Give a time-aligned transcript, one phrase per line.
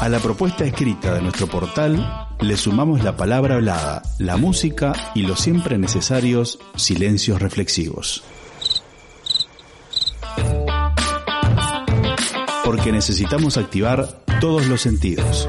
[0.00, 5.22] A la propuesta escrita de nuestro portal le sumamos la palabra hablada, la música y
[5.22, 8.22] los siempre necesarios silencios reflexivos.
[12.64, 15.48] Porque necesitamos activar todos los sentidos.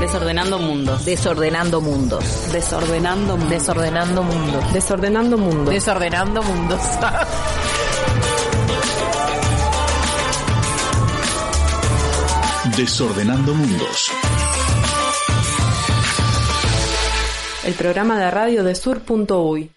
[0.00, 1.04] Desordenando mundos.
[1.04, 2.52] Desordenando mundos.
[2.52, 3.50] Desordenando mundos.
[3.50, 4.22] Desordenando mundos.
[4.22, 4.72] Desordenando mundos.
[4.72, 5.74] Desordenando mundos.
[5.74, 6.80] Desordenando mundos.
[17.64, 19.68] El programa de radio de sur.uy.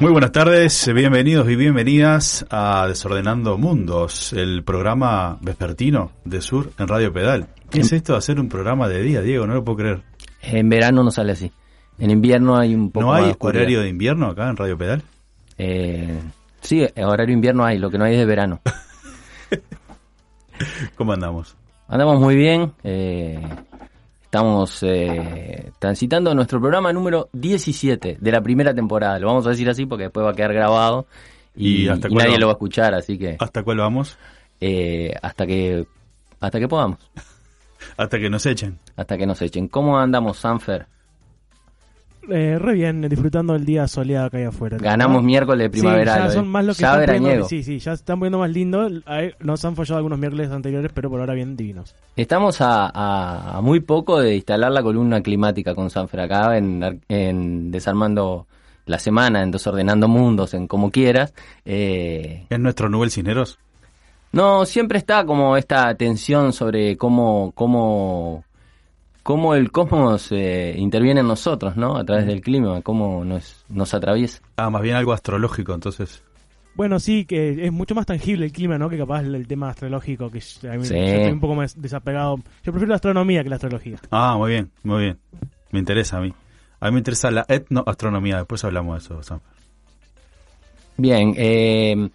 [0.00, 6.88] Muy buenas tardes, bienvenidos y bienvenidas a Desordenando Mundos, el programa vespertino de Sur en
[6.88, 7.48] Radio Pedal.
[7.70, 9.46] ¿Qué es esto de hacer un programa de día, Diego?
[9.46, 10.02] No lo puedo creer.
[10.42, 11.50] En verano no sale así.
[11.98, 15.02] En invierno hay un poco ¿No hay más horario de invierno acá en Radio Pedal?
[15.56, 16.20] Eh,
[16.60, 18.60] sí, horario invierno hay, lo que no hay es de verano.
[20.96, 21.56] ¿Cómo andamos?
[21.88, 22.72] Andamos muy bien.
[22.82, 23.40] eh,
[24.24, 29.18] estamos eh, transitando nuestro programa número 17 de la primera temporada.
[29.18, 31.06] Lo vamos a decir así porque después va a quedar grabado
[31.54, 32.40] y, ¿Y hasta y nadie vamos?
[32.40, 34.18] lo va a escuchar, así que ¿Hasta cuál vamos?
[34.60, 35.86] eh, hasta que
[36.40, 36.98] hasta que podamos,
[37.96, 38.78] Hasta que nos echen.
[38.96, 39.68] hasta que nos echen.
[39.68, 40.86] ¿Cómo andamos, Sanfer?
[42.28, 44.78] Eh, re bien, disfrutando el día soleado que hay afuera.
[44.78, 45.26] Ganamos ¿no?
[45.26, 46.18] miércoles Sí, primaveral.
[46.20, 46.32] ya hoy.
[46.34, 47.24] son más lo que Ya están veraniego.
[47.44, 48.88] poniendo- Sí, sí, ya se están poniendo más lindo.
[49.40, 51.94] Nos han fallado algunos miércoles anteriores, pero por ahora bien divinos.
[52.16, 56.82] Estamos a, a- a muy poco de instalar la columna climática con Sanfer acá en,
[56.82, 58.46] Ar- en Desarmando
[58.86, 61.32] la Semana, en Desordenando Mundos, en como quieras.
[61.64, 63.58] Eh, ¿Es nuestro Nubel Cisneros?
[64.32, 68.44] no, siempre está como esta tensión sobre cómo, cómo,
[69.26, 71.96] cómo el cosmos eh, interviene en nosotros, ¿no?
[71.96, 74.40] A través del clima, cómo nos, nos atraviesa.
[74.56, 76.22] Ah, más bien algo astrológico, entonces.
[76.76, 78.88] Bueno, sí, que es mucho más tangible el clima, ¿no?
[78.88, 80.94] Que capaz el, el tema astrológico, que yo, a mí- Sí.
[80.94, 82.36] yo estoy un poco más desapegado.
[82.62, 83.96] Yo prefiero la astronomía que la astrología.
[84.12, 85.18] Ah, muy bien, muy bien.
[85.72, 86.32] Me interesa a mí.
[86.78, 88.36] A mí me interesa la etnoastronomía.
[88.36, 89.40] Después hablamos de eso, Sam.
[90.98, 92.08] Bien, eh,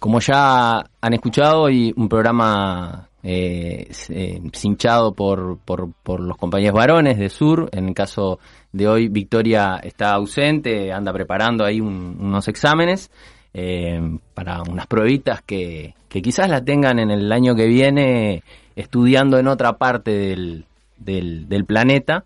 [0.00, 6.36] como ya han escuchado, hoy un programa eh, s- eh, cinchado por, por, por los
[6.36, 7.68] compañeros varones de Sur.
[7.72, 8.38] En el caso
[8.72, 13.10] de hoy, Victoria está ausente, anda preparando ahí un- unos exámenes
[13.54, 14.00] eh,
[14.34, 18.42] para unas pruebitas que, que quizás la tengan en el año que viene
[18.76, 20.64] estudiando en otra parte del,
[20.96, 22.24] del, del planeta.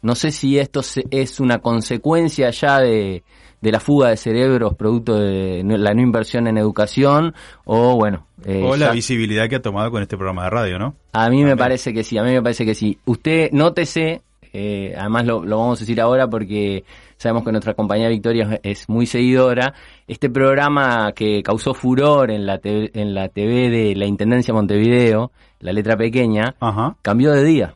[0.00, 0.80] No sé si esto
[1.10, 3.24] es una consecuencia ya de,
[3.60, 8.26] de la fuga de cerebros producto de la no inversión en educación o bueno.
[8.44, 10.94] eh, o la ya- visibilidad que ha tomado con este programa de radio, ¿no?
[11.12, 12.98] a mí me parece que sí, a mí me parece que sí.
[13.04, 16.84] Usted nótese, eh, además lo, lo vamos a decir ahora porque
[17.16, 19.74] sabemos que nuestra compañera Victoria es es muy seguidora.
[20.06, 25.32] Este programa que causó furor en la, TV, en la TV de la Intendencia Montevideo,
[25.60, 26.96] la letra pequeña, Ajá.
[27.02, 27.74] cambió de día.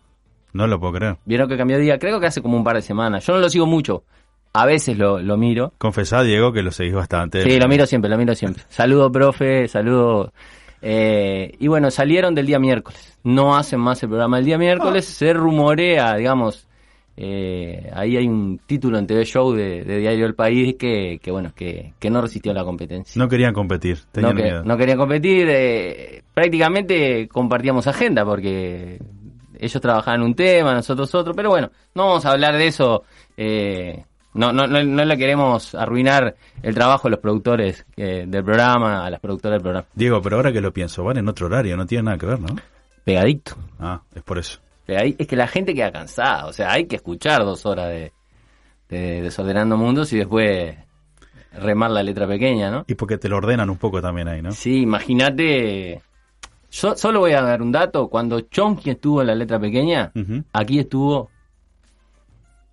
[0.53, 1.17] No lo puedo creer.
[1.25, 3.27] Vieron que cambió de día, creo que hace como un par de semanas.
[3.27, 4.05] Yo no lo sigo mucho,
[4.55, 5.73] a veces lo, lo miro.
[5.79, 7.43] Confesá, Diego, que lo seguís bastante.
[7.43, 8.63] Sí, lo miro siempre, lo miro siempre.
[8.69, 10.33] Saludo, profe, saludo.
[10.83, 13.19] Eh, y bueno, salieron del día miércoles.
[13.25, 15.05] No hacen más el programa del día miércoles.
[15.05, 16.67] Se rumorea, digamos,
[17.17, 21.31] eh, ahí hay un título en TV Show de, de Diario El País que, que
[21.31, 23.19] bueno, que, que no resistió la competencia.
[23.23, 24.65] No querían competir, tenían no, miedo.
[24.65, 25.47] no querían competir.
[25.49, 28.99] eh, prácticamente compartíamos agenda porque
[29.59, 31.33] ellos trabajaban un tema, nosotros otro.
[31.35, 33.05] Pero bueno, no vamos a hablar de eso.
[33.37, 34.05] eh,
[34.35, 39.05] no, no, no, no le queremos arruinar el trabajo a los productores eh, del programa,
[39.05, 39.87] a las productoras del programa.
[39.95, 42.41] Diego, pero ahora que lo pienso, van en otro horario, no tiene nada que ver,
[42.41, 42.57] ¿no?
[43.05, 43.57] Pegadito.
[43.79, 44.61] Ah, es por eso.
[44.87, 46.47] Es que la gente queda cansada.
[46.47, 48.13] O sea, hay que escuchar dos horas de,
[48.89, 50.77] de Desordenando Mundos y después
[51.53, 52.85] remar la letra pequeña, ¿no?
[52.87, 54.53] Y porque te lo ordenan un poco también ahí, ¿no?
[54.53, 56.01] Sí, imagínate.
[56.71, 58.09] Yo solo voy a dar un dato.
[58.09, 60.11] Cuando Chomsky estuvo en la letra pequeña,
[60.53, 61.31] aquí estuvo.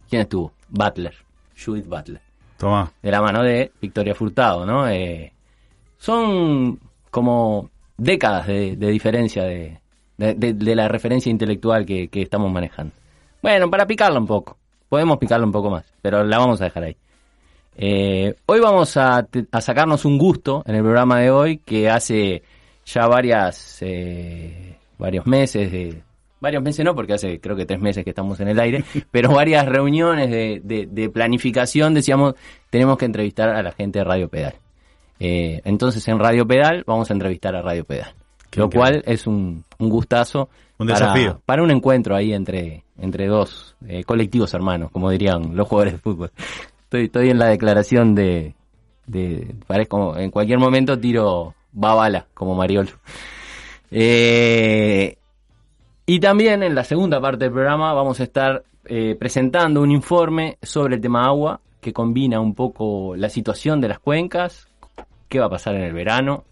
[0.09, 0.53] ¿Quién estuvo?
[0.69, 1.15] Butler.
[1.63, 2.21] Judith Butler.
[2.57, 2.91] Tomá.
[3.01, 4.87] De la mano de Victoria Furtado, ¿no?
[4.87, 5.31] Eh,
[5.97, 6.79] son
[7.09, 9.79] como décadas de, de diferencia de,
[10.17, 12.93] de, la referencia intelectual que, que estamos manejando.
[13.41, 14.57] Bueno, para picarla un poco.
[14.89, 16.97] Podemos picarla un poco más, pero la vamos a dejar ahí.
[17.77, 19.25] Eh, hoy vamos a
[19.61, 22.43] sacarnos un gusto en el programa de hoy que hace
[22.85, 26.01] ya varias eh, varios meses de
[26.41, 29.31] varios meses no porque hace creo que tres meses que estamos en el aire pero
[29.31, 32.35] varias reuniones de, de- de planificación decíamos
[32.69, 34.53] tenemos que entrevistar a la gente de Radio Pedal
[35.19, 38.13] Eh, entonces en Radio Pedal vamos a entrevistar a Radio Pedal
[38.49, 39.01] Qué lo increíble.
[39.01, 41.41] cual es un, un gustazo Un para- desafío.
[41.45, 45.99] para un encuentro ahí entre entre dos eh, colectivos hermanos como dirían los jugadores de
[45.99, 46.31] fútbol
[46.83, 48.55] Estoy, estoy en la declaración de,
[49.05, 52.89] de parezco en cualquier momento tiro babala como Mariolo.
[53.91, 55.15] Eh,
[56.09, 60.57] y también en la segunda parte del programa vamos a estar eh, presentando un informe
[60.63, 64.67] sobre el tema agua que combina un poco la situación de las cuencas,
[65.27, 66.45] qué va a pasar en el verano,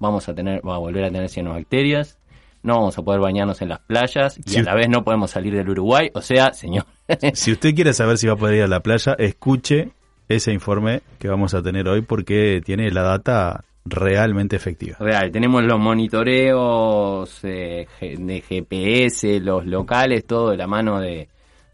[0.00, 2.18] vamos a tener, va a volver a tener cianobacterias,
[2.64, 4.58] no vamos a poder bañarnos en las playas y Sí.
[4.58, 6.84] a la vez no podemos salir del Uruguay, o sea, señor,
[7.34, 9.90] Si usted quiere saber si va a poder ir a la playa, escuche
[10.28, 14.96] ese informe que vamos a tener hoy porque tiene la data realmente efectiva.
[14.98, 21.28] real, tenemos los monitoreos eh, de GPS, los locales, todo de la mano de,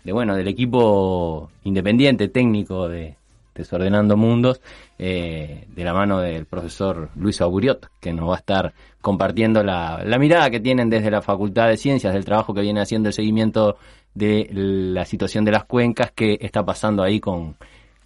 [0.04, 3.16] de bueno, del equipo independiente técnico de
[3.54, 4.60] Desordenando Mundos,
[4.98, 10.02] eh, de la mano del profesor Luis Auguriot, que nos va a estar compartiendo la,
[10.04, 13.12] la mirada que tienen desde la Facultad de Ciencias, del trabajo que viene haciendo el
[13.12, 13.76] seguimiento
[14.14, 17.56] de la situación de las cuencas, que está pasando ahí con,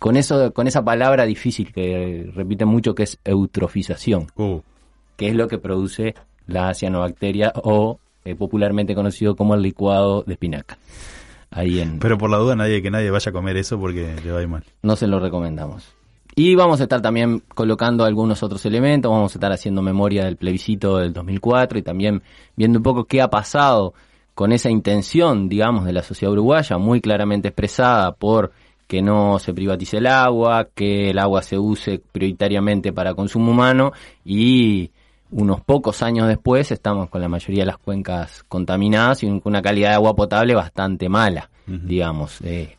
[0.05, 4.61] con eso, con esa palabra difícil que repiten mucho que es eutrofización Uh,
[5.17, 6.15] que es lo que produce
[6.47, 10.77] la cianobacteria o eh, popularmente conocido como el licuado de espinaca.
[11.51, 14.31] Ahí en pero por la duda nadie que nadie vaya a comer eso porque le
[14.31, 14.65] va a ir mal.
[14.83, 15.95] no se lo recomendamos.
[16.37, 20.37] Y vamos a estar también colocando algunos otros elementos, vamos a estar haciendo memoria del
[20.37, 22.23] plebiscito del 2004 y también
[22.57, 23.95] viendo un poco qué ha pasado
[24.35, 28.53] con esa intención, digamos, de la sociedad uruguaya, muy claramente expresada por
[28.87, 33.93] que no se privatice el agua, que el agua se use prioritariamente para consumo humano
[34.25, 34.91] y
[35.31, 39.63] unos pocos años después estamos con la mayoría de las cuencas contaminadas y con una
[39.63, 42.41] calidad de agua potable bastante mala, digamos.
[42.43, 42.77] Eh,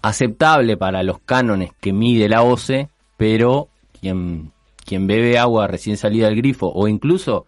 [0.00, 3.68] aceptable para los cánones que mide la OCE, pero
[4.00, 4.50] quien,
[4.84, 7.46] quien bebe agua recién salida del grifo o incluso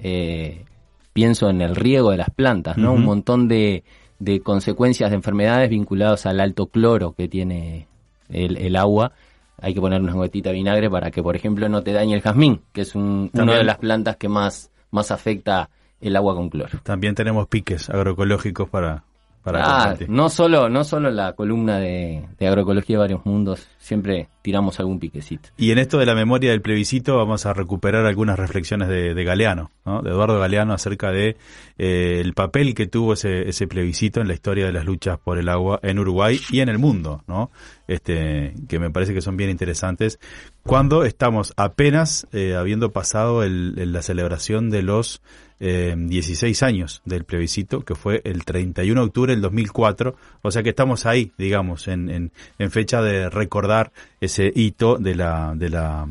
[0.00, 0.64] eh,
[1.12, 2.92] pienso en el riego de las plantas, ¿no?
[2.92, 3.84] Un montón de,
[4.22, 7.88] de consecuencias de enfermedades vinculadas al alto cloro que tiene
[8.28, 9.12] el, el agua.
[9.60, 12.22] Hay que poner una gotita de vinagre para que, por ejemplo, no te dañe el
[12.22, 15.70] jazmín, que es un, una de las plantas que más, más afecta
[16.00, 16.78] el agua con cloro.
[16.82, 19.04] También tenemos piques agroecológicos para,
[19.42, 24.28] para Ah, no solo, no solo la columna de, de agroecología de varios mundos, siempre
[24.42, 25.48] tiramos algún piquecito.
[25.56, 29.24] Y en esto de la memoria del plebiscito vamos a recuperar algunas reflexiones de, de
[29.24, 30.02] Galeano, ¿no?
[30.02, 31.36] de Eduardo Galeano acerca de
[31.78, 35.38] eh, el papel que tuvo ese, ese plebiscito en la historia de las luchas por
[35.38, 37.50] el agua en Uruguay y en el mundo, ¿no?
[37.88, 40.18] Este, que me parece que son bien interesantes.
[40.64, 45.20] Cuando estamos apenas eh, habiendo pasado el- el- la celebración de los
[45.62, 50.62] eh, 16 años del plebiscito, que fue el 31 de octubre del 2004, o sea
[50.62, 55.70] que estamos ahí, digamos, en, en, en fecha de recordar ese hito de la, de
[55.70, 56.06] la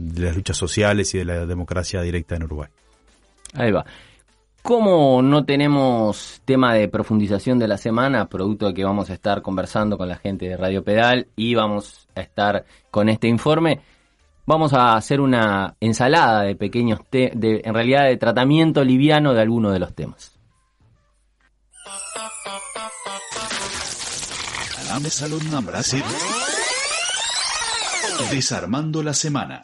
[0.00, 2.68] de las luchas sociales y de la democracia directa en Uruguay.
[3.54, 3.84] Ahí va.
[4.62, 9.40] Como no tenemos tema de profundización de la semana, producto de que vamos a estar
[9.40, 13.80] conversando con la gente de Radio Pedal y vamos a estar con este informe,
[14.50, 19.42] vamos a hacer una ensalada de pequeños, te de, en realidad de tratamiento liviano de
[19.42, 20.32] algunos de los temas.
[28.32, 29.60] Desarmando la semana.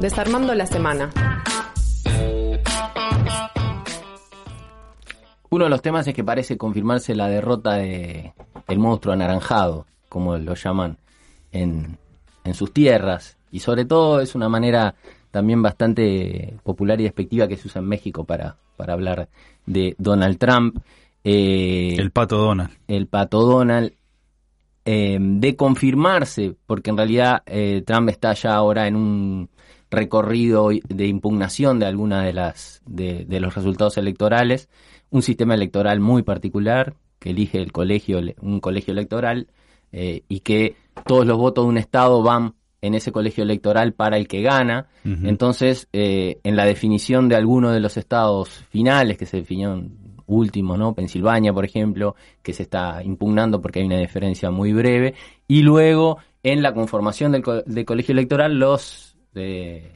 [0.00, 1.12] Desarmando la semana.
[5.50, 8.34] Uno de los temas es que parece confirmarse la derrota de
[8.66, 10.96] el monstruo anaranjado, como lo llaman
[11.50, 11.98] en,
[12.44, 13.36] en sus tierras.
[13.50, 14.94] Y sobre todo es una manera
[15.32, 19.28] también bastante popular y despectiva que se usa en México para, para hablar
[19.66, 20.78] de Donald Trump.
[21.24, 22.70] Eh, El pato Donald.
[22.86, 23.92] el pato Donald,
[24.84, 29.48] eh, de confirmarse, porque en realidad eh, Trump está ya ahora en un
[29.90, 34.68] recorrido de impugnación de algunas de las de, de los resultados electorales,
[35.10, 39.48] un sistema electoral muy particular que elige el colegio un colegio electoral
[39.96, 40.74] eh, y que
[41.06, 44.88] todos los votos de un estado van en ese colegio electoral para el que gana.
[45.04, 49.96] Entonces, eh, en la definición de algunos de los estados finales que se definieron
[50.26, 50.94] últimos, ¿no?
[50.94, 55.14] Pensilvania, por ejemplo, que se está impugnando porque hay una diferencia muy breve.
[55.48, 59.92] Y luego, en la conformación del, co- del colegio electoral, los, eh,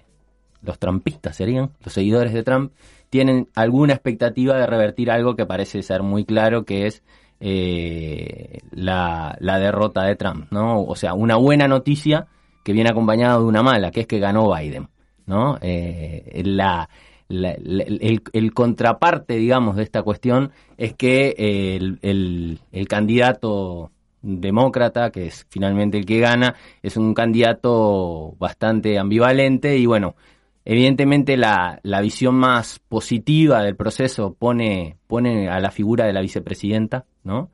[0.62, 2.72] los trampistas serían, los seguidores de Trump,
[3.10, 7.02] tienen alguna expectativa de revertir algo que parece ser muy claro, que es
[7.40, 10.82] eh, la, la derrota de Trump, ¿no?
[10.82, 12.26] O sea, una buena noticia
[12.64, 14.88] que viene acompañada de una mala, que es que ganó Biden,
[15.26, 15.58] ¿no?
[15.60, 16.88] Eh, la,
[17.28, 23.90] el, contraparte, digamos, de esta cuestión es que el, el- el candidato
[24.22, 30.16] demócrata, que es finalmente el que gana, es un candidato bastante ambivalente y bueno,
[30.64, 36.20] evidentemente la, la visión más positiva del proceso pone, pone a la figura de la
[36.20, 37.50] vicepresidenta, ¿no?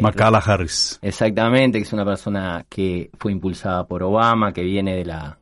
[0.00, 0.98] Macala Harris.
[1.02, 5.38] Exactamente, que es una persona que fue impulsada por Obama, que viene de la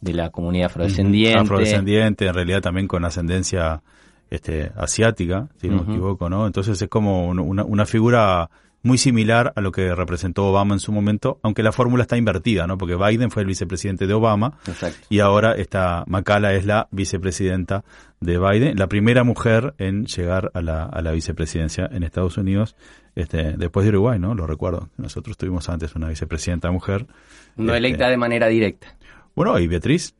[0.00, 1.38] de la comunidad afrodescendiente.
[1.38, 3.82] Afrodescendiente, en realidad también con ascendencia
[4.30, 6.46] este, asiática, si no me equivoco, ¿no?
[6.46, 8.50] Entonces es como un- una, una figura
[8.82, 12.66] muy similar a lo que representó Obama en su momento, aunque la fórmula está invertida,
[12.66, 12.76] ¿no?
[12.76, 15.06] Porque Biden fue el vicepresidente de Obama Exacto.
[15.08, 17.82] y ahora esta Macala es la vicepresidenta
[18.20, 22.76] de Biden, la primera mujer en llegar a la, a la vicepresidencia en Estados Unidos,
[23.14, 24.34] este, después de Uruguay, ¿no?
[24.34, 24.88] Lo recuerdo.
[24.96, 27.06] Nosotros tuvimos antes una vicepresidenta mujer.
[27.56, 28.96] No Este, electa de manera directa.
[29.34, 30.14] Bueno, y Beatriz,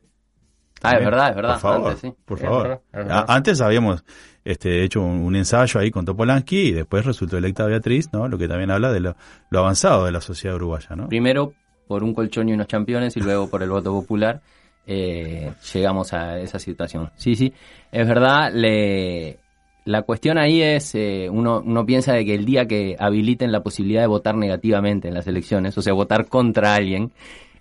[0.83, 1.51] Ah, es verdad, es verdad.
[1.53, 2.13] Por favor, Antes, sí.
[2.25, 2.61] por Es favor.
[2.63, 3.25] verdad, es verdad.
[3.27, 4.03] A- Antes habíamos
[4.43, 8.27] este, hecho un, un ensayo ahí con Topolansky y después resultó electa Beatriz, ¿no?
[8.27, 9.15] Lo que también habla de lo,
[9.49, 11.07] lo avanzado de la sociedad uruguaya, ¿no?
[11.07, 11.53] Primero
[11.87, 14.41] por un colchón y unos campeones y luego por el voto popular
[14.85, 17.09] eh, llegamos a esa situación.
[17.15, 17.51] Sí, sí,
[17.91, 18.51] es verdad.
[18.53, 19.39] Le,
[19.85, 23.63] la cuestión ahí es, eh, uno, uno piensa de que el día que habiliten la
[23.63, 27.11] posibilidad de votar negativamente en las elecciones, o sea, votar contra alguien,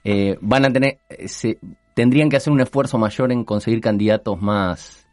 [0.05, 1.59] eh, van a tener, eh, se,
[1.95, 5.07] tendrían que hacer un esfuerzo mayor en conseguir candidatos más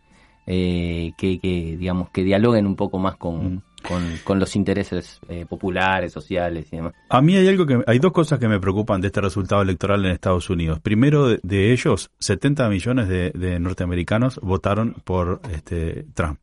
[0.47, 3.87] eh, que, que, digamos, que dialoguen un poco más con, Mm.
[3.87, 6.93] con, con los intereses eh, populares, sociales y demás.
[7.09, 10.05] A mí hay algo que hay dos cosas que me preocupan de este resultado electoral
[10.05, 10.79] en Estados Unidos.
[10.79, 16.39] Primero, de, de ellos, 70 millones de, de norteamericanos votaron por este Trump.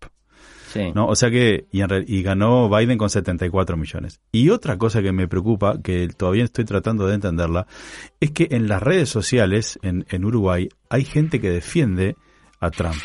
[0.69, 0.93] Sí.
[0.95, 1.07] ¿no?
[1.09, 4.21] O sea que, y, en real- y ganó Biden con 74 millones.
[4.33, 7.67] Y otra cosa que me preocupa, que todavía estoy tratando de entenderla,
[8.21, 12.17] es que en las redes sociales en, en Uruguay hay gente que defiende
[12.61, 12.97] a Trump.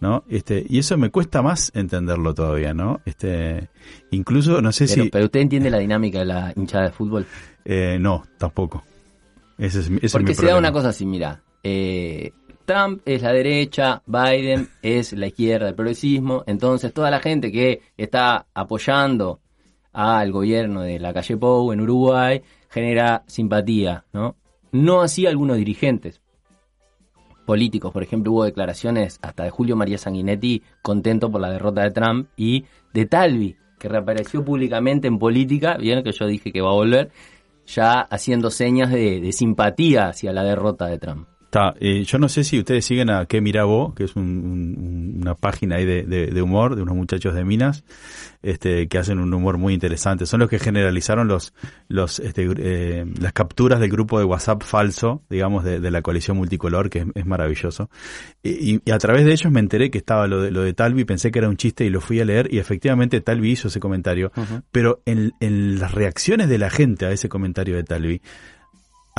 [0.00, 0.22] ¿No?
[0.28, 3.00] Este, y eso me cuesta más entenderlo todavía, ¿no?
[3.04, 3.68] Este,
[4.12, 7.26] incluso, no sé Pero, si, pero usted entiende la dinámica de la hinchada de fútbol.
[7.64, 8.84] eh, no, tampoco.
[9.58, 11.42] Ese es, mi- ese es Porque mi se da una cosa así, mira.
[11.64, 12.30] eh,
[12.68, 16.44] Trump es la derecha, Biden es la izquierda, el progresismo.
[16.46, 19.40] Entonces, toda la gente que está apoyando
[19.94, 24.36] al gobierno de la calle Pou en Uruguay genera simpatía, ¿no?
[24.70, 26.20] No así algunos dirigentes
[27.46, 27.90] políticos.
[27.90, 32.28] Por ejemplo, hubo declaraciones hasta de Julio María Sanguinetti contento por la derrota de Trump
[32.36, 36.74] y de Talvi, que reapareció públicamente en política, bien que yo dije que va a
[36.74, 37.12] volver,
[37.66, 41.28] ya haciendo señas de simpatía hacia la derrota de Trump.
[41.48, 44.22] Está, eh, yo no sé si ustedes siguen a Que Mirabo, que es un-
[44.76, 47.84] un- una página ahí de, de- de humor de unos muchachos de Minas,
[48.42, 50.26] este, que hacen un humor muy interesante.
[50.26, 51.54] Son los que generalizaron los,
[51.88, 56.36] los, este, eh, las capturas del grupo de WhatsApp falso, digamos, de, de la coalición
[56.36, 57.88] multicolor, que es, es maravilloso.
[58.42, 61.06] Y, y a través de ellos me enteré que estaba lo de, lo de Talvi,
[61.06, 63.80] pensé que era un chiste y lo fui a leer y efectivamente Talvi hizo ese
[63.80, 64.32] comentario.
[64.70, 68.20] Pero en, en las reacciones de la gente a ese comentario de Talvi,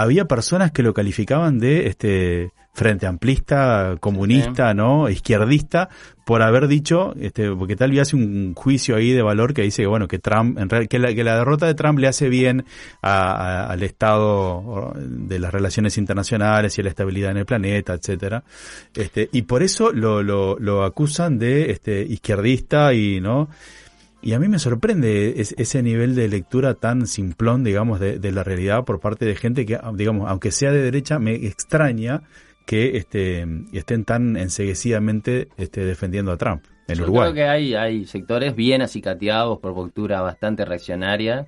[0.02, 5.10] había personas que lo calificaban de este frente amplista, comunista, ¿no?
[5.10, 5.90] izquierdista,
[6.26, 9.82] por haber dicho, este, porque tal vez hace un juicio ahí de valor que dice
[9.82, 12.30] que bueno, que Trump, en real, que la, que la derrota de Trump le hace
[12.30, 12.64] bien
[13.02, 17.94] a- a- al estado de las relaciones internacionales y a la estabilidad en el planeta,
[17.96, 18.44] etcétera.
[18.96, 23.50] Este, y por eso lo, lo, lo acusan de este izquierdista y no
[24.22, 28.32] y a mí me sorprende es- ese nivel de lectura tan simplón, digamos, de, de
[28.32, 32.24] la realidad por parte de gente que, digamos, aunque sea de derecha, me extraña
[32.66, 37.32] que este, estén tan enseguecidamente este, defendiendo a Trump en Yo Uruguay.
[37.32, 41.48] creo que hay, hay sectores bien acicateados por postura bastante reaccionaria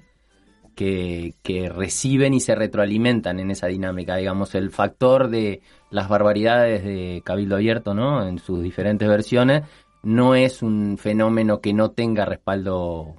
[0.75, 4.15] que, que reciben y se retroalimentan en esa dinámica.
[4.15, 8.25] Digamos, el factor de las barbaridades de Cabildo Abierto, ¿no?
[8.27, 9.63] En sus diferentes versiones,
[10.03, 13.15] no es un fenómeno que no tenga respaldo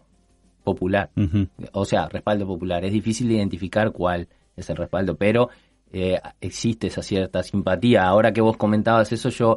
[0.65, 1.11] popular.
[1.73, 2.85] O sea, respaldo popular.
[2.85, 5.49] Es difícil de identificar cuál es el respaldo, pero
[5.93, 8.05] eh, existe esa cierta simpatía.
[8.05, 9.57] Ahora que vos comentabas eso, yo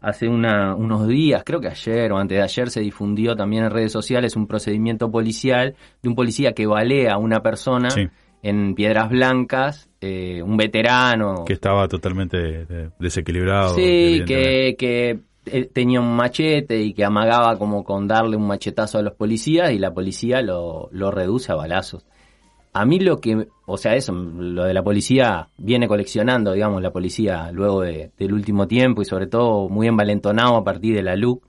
[0.00, 3.70] hace una- unos días, creo que ayer o antes de ayer, se difundió también en
[3.70, 8.06] redes sociales un procedimiento policial de un policía que balea a una persona Sí.
[8.42, 11.44] en Piedras Blancas, eh, un veterano.
[11.44, 13.74] Que estaba totalmente eh, desequilibrado.
[13.74, 15.18] Sí, que, que
[15.72, 19.78] tenía un machete y que amagaba como con darle un machetazo a los policías y
[19.78, 22.04] la policía lo, lo reduce a balazos.
[22.72, 26.90] A mí lo que, o sea, eso, lo de la policía viene coleccionando, digamos, la
[26.90, 31.16] policía luego de- del último tiempo y sobre todo muy envalentonado a partir de la
[31.16, 31.42] LUC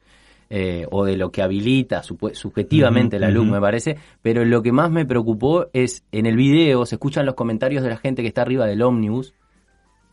[0.50, 3.98] eh, o de lo que habilita subjetivamente la LUC, me parece.
[4.22, 7.90] Pero lo que más me preocupó es en el video se escuchan los comentarios de
[7.90, 9.34] la gente que está arriba del ómnibus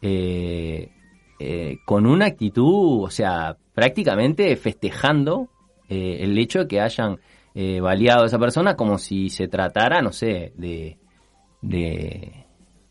[0.02, 0.90] eh,
[1.44, 5.48] eh, con una actitud, o sea, prácticamente festejando
[5.88, 7.18] eh, el hecho de que hayan
[7.54, 10.96] eh, baleado a esa persona como si se tratara, no sé, de,
[11.62, 12.32] de,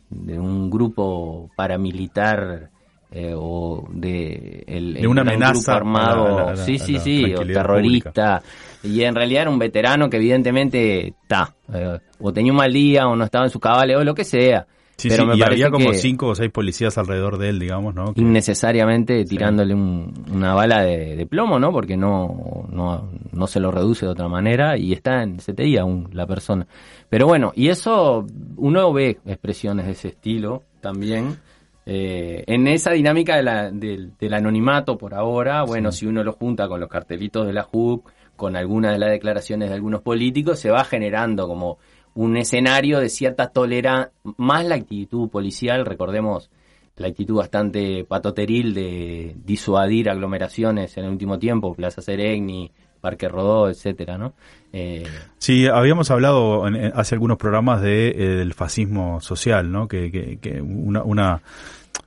[0.10, 2.70] de un grupo paramilitar
[3.12, 6.56] eh, o de, el, De una el- un amenaza grupo armado, a la- a la-
[6.56, 8.42] sí, sí, sí, o terrorista.
[8.84, 13.08] Y en realidad era un veterano que evidentemente está, eh, o tenía un mal día,
[13.08, 14.66] o no estaba en su cabales, o lo que sea.
[14.96, 17.50] Sí, Pero sí, me y parece había como que cinco o seis policías alrededor de
[17.50, 18.14] él, digamos, ¿no?
[18.14, 21.72] Que- innecesariamente tirándole un- una bala de, de plomo, ¿no?
[21.72, 26.10] Porque no, no, no se lo reduce de otra manera y está en CTI aún
[26.14, 26.68] la persona.
[27.10, 28.26] Pero bueno, y eso
[28.58, 31.38] uno ve expresiones de ese estilo también.
[31.86, 36.32] eh, en esa dinámica de la- del, del anonimato por ahora, bueno, si uno lo
[36.32, 40.60] junta con los cartelitos de la JUC, con algunas de las declaraciones de algunos políticos,
[40.60, 41.78] se va generando como
[42.16, 46.50] un escenario de cierta tolerancia, más la actitud policial, recordemos
[46.96, 53.68] la actitud bastante patoteril de disuadir aglomeraciones en el último tiempo, Plaza Seregni, Parque Rodó,
[53.68, 54.34] etcétera, ¿no?
[54.72, 55.04] Eh,
[55.40, 59.88] Sí, habíamos hablado en- hace algunos programas de, eh, del fascismo social, ¿no?
[59.88, 61.42] Que, que, que una, una,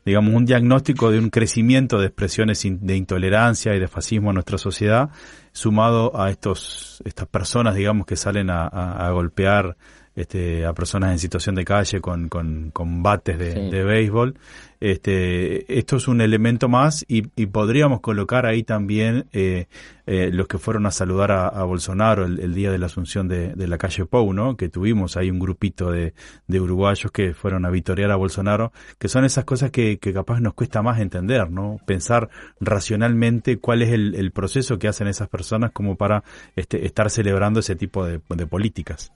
[0.04, 4.56] digamos, un diagnóstico de un crecimiento de expresiones de intolerancia y de fascismo en nuestra
[4.56, 5.10] sociedad,
[5.56, 9.78] sumado a estos, estas personas, digamos, que salen a, a- golpear
[10.16, 13.70] este, a personas en situación de calle con, con, con bates de, Sí.
[13.70, 14.34] de béisbol.
[14.78, 19.68] Este, esto es un elemento más y, y podríamos colocar ahí también eh,
[20.06, 23.26] eh, los que fueron a saludar a, a Bolsonaro el, el día de la asunción
[23.26, 24.56] de, de la calle Pou, ¿no?
[24.56, 26.12] Que tuvimos ahí un grupito de,
[26.46, 30.40] de uruguayos que fueron a vitorear a Bolsonaro, que son esas cosas que, que capaz
[30.40, 31.78] nos cuesta más entender, ¿no?
[31.86, 32.28] Pensar
[32.60, 36.22] racionalmente cuál es el, el proceso que hacen esas personas como para
[36.54, 39.10] este, estar celebrando ese tipo de, de políticas.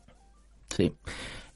[0.76, 0.92] Sí.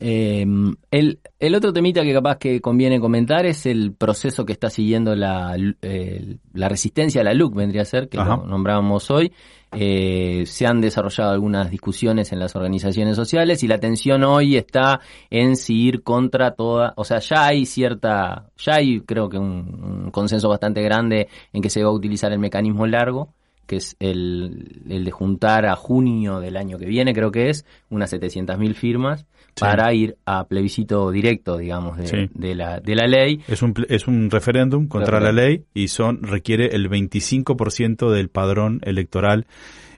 [0.01, 0.45] Eh,
[0.91, 5.15] el, el otro temita que capaz que conviene comentar es el proceso que está siguiendo
[5.15, 8.37] la, eh, la resistencia a la LUC, vendría a ser, que Ajá.
[8.37, 9.33] lo nombrábamos hoy.
[9.77, 15.01] Eh, se han desarrollado algunas discusiones en las organizaciones sociales y la tensión hoy está
[15.31, 20.05] en si ir contra toda, o sea, ya hay cierta, ya hay creo que un,
[20.05, 23.31] un consenso bastante grande en que se va a utilizar el mecanismo largo,
[23.67, 27.65] que es el, el de juntar a junio del año que viene, creo que es,
[27.91, 29.61] unas 700.000 firmas Sí.
[29.61, 32.17] para ir a plebiscito directo, digamos, de, Sí.
[32.35, 33.41] de la, de la ley.
[33.47, 38.81] Es un, es un referéndum contra la ley y son requiere el 25% del padrón
[38.83, 39.47] electoral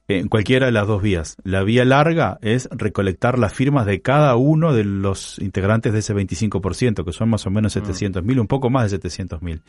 [0.08, 1.36] en cualquiera de las dos vías.
[1.42, 6.14] La vía larga es recolectar las firmas de cada uno de los integrantes de ese
[6.14, 9.62] 25%, que son más o menos 700.000, un poco más de 700.000.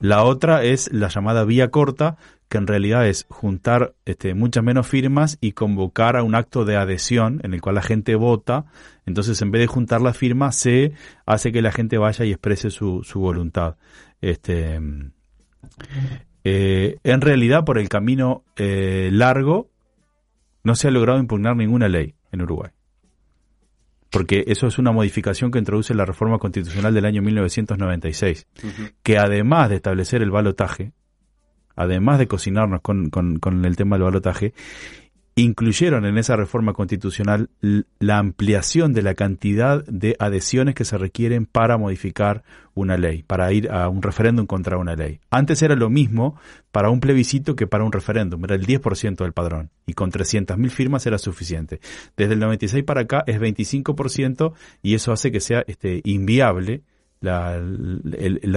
[0.00, 4.86] La otra es la llamada vía corta, que en realidad es juntar este, muchas menos
[4.86, 8.66] firmas y convocar a un acto de adhesión en el cual la gente vota.
[9.06, 10.92] Entonces, en vez de juntar las firmas, se
[11.24, 13.76] hace que la gente vaya y exprese su, su voluntad.
[14.20, 14.80] Este,
[16.44, 19.68] eh, en realidad, por el camino eh, largo,
[20.64, 22.70] no se ha logrado impugnar ninguna ley en Uruguay.
[24.10, 28.46] Porque eso es una modificación que introduce la reforma constitucional del año 1996,
[29.02, 30.92] que además de establecer el balotaje,
[31.76, 34.54] además de cocinarnos con, con- con el tema del balotaje,
[35.42, 41.46] incluyeron en esa reforma constitucional la ampliación de la cantidad de adhesiones que se requieren
[41.46, 42.42] para modificar
[42.74, 45.20] una ley, para ir a un referéndum contra una ley.
[45.30, 46.36] Antes era lo mismo
[46.72, 50.70] para un plebiscito que para un referéndum, era el 10% del padrón y con 300.000
[50.70, 51.80] firmas era suficiente.
[52.16, 56.82] Desde el 96 para acá es 25% y eso hace que sea este, inviable
[57.20, 57.60] la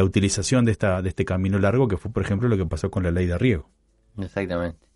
[0.03, 3.03] utilización de, esta, de este camino largo que fue, por ejemplo, lo que pasó con
[3.03, 3.69] la ley de riego.
[4.17, 4.90] Exactamente.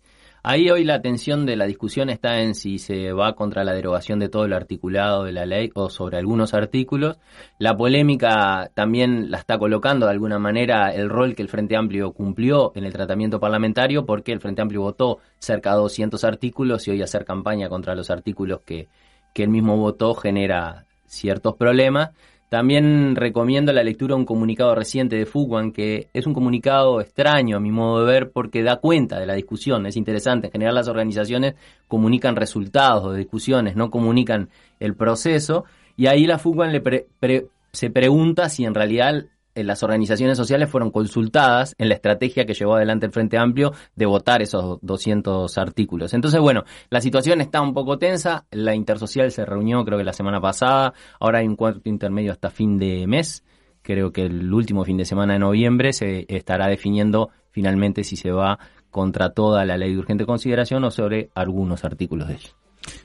[0.48, 4.20] Ahí hoy la atención de la discusión está en si se va contra la derogación
[4.20, 7.18] de todo el articulado de la ley o sobre algunos artículos.
[7.58, 12.12] La polémica también la está colocando de alguna manera el rol que el Frente Amplio
[12.12, 16.92] cumplió en el tratamiento parlamentario porque el Frente Amplio votó cerca de 200 artículos y
[16.92, 18.86] hoy hacer campaña contra los artículos que,
[19.34, 22.10] que él mismo votó genera ciertos problemas.
[22.48, 27.56] También recomiendo la lectura de un comunicado reciente de Fuguan, que es un comunicado extraño
[27.56, 29.84] a mi modo de ver porque da cuenta de la discusión.
[29.86, 31.54] Es interesante, en general las organizaciones
[31.88, 35.64] comunican resultados de discusiones, no comunican el proceso.
[35.96, 39.24] Y ahí la Fuguan le pre- pre- se pregunta si en realidad
[39.64, 44.06] las organizaciones sociales fueron consultadas en la estrategia que llevó adelante el Frente Amplio de
[44.06, 46.14] votar esos 200 artículos.
[46.14, 48.46] Entonces, bueno, la situación está un poco tensa.
[48.50, 50.94] La intersocial se reunió creo que la semana pasada.
[51.20, 53.44] Ahora hay un cuarto intermedio hasta fin de mes.
[53.82, 58.30] Creo que el último fin de semana de noviembre se estará definiendo finalmente si se
[58.30, 58.58] va
[58.90, 62.50] contra toda la ley de urgente consideración o sobre algunos artículos de ella.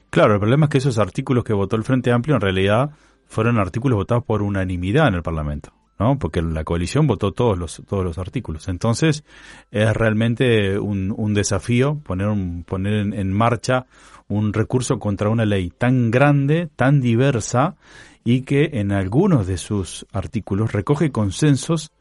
[0.09, 2.91] Claro, el problema es que esos artículos que votó el Frente Amplio en realidad
[3.27, 6.17] fueron artículos votados por unanimidad en el Parlamento, ¿no?
[6.17, 8.67] Porque la coalición votó todos los todos los artículos.
[8.67, 9.23] Entonces
[9.71, 13.86] es realmente un, un desafío poner un, poner en, en marcha
[14.27, 17.75] un recurso contra una ley tan grande, tan diversa
[18.23, 21.91] y que en algunos de sus artículos recoge consensos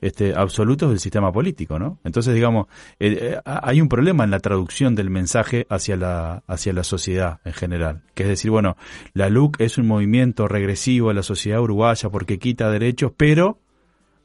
[0.00, 1.98] este, absolutos del sistema político, ¿no?
[2.04, 2.66] Entonces, digamos,
[3.00, 7.40] eh, eh, hay un problema en la traducción del mensaje hacia la, hacia la sociedad
[7.44, 8.76] en general, que es decir, bueno,
[9.14, 13.58] la LUC es un movimiento regresivo a la sociedad uruguaya porque quita derechos, pero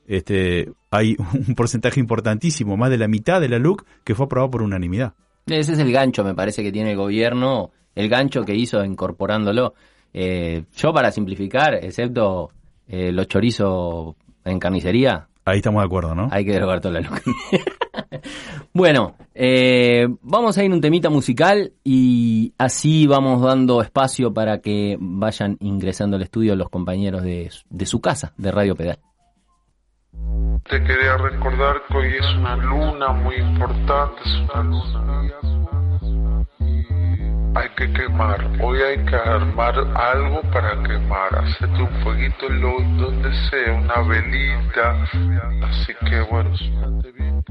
[0.08, 1.16] este, hay
[1.48, 5.14] un porcentaje importantísimo, más de la mitad de la LUC, que fue aprobado por unanimidad.
[5.46, 9.74] Ese es el gancho, me parece, que tiene el gobierno, el gancho que hizo incorporándolo.
[10.14, 12.52] Eh, yo, para simplificar, excepto
[12.88, 16.30] eh, los chorizos en carnicería, Ahí estamos de acuerdo, ¿no?
[16.32, 17.22] hay que derogar toda la luz.
[18.74, 24.98] bueno, eh, vamos a ir un temita musical y así vamos dando espacio para que
[25.00, 29.00] vayan ingresando al estudio los compañeros de, de su casa, de Radio Pedal.
[30.70, 35.83] Te quería recordar que hoy es una luna muy importante, es una luna.
[37.56, 42.62] Hay que quemar, hoy hay que armar algo para quemar, hacerte un fueguito en
[42.98, 45.04] donde sea, una velita,
[45.62, 47.44] así que bueno, súmate bien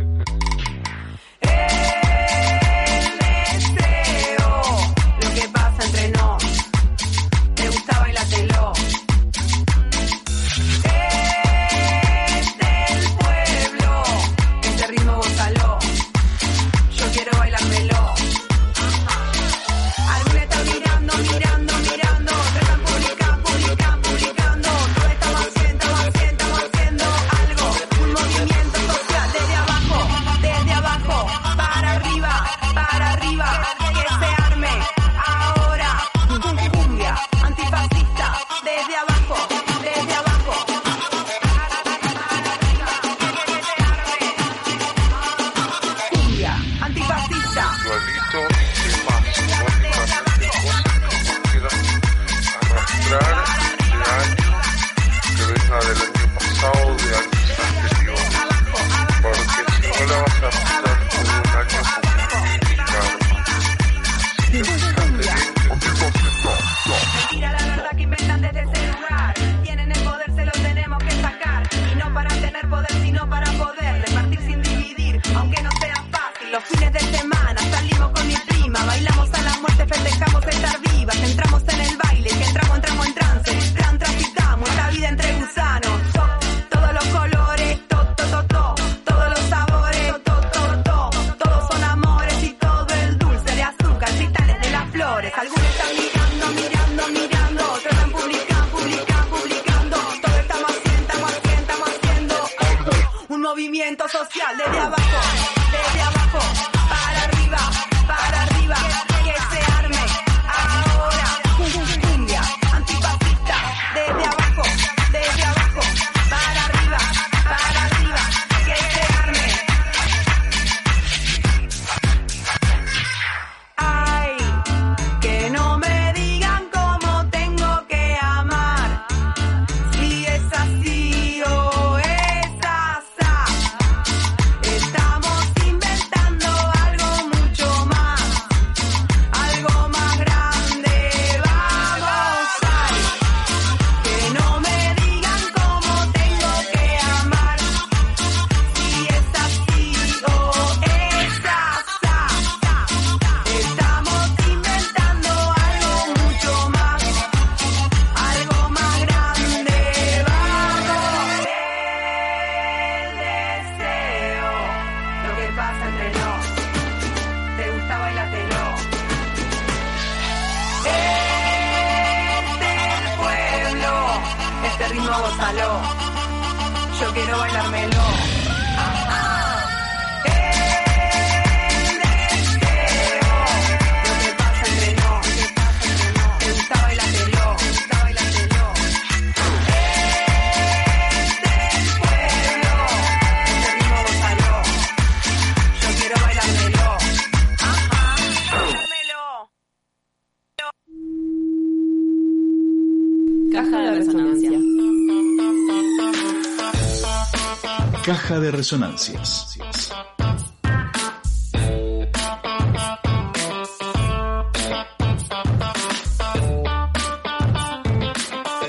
[208.72, 209.58] resonancias.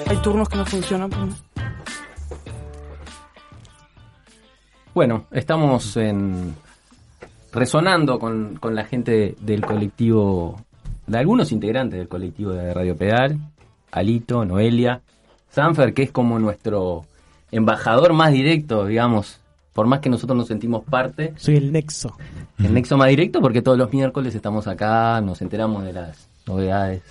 [0.07, 1.09] Hay turnos que no funcionan.
[1.09, 1.43] pues.
[4.93, 6.53] Bueno, estamos en
[7.53, 10.59] resonando con, con la gente del colectivo,
[11.07, 13.39] de algunos integrantes del colectivo de Radio Pedal,
[13.91, 15.01] Alito, Noelia,
[15.49, 17.05] Sanfer, que es como nuestro
[17.51, 19.39] embajador más directo, digamos,
[19.73, 22.15] por más que nosotros nos sentimos parte, Soy el nexo.
[22.59, 27.01] el nexo más directo, porque todos los miércoles estamos acá, nos enteramos de las novedades,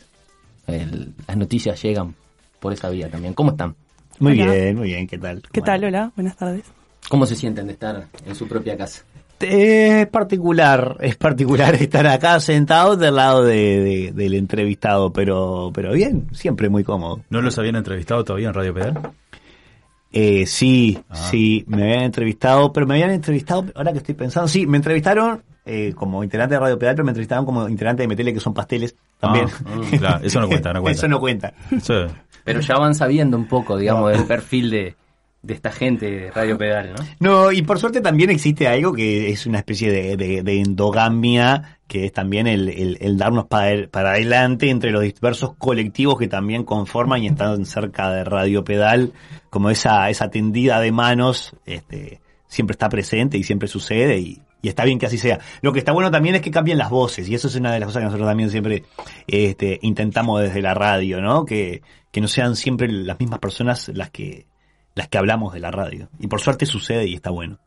[0.66, 2.14] el- las noticias llegan
[2.60, 3.34] por esa vía también.
[3.34, 3.74] ¿Cómo están?
[4.20, 4.52] Muy Hola.
[4.52, 5.42] bien, muy bien, ¿qué tal?
[5.42, 5.84] ¿Qué ¿Cómo tal?
[5.84, 6.64] Hola, buenas tardes.
[7.08, 9.02] ¿Cómo se sienten de estar en su propia casa?
[9.40, 15.92] Es particular, es particular estar acá sentado del lado de, de- del entrevistado, pero, pero
[15.94, 17.22] bien, siempre muy cómodo.
[17.28, 19.00] ¿No los habían entrevistado todavía en Radio Pedal?
[20.12, 21.14] Eh, sí, Ah.
[21.16, 25.42] sí, me habían entrevistado, pero me habían entrevistado, ahora que estoy pensando, sí, me entrevistaron
[25.64, 28.52] eh, como integrante de Radio Pedal, pero me entrevistaron como integrante de Metele, que son
[28.52, 29.46] pasteles también.
[29.64, 30.98] Ah, mm, claro, eso no cuenta, no cuenta.
[30.98, 31.54] Eso no cuenta.
[31.80, 31.94] Sí.
[32.44, 34.96] Pero ya van sabiendo un poco, digamos, del perfil de,
[35.42, 37.04] de esta gente de Radio Pedal, ¿no?
[37.44, 41.78] No, y por suerte también existe algo que es una especie de, de- de endogamia,
[41.92, 46.64] que es también el, el- darnos para, para adelante entre los diversos colectivos que también
[46.64, 49.12] conforman y están cerca de Radio Pedal,
[49.50, 54.68] como esa, esa tendida de manos, este, siempre está presente y siempre sucede y, y
[54.68, 55.38] está bien que así sea.
[55.60, 57.80] Lo que está bueno también es que cambien las voces y eso es una de
[57.80, 58.84] las cosas que nosotros también siempre
[59.26, 61.44] este, intentamos desde la radio, ¿no?
[61.44, 64.46] Que, que no sean siempre las mismas personas las que,
[64.94, 66.08] las que hablamos de la radio.
[66.18, 67.58] Y por suerte sucede y está bueno.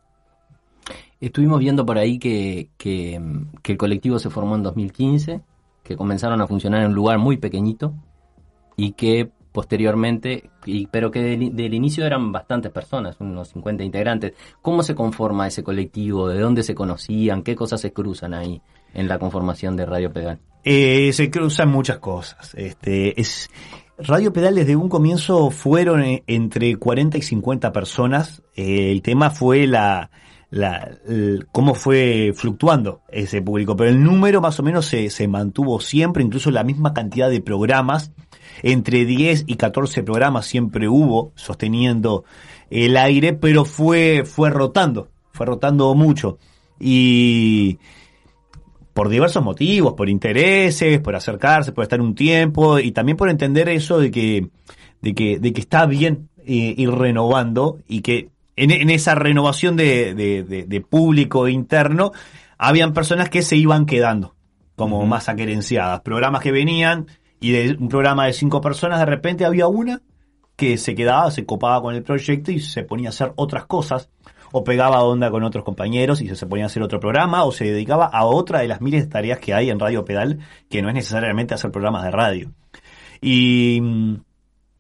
[1.22, 3.16] Estuvimos viendo por ahí que, que,
[3.64, 5.42] el colectivo se formó en 2015,
[5.84, 7.94] que comenzaron a funcionar en un lugar muy pequeñito
[8.76, 14.34] y que posteriormente, y, pero que del, inicio eran bastantes personas, unos 50 integrantes.
[14.62, 16.28] ¿Cómo se conforma ese colectivo?
[16.28, 17.42] ¿De dónde se conocían?
[17.42, 18.62] ¿Qué cosas se cruzan ahí
[18.94, 20.40] en la conformación de Radio Pedal?
[20.66, 22.54] Eh, se cruzan muchas cosas.
[22.56, 23.50] Este, es,
[23.98, 28.44] Radio Pedal desde un comienzo fueron eh, entre 40 y 50 personas.
[28.56, 30.12] Eh, el tema fue la,
[30.56, 35.28] la, el- cómo fue fluctuando ese público, pero el número más o menos se, se
[35.28, 38.14] mantuvo siempre, incluso la misma cantidad de programas.
[38.64, 42.24] Entre 10 y 14 programas siempre hubo sosteniendo
[42.70, 46.38] el aire, pero fue, fue rotando, fue rotando mucho.
[46.80, 47.78] Y,
[48.94, 53.68] por diversos motivos, por intereses, por acercarse, por estar un tiempo y también por entender
[53.68, 54.48] eso de que,
[55.02, 59.76] de que, de que está bien eh, ir renovando y que en, en esa renovación
[59.76, 62.12] de, de- de- de público interno
[62.58, 64.36] habían personas que se iban quedando
[64.76, 67.08] como más aquerenciadas, programas que venían
[67.40, 70.02] y de un programa de cinco personas de repente había una
[70.56, 74.10] que se quedaba, se copaba con el proyecto y se ponía a hacer otras cosas,
[74.54, 77.52] o pegaba onda con otros compañeros y se, se ponía a hacer otro programa, o
[77.52, 80.40] se dedicaba a otra de las miles de tareas que hay en Radio Pedal,
[80.70, 82.52] que no es necesariamente hacer programas de radio.
[83.22, 84.16] Y, mm,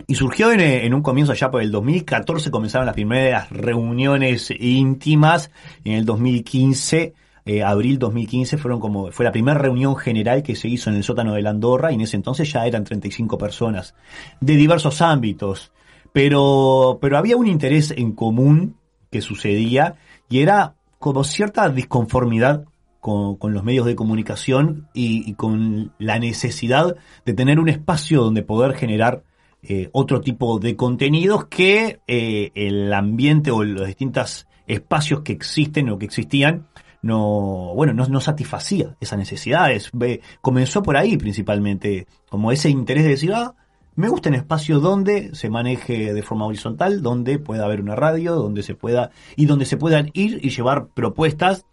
[0.07, 5.51] y surgió en, en un comienzo ya por el 2014, comenzaron las primeras reuniones íntimas,
[5.83, 7.13] en el 2015
[7.47, 11.03] eh, abril 2015 fueron como fue la primera reunión general que se hizo en el
[11.03, 13.93] sótano de la Andorra y en ese entonces ya eran 35 personas
[14.41, 15.71] de diversos ámbitos.
[16.11, 18.77] Pero pero había un interés en común
[19.11, 19.95] que sucedía
[20.27, 22.65] y era como cierta disconformidad
[22.99, 28.41] con, con los medios de comunicación y con la necesidad de tener un espacio donde
[28.41, 29.21] poder generar
[29.67, 35.89] eh, otro tipo de contenidos que eh, el ambiente o los distintos espacios que existen
[35.89, 36.67] o que existían
[37.01, 39.91] no, bueno, no, no satisfacía esas necesidades.
[39.93, 43.53] Ve, comenzó por ahí principalmente, como ese interés de decir, ah,
[43.95, 48.33] me gusta un espacio donde se maneje de forma horizontal, donde pueda haber una radio,
[48.33, 51.65] donde se pueda, y donde se puedan ir y llevar propuestas.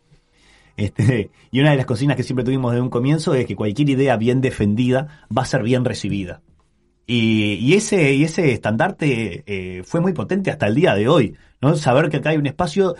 [0.76, 3.88] Este, y una de las consignas que siempre tuvimos desde un comienzo es que cualquier
[3.88, 6.42] idea bien defendida va a ser bien recibida.
[7.06, 11.36] Y, y ese, y ese estandarte eh, fue muy potente hasta el día de hoy,
[11.60, 11.74] ¿no?
[11.76, 12.94] Saber que acá hay un espacio.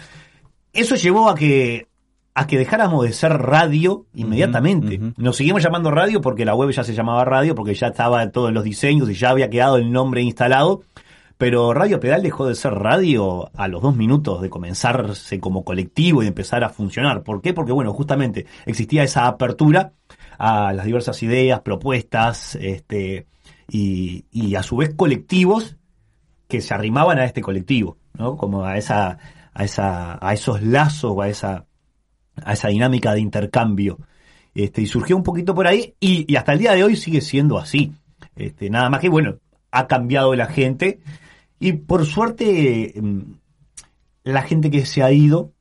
[0.72, 1.88] Eso llevó a que
[2.34, 4.98] a que dejáramos de ser radio inmediatamente.
[5.16, 8.52] Nos seguimos llamando radio porque la web ya se llamaba radio, porque ya estaba todos
[8.52, 10.82] los diseños y ya había quedado el nombre instalado.
[11.36, 16.22] Pero Radio Pedal dejó de ser radio a los dos minutos de comenzarse como colectivo
[16.22, 17.22] y de empezar a funcionar.
[17.22, 17.52] ¿Por qué?
[17.52, 19.92] Porque, bueno, justamente existía esa apertura
[20.38, 23.26] a las diversas ideas, propuestas, este,
[23.68, 25.76] y, a su vez colectivos
[26.48, 28.36] que se arrimaban a este colectivo, ¿no?
[28.36, 29.18] Como a esa,
[29.54, 31.66] a esa, a esos lazos a esa,
[32.36, 33.98] a esa dinámica de intercambio.
[34.54, 37.22] Este, y surgió un poquito por ahí, y, y hasta el día de hoy sigue
[37.22, 37.92] siendo así.
[38.36, 39.38] Este, nada más que, bueno,
[39.70, 41.00] ha cambiado la gente,
[41.58, 43.20] y por suerte, mm,
[44.24, 45.52] la gente que se ha ido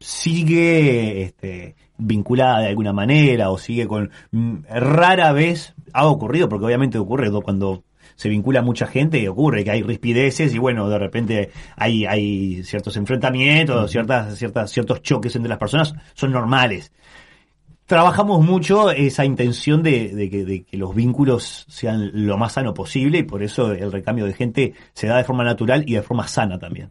[0.00, 4.10] sigue este, vinculada de alguna manera, o sigue con.
[4.30, 7.84] mm, Rara vez ha ocurrido, porque obviamente ocurre do- cuando
[8.14, 12.96] se vincula mucha gente, ocurre que hay rispideces y bueno, de repente hay, hay ciertos
[12.96, 16.92] enfrentamientos, ciertas, ciertas, ciertos choques entre las personas, son normales.
[17.86, 22.72] Trabajamos mucho esa intención de, de que, de que los vínculos sean lo más sano
[22.72, 26.02] posible y por eso el recambio de gente se da de forma natural y de
[26.02, 26.90] forma sana también.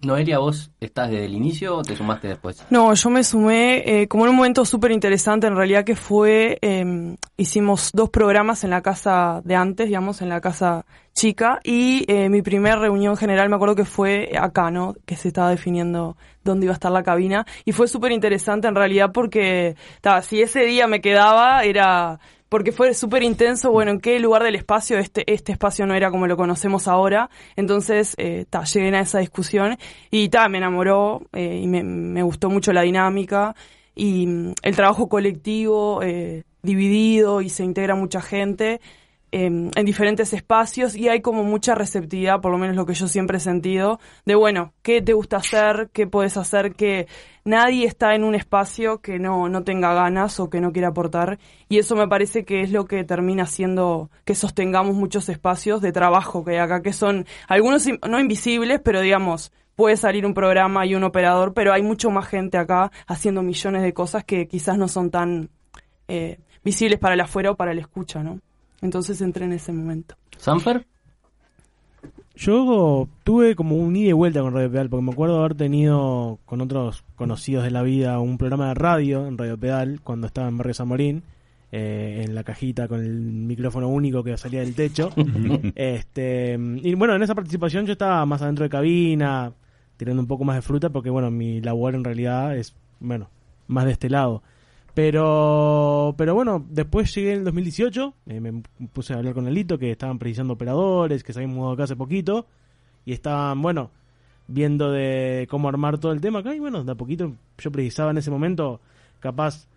[0.00, 2.64] Noelia, ¿vos estás desde el inicio o te sumaste después?
[2.70, 6.58] No, yo me sumé eh, como en un momento súper interesante en realidad que fue,
[6.62, 12.04] eh, hicimos dos programas en la casa de antes, digamos, en la casa chica y
[12.06, 14.94] eh, mi primera reunión general me acuerdo que fue acá, ¿no?
[15.04, 18.76] Que se estaba definiendo dónde iba a estar la cabina y fue súper interesante en
[18.76, 19.74] realidad porque,
[20.22, 24.54] si ese día me quedaba era porque fue súper intenso, bueno, en qué lugar del
[24.54, 29.00] espacio, este, este espacio no era como lo conocemos ahora, entonces, eh, ta, llegué a
[29.00, 29.76] esa discusión
[30.10, 33.54] y ta, me enamoró eh, y me, me gustó mucho la dinámica
[33.94, 38.80] y mm, el trabajo colectivo, eh, dividido y se integra mucha gente
[39.30, 43.38] en diferentes espacios y hay como mucha receptividad, por lo menos lo que yo siempre
[43.38, 45.90] he sentido, de bueno, ¿qué te gusta hacer?
[45.92, 46.74] ¿Qué puedes hacer?
[46.74, 47.06] Que
[47.44, 51.38] nadie está en un espacio que no, no tenga ganas o que no quiera aportar
[51.68, 55.92] y eso me parece que es lo que termina haciendo que sostengamos muchos espacios de
[55.92, 60.86] trabajo que hay acá, que son algunos no invisibles, pero digamos, puede salir un programa
[60.86, 64.76] y un operador, pero hay mucho más gente acá haciendo millones de cosas que quizás
[64.76, 65.50] no son tan
[66.08, 68.40] eh, visibles para el afuera o para el escucha, ¿no?
[68.80, 70.14] Entonces entré en ese momento.
[70.36, 70.86] ¿Sanfer?
[72.38, 76.38] Yo tuve como un ida y vuelta con Radio Pedal, porque me acuerdo haber tenido
[76.44, 80.46] con otros conocidos de la vida un programa de radio en Radio Pedal cuando estaba
[80.46, 81.24] en Barrio San Morín,
[81.72, 85.10] eh, en la cajita con el micrófono único que salía del techo.
[85.74, 89.52] este Y bueno, en esa participación yo estaba más adentro de cabina,
[89.96, 93.30] tirando un poco más de fruta, porque bueno, mi labor en realidad es, bueno,
[93.66, 94.44] más de este lado.
[94.98, 99.78] Pero, pero bueno, después llegué en el 2018, eh, me puse a hablar con Elito,
[99.78, 102.48] que estaban precisando operadores, que se habían mudado acá hace poquito,
[103.04, 103.92] y estaban, bueno,
[104.48, 108.10] viendo de cómo armar todo el tema acá, y bueno, de a poquito yo precisaba
[108.10, 108.80] en ese momento,
[109.20, 109.68] capaz,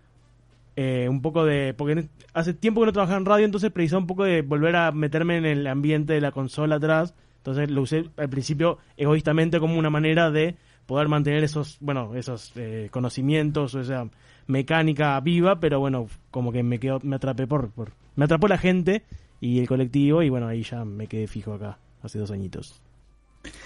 [0.76, 4.08] eh, un poco de, porque hace tiempo que no trabajaba en radio, entonces precisaba un
[4.08, 8.10] poco de volver a meterme en el ambiente de la consola atrás, entonces lo usé
[8.18, 10.56] al principio egoístamente como una manera de
[10.88, 14.10] poder mantener esos, bueno, esos eh, conocimientos o esa
[14.52, 18.58] mecánica viva, pero bueno, como que me quedo, me atrapé por, por, me atrapó la
[18.58, 19.04] gente
[19.40, 22.82] y el colectivo y bueno, ahí ya me quedé fijo acá, hace dos añitos.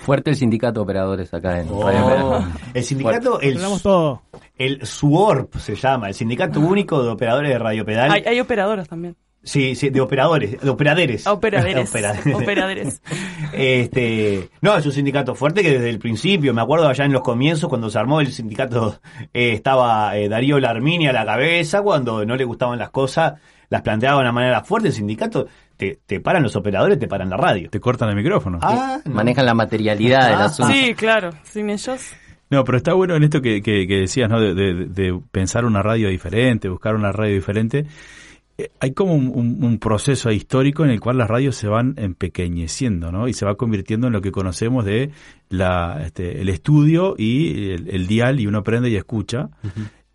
[0.04, 2.43] Fuerte el sindicato de operadores acá en Oh, Radio Pedal.
[2.74, 4.21] el sindicato, el, todo.
[4.58, 8.10] el SUORP se llama, el Sindicato Único de Operadores de Radio Pedal.
[8.12, 9.17] Hay, hay operadoras también.
[9.46, 11.26] Sí, sí, de operadores, de operaderes.
[11.28, 11.90] Operaderes.
[11.90, 12.36] Operaderes.
[12.36, 13.02] Operaderes.
[13.54, 17.22] Este, no, es un sindicato fuerte que desde el principio, me acuerdo allá en los
[17.22, 19.00] comienzos cuando se armó el sindicato,
[19.34, 23.36] eh, estaba eh, Darío Larmini a la cabeza, cuando no le gustaban las cosas,
[23.70, 27.30] las planteaba de una manera fuerte, el sindicato, te, te paran los operadores, te paran
[27.30, 27.70] la radio.
[27.70, 28.60] Te cortan el micrófono.
[28.62, 29.14] Ah, no.
[29.14, 30.74] Manejan la materialidad del Ah, asunto.
[30.74, 31.30] Sí, claro.
[31.44, 32.02] Sin ellos.
[32.50, 34.40] No, pero está bueno en esto que, que- que decías, ¿no?
[34.40, 37.86] De, de- de pensar una radio diferente, buscar una radio diferente.
[38.80, 43.28] Hay como un, proceso histórico en el cual las radios se van empequeñeciendo, ¿no?
[43.28, 45.12] Y se va convirtiendo en lo que conocemos de
[45.50, 49.50] la, este, el estudio y el, dial y uno prende y escucha.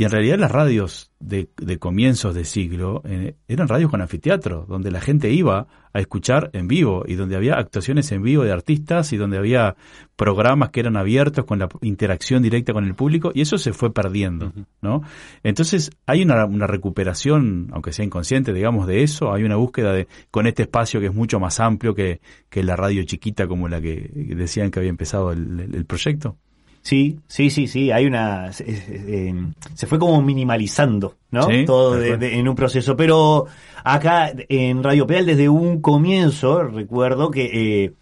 [0.01, 4.65] Y en realidad las radios de, de comienzos de siglo eh, eran radios con anfiteatro,
[4.67, 8.51] donde la gente iba a escuchar en vivo y donde había actuaciones en vivo de
[8.51, 9.77] artistas y donde había
[10.17, 13.93] programas que eran abiertos con la interacción directa con el público y eso se fue
[13.93, 15.03] perdiendo, ¿no?
[15.43, 20.09] Entonces hay una, una recuperación, aunque sea inconsciente, digamos, de eso, hay una búsqueda de
[20.31, 23.83] con este espacio que es mucho más amplio que, que la radio chiquita como la
[23.83, 26.39] que decían que había empezado el, el- el proyecto.
[26.83, 28.53] Sí, sí, sí, sí, hay una...
[28.53, 29.35] Se, se- eh,
[29.75, 31.43] se fue como minimalizando, ¿no?
[31.43, 32.97] Sí, Todo de- en un proceso.
[32.97, 33.47] Pero
[33.85, 37.93] acá en Radio Pedal desde un comienzo recuerdo que eh,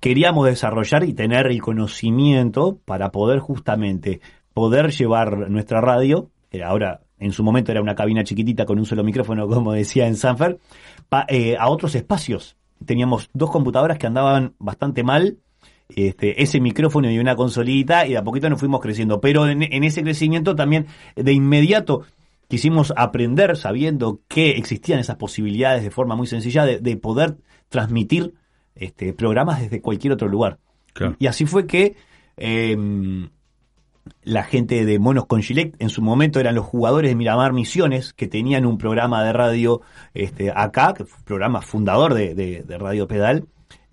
[0.00, 4.20] queríamos desarrollar y tener el conocimiento para poder justamente
[4.52, 8.84] poder llevar nuestra radio, que ahora en su momento era una cabina chiquitita con un
[8.86, 10.58] solo micrófono, como decía en Sanfer,
[11.08, 12.56] pa- eh, a otros espacios.
[12.84, 15.38] Teníamos dos computadoras que andaban bastante mal,
[15.94, 19.20] este, ese micrófono y una consolita y de a poquito nos fuimos creciendo.
[19.20, 22.02] Pero en, en ese crecimiento también de inmediato
[22.48, 27.36] quisimos aprender sabiendo que existían esas posibilidades de forma muy sencilla de, de poder
[27.68, 28.34] transmitir
[28.74, 30.58] este, programas desde cualquier otro lugar.
[30.92, 31.16] Claro.
[31.18, 31.96] Y así fue que
[32.36, 32.76] eh,
[34.22, 38.12] la gente de Monos con Gillette en su momento eran los jugadores de Miramar Misiones
[38.12, 39.80] que tenían un programa de radio
[40.12, 43.46] este, acá, que fue un programa fundador de, de- de Radio Pedal.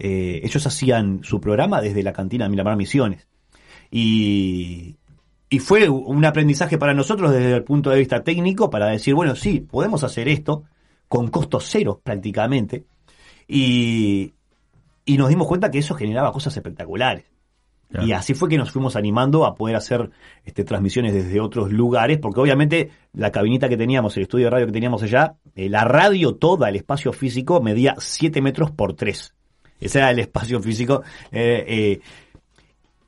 [0.04, 3.28] Eh, ellos hacían su programa desde la cantina de Miramar Misiones.
[3.92, 4.96] Y,
[5.48, 9.36] y fue un aprendizaje para nosotros desde el punto de vista técnico para decir, bueno,
[9.36, 10.64] sí, podemos hacer esto
[11.08, 12.86] con costos cero prácticamente.
[13.48, 14.34] Y,
[15.06, 17.26] y nos dimos cuenta que eso generaba cosas espectaculares.
[17.90, 18.08] Claro.
[18.08, 20.10] Y así fue que nos fuimos animando a poder hacer
[20.46, 24.66] este, transmisiones desde otros lugares, porque obviamente la cabinita que teníamos, el estudio de radio
[24.66, 29.36] que teníamos allá, eh, la radio toda, el espacio físico, medía 7 metros por 3.
[29.82, 31.04] Ese era el espacio físico.
[31.32, 32.00] eh, eh,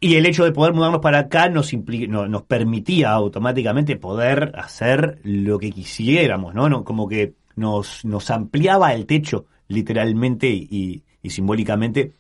[0.02, 5.58] Y el hecho de poder mudarnos para acá nos, nos permitía automáticamente poder hacer lo
[5.60, 6.84] que quisiéramos, ¿no?
[6.84, 12.12] Como que nos, nos ampliaba el techo, literalmente y, simbólicamente,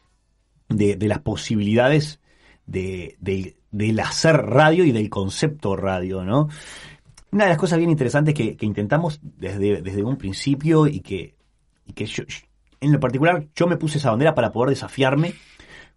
[0.69, 2.21] de, de las posibilidades
[2.65, 6.47] de, de- del hacer radio y del concepto radio, ¿no?
[7.31, 11.35] Una de las cosas bien interesantes que, intentamos desde, desde un principio y que,
[11.85, 12.23] y que yo-
[12.83, 15.33] en lo particular yo me puse esa bandera para poder desafiarme.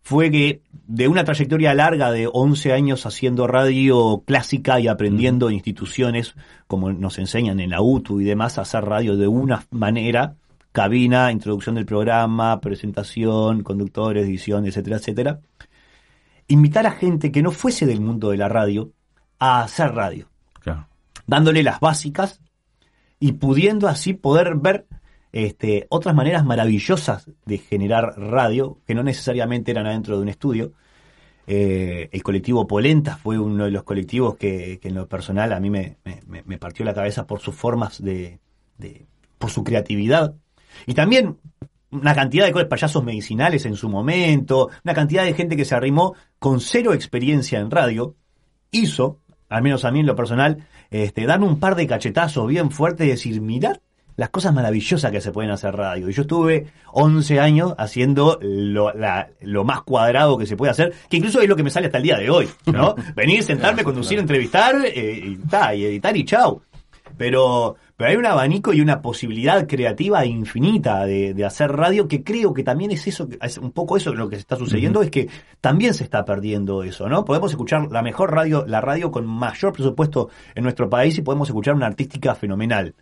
[0.02, 5.56] Fue que de una trayectoria larga de 11 años haciendo radio clásica y aprendiendo en
[5.56, 6.36] instituciones
[6.68, 10.36] como nos enseñan en la UTU y demás a hacer radio de una manera,
[10.70, 15.40] cabina, introducción del programa, presentación, conductores, edición, etcétera, etcétera,
[16.46, 18.92] invitar a gente que no fuese del mundo de la radio
[19.40, 20.28] a hacer radio.
[20.60, 20.88] Claro.
[21.26, 22.40] dándole las básicas
[23.20, 24.86] y pudiendo así poder ver
[25.32, 30.72] este, otras maneras maravillosas de generar radio, que no necesariamente eran adentro de un estudio.
[31.46, 35.70] Eh, el colectivo Polenta fue uno de los colectivos que, en lo personal a mí
[35.70, 35.98] me,
[36.58, 38.40] partió la cabeza por sus formas de,
[39.38, 40.34] por su creatividad.
[40.86, 41.36] Y también
[41.90, 46.14] una cantidad de payasos medicinales en su momento, una cantidad de gente que se arrimó
[46.38, 48.16] con cero experiencia en radio,
[48.70, 52.70] hizo, al menos a mí en lo personal, este, darme un par de cachetazos bien
[52.70, 53.76] fuertes y decir, mirad
[54.16, 56.08] las cosas maravillosas que se pueden hacer radio.
[56.08, 60.92] Y yo estuve 11 años haciendo lo, la- lo más cuadrado que se puede hacer,
[61.08, 62.94] que incluso es lo que me sale hasta el día de hoy, ¿no?
[63.14, 66.62] Venir, sentarme, conducir, entrevistar, eh, y, ta, y editar y chau.
[67.16, 72.22] Pero, pero hay un abanico y una posibilidad creativa infinita de, de hacer radio que
[72.22, 75.28] creo que también es eso, es un poco eso lo que está sucediendo, es que
[75.60, 77.24] también se está perdiendo eso, ¿no?
[77.24, 81.48] Podemos escuchar la mejor radio, la radio con mayor presupuesto en nuestro país y podemos
[81.48, 82.94] escuchar una artística fenomenal.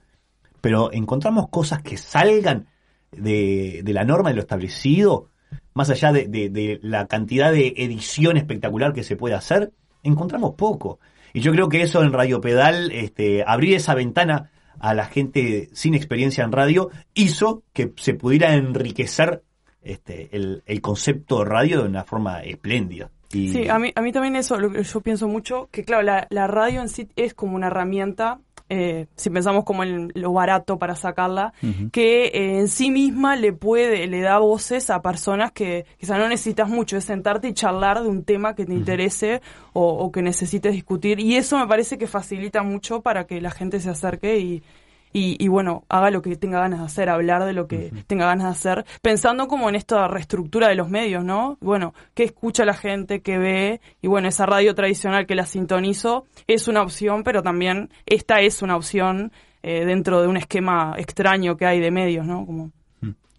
[0.64, 2.68] Pero encontramos cosas que salgan
[3.12, 5.28] de, la norma de lo establecido,
[5.74, 11.00] más allá de, la cantidad de edición espectacular que se puede hacer, encontramos poco.
[11.34, 15.68] Y yo creo que eso en Radio Pedal, este, abrir esa ventana a la gente
[15.74, 19.42] sin experiencia en radio, hizo que se pudiera enriquecer
[19.82, 23.10] este, el, concepto de radio de una forma espléndida.
[23.34, 26.46] Y- Sí, a mí, a mí también eso, yo pienso mucho, que claro, la, la
[26.46, 30.96] radio en sí es como una herramienta, eh, si pensamos como en lo barato para
[30.96, 31.52] sacarla,
[31.92, 36.28] que eh, en sí misma le puede, le da voces a personas que quizá no
[36.28, 39.42] necesitas mucho, es sentarte y charlar de un tema que te interese
[39.72, 43.50] o, o que necesites discutir, y eso me parece que facilita mucho para que la
[43.50, 44.62] gente se acerque y,
[45.14, 48.26] y, y, bueno, haga lo que tenga ganas de hacer, hablar de lo que tenga
[48.26, 51.56] ganas de hacer, pensando como en esta reestructura de los medios, ¿no?
[51.62, 56.26] Bueno, qué escucha la gente, qué ve, y bueno, esa radio tradicional que la sintonizo
[56.46, 61.56] es una opción, pero también esta es una opción eh, dentro de un esquema extraño
[61.56, 62.44] que hay de medios, ¿no?
[62.44, 62.70] Como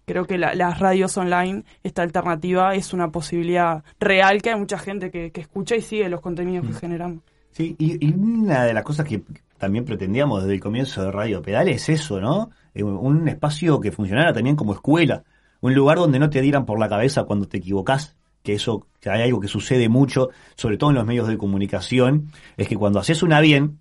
[0.06, 4.78] creo que la- las radios online, esta alternativa, es una posibilidad real que hay mucha
[4.78, 7.22] gente que, que escucha y sigue los contenidos que generamos.
[7.50, 9.20] Sí, y, y una de las cosas que
[9.58, 12.50] también pretendíamos desde el comienzo de Radio Pedal es eso, ¿no?
[12.74, 15.24] Eh, Un espacio que funcionara también como escuela,
[15.60, 19.10] un lugar donde no te dieran por la cabeza cuando te equivocás, que eso, que
[19.10, 23.00] hay algo que sucede mucho, sobre todo en los medios de comunicación, es que cuando
[23.00, 23.80] haces una bien,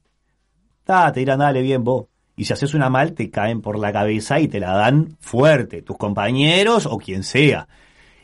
[0.83, 2.07] ta, te dirán, dale bien vos.
[2.37, 5.81] Y si haces una mal, te caen por la cabeza y te la dan fuerte,
[5.81, 7.67] tus compañeros o quien sea.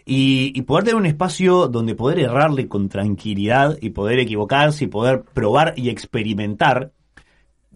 [0.03, 4.87] Y, y poder tener un espacio donde poder errarle con tranquilidad y poder equivocarse y
[4.87, 6.91] poder probar y experimentar,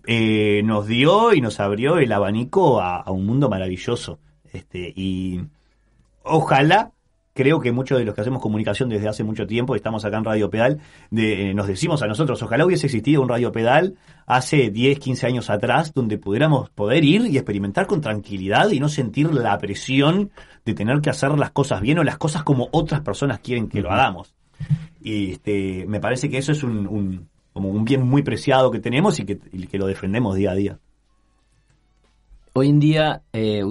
[0.07, 4.19] eh, nos dio y nos abrió el abanico a, a un mundo maravilloso.
[4.53, 5.41] Este, y
[6.23, 6.91] ojalá,
[7.33, 10.23] creo que muchos de los que hacemos comunicación desde hace mucho tiempo, estamos acá en
[10.23, 10.79] Radio Pedal,
[11.11, 13.95] de, eh, nos decimos a nosotros, ojalá hubiese existido un Radio Pedal
[14.25, 18.89] hace 10, 15 años atrás, donde pudiéramos poder ir y experimentar con tranquilidad y no
[18.89, 20.31] sentir la presión
[20.65, 23.81] de tener que hacer las cosas bien o las cosas como otras personas quieren que
[23.81, 24.33] lo hagamos.
[25.01, 28.81] Y este, me parece que eso es un, un- como un bien muy preciado que
[28.81, 30.79] tenemos y que, y que lo defendemos día a día.
[32.51, 33.63] Hoy en día, eh,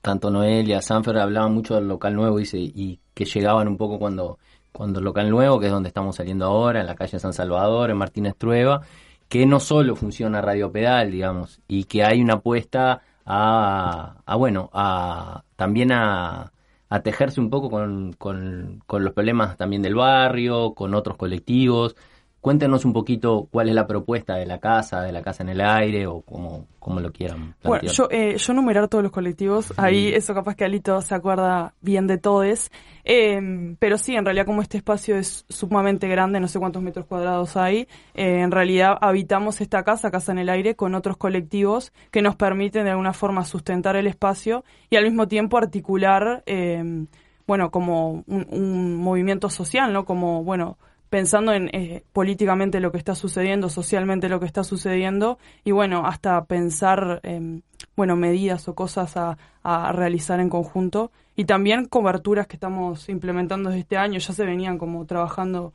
[0.00, 4.38] tanto Noelia, Sanfer hablaban mucho del local nuevo dice, y que llegaban un poco cuando,
[4.70, 7.90] cuando el local nuevo, que es donde estamos saliendo ahora, en la calle San Salvador,
[7.90, 8.82] en Martínez Trueba,
[9.28, 14.70] que no solo funciona Radio Pedal, digamos, y que hay una apuesta a, a bueno,
[14.72, 16.52] a también a,
[16.88, 21.96] a tejerse un poco con, con los problemas también del barrio, con otros colectivos.
[22.40, 25.60] Cuéntenos un poquito cuál es la propuesta de la casa, de la casa en el
[25.60, 27.92] aire o como, como lo quieran Bueno, plantear.
[27.92, 32.06] yo, eh, yo numerar todos los colectivos, ahí eso capaz que Alito se acuerda bien
[32.06, 32.70] de todos,
[33.04, 37.04] eh, pero sí, en realidad como este espacio es sumamente grande, no sé cuántos metros
[37.04, 41.92] cuadrados hay, eh, en realidad habitamos esta casa, Casa en el Aire, con otros colectivos
[42.10, 46.42] que nos permiten de alguna forma sustentar el espacio y al mismo tiempo articular...
[46.46, 47.04] Eh,
[47.46, 50.04] bueno, como un, un movimiento social, ¿no?
[50.04, 50.78] Como, bueno,
[51.10, 56.06] pensando en eh, políticamente lo que está sucediendo, socialmente lo que está sucediendo, y bueno,
[56.06, 57.62] hasta pensar, em,
[57.96, 63.70] bueno, medidas o cosas a, a realizar en conjunto, y también coberturas que estamos implementando
[63.70, 65.72] desde este año, ya se venían como trabajando,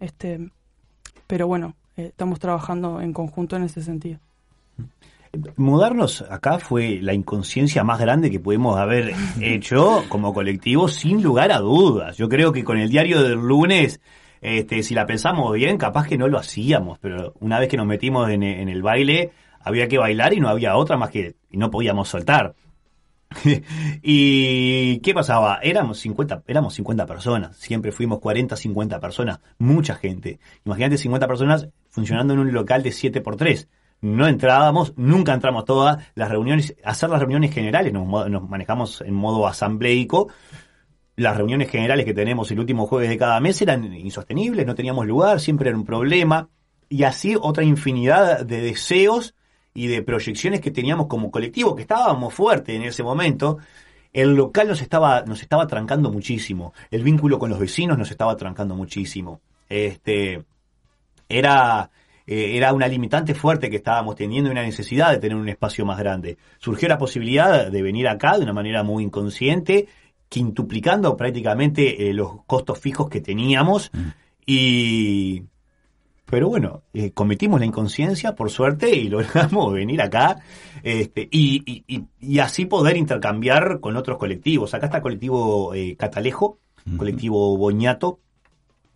[0.00, 0.50] este,
[1.26, 4.18] pero bueno, eh, estamos trabajando en conjunto en ese sentido.
[5.56, 11.52] Mudarnos acá fue la inconsciencia más grande que pudimos haber hecho como colectivo, sin lugar
[11.52, 12.16] a dudas.
[12.16, 14.00] Yo creo que con el diario del lunes,
[14.40, 17.86] este, si la pensamos bien, capaz que no lo hacíamos, pero una vez que nos
[17.86, 21.56] metimos en, en el baile, había que bailar y no había otra más que, y
[21.56, 22.54] no podíamos soltar.
[24.02, 25.58] ¿Y qué pasaba?
[25.62, 30.38] Éramos 50, éramos 50 personas, siempre fuimos 40, 50 personas, mucha gente.
[30.64, 33.68] Imagínate 50 personas funcionando en un local de 7 por 3
[34.00, 39.14] no entrábamos, nunca entramos todas, las reuniones, hacer las reuniones generales, nos, nos manejamos en
[39.14, 40.28] modo asambleico,
[41.18, 45.04] las reuniones generales que tenemos el último jueves de cada mes eran insostenibles, no teníamos
[45.04, 46.48] lugar, siempre era un problema,
[46.88, 49.34] y así otra infinidad de deseos
[49.74, 53.58] y de proyecciones que teníamos como colectivo, que estábamos fuertes en ese momento,
[54.12, 58.36] el local nos estaba, nos estaba trancando muchísimo, el vínculo con los vecinos nos estaba
[58.36, 59.40] trancando muchísimo.
[59.68, 60.44] Este,
[61.28, 61.90] era,
[62.28, 65.84] eh, era una limitante fuerte que estábamos teniendo y una necesidad de tener un espacio
[65.84, 66.38] más grande.
[66.58, 69.88] Surgió la posibilidad de venir acá de una manera muy inconsciente,
[70.28, 73.90] quintuplicando prácticamente eh, los costos fijos que teníamos
[74.46, 75.42] y...
[76.30, 80.36] Pero bueno, eh, cometimos la inconsciencia, por suerte, y logramos venir acá
[80.82, 84.74] este, y, y- y- y así poder intercambiar con otros colectivos.
[84.74, 86.58] Acá está colectivo eh, Catalejo,
[86.98, 88.20] colectivo Boñato,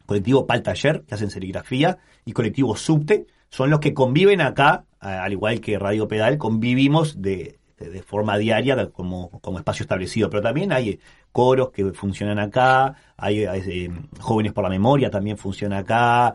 [0.04, 5.32] colectivo Pal Taller, que hacen serigrafía, y colectivo Subte, son los que conviven acá, al
[5.32, 10.30] igual que Radio Pedal, convivimos de, de- de forma diaria como, como espacio establecido.
[10.30, 10.98] Pero también hay eh,
[11.32, 16.34] coros que funcionan acá, hay, hay, eh, Jóvenes por la Memoria también funciona acá,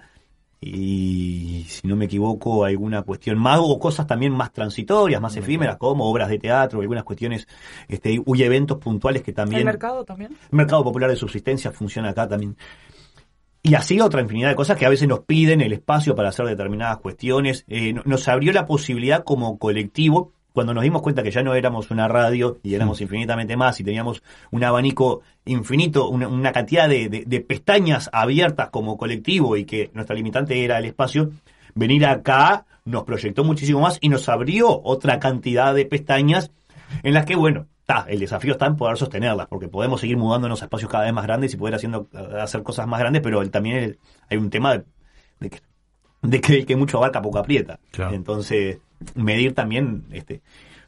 [0.60, 5.78] y si no me equivoco, alguna cuestión más, o cosas también más transitorias, más efímeras,
[5.78, 7.48] como obras de teatro, algunas cuestiones,
[7.88, 9.60] este, y eventos puntuales que también...
[9.60, 10.36] ¿El mercado también?
[10.52, 12.58] Mercado Popular de Subsistencia funciona acá también.
[13.62, 16.46] Y así otra infinidad de cosas que a veces nos piden el espacio para hacer
[16.46, 17.64] determinadas cuestiones.
[17.68, 21.54] Eh, no- nos abrió la posibilidad como colectivo, cuando nos dimos cuenta que ya no
[21.54, 26.90] éramos una radio y éramos infinitamente más y teníamos un abanico infinito, una, una cantidad
[26.90, 31.30] de, de- de pestañas abiertas como colectivo y que nuestra limitante era el espacio,
[31.76, 36.50] venir acá nos proyectó muchísimo más y nos abrió otra cantidad de pestañas
[37.04, 40.62] en las que, bueno, ta, el desafío está en poder sostenerlas, porque podemos seguir mudándonos
[40.64, 42.08] a espacios cada vez más grandes y poder haciendo,
[42.42, 43.98] hacer cosas más grandes, pero también
[44.30, 44.84] hay un tema de,
[45.40, 45.60] de que,
[46.24, 47.80] de que el que mucho abarca poco aprieta.
[48.14, 48.80] Entonces,
[49.16, 50.42] medir también, este,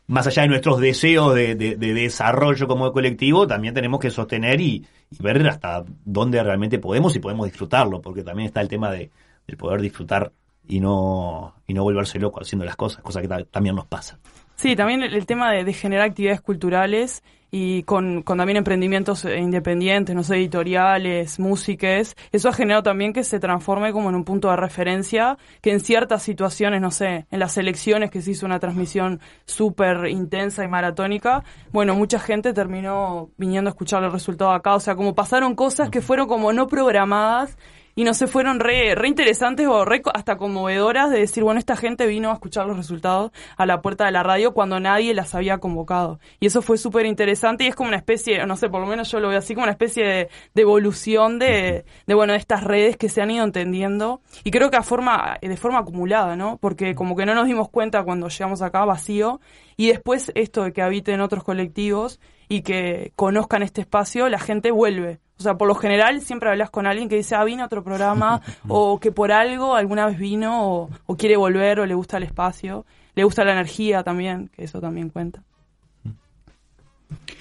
[0.08, 4.60] más allá de nuestros deseos de, de- de desarrollo como colectivo, también tenemos que sostener
[4.62, 4.86] y,
[5.20, 9.10] ver hasta dónde realmente podemos y podemos disfrutarlo, porque también está el tema de,
[9.48, 10.32] del poder disfrutar
[10.68, 14.20] y no, y no volverse loco haciendo las cosas, cosa que ta- también nos pasa.
[14.56, 20.16] Sí, también el, tema de generar actividades culturales y con, con también emprendimientos eh, independientes,
[20.16, 24.50] no sé, editoriales, músiques, eso ha generado también que se transforme como en un punto
[24.50, 28.60] de referencia, que en ciertas situaciones, no sé, en las elecciones que se hizo una
[28.60, 34.76] transmisión súper intensa y maratónica, bueno, mucha gente terminó viniendo a escuchar el resultado acá,
[34.76, 37.58] o sea, como pasaron cosas que fueron como no programadas
[37.96, 41.76] y no se fueron re, re interesantes o re hasta conmovedoras de decir, bueno, esta
[41.76, 45.36] gente vino a escuchar los resultados a la puerta de la radio cuando nadie las
[45.36, 46.20] había convocado.
[46.40, 49.12] Y eso fue súper interesante y es como una especie, no sé, por lo menos
[49.12, 52.64] yo lo veo así, como una especie de, de evolución de, de, bueno, de estas
[52.64, 54.22] redes que se han ido entendiendo.
[54.44, 56.58] Y creo que a forma, de forma acumulada, ¿no?
[56.58, 59.40] Porque como que no nos dimos cuenta cuando llegamos acá vacío
[59.78, 64.72] y después esto de que habiten otros colectivos y que conozcan este espacio, la gente
[64.72, 65.20] vuelve.
[65.40, 67.84] O sea, por lo general siempre hablas con alguien que dice, ah, vino a otro
[67.84, 72.18] programa, o que por algo alguna vez vino, o, o quiere volver, o le gusta
[72.18, 72.86] el espacio,
[73.16, 75.42] le gusta la energía también, que eso también cuenta.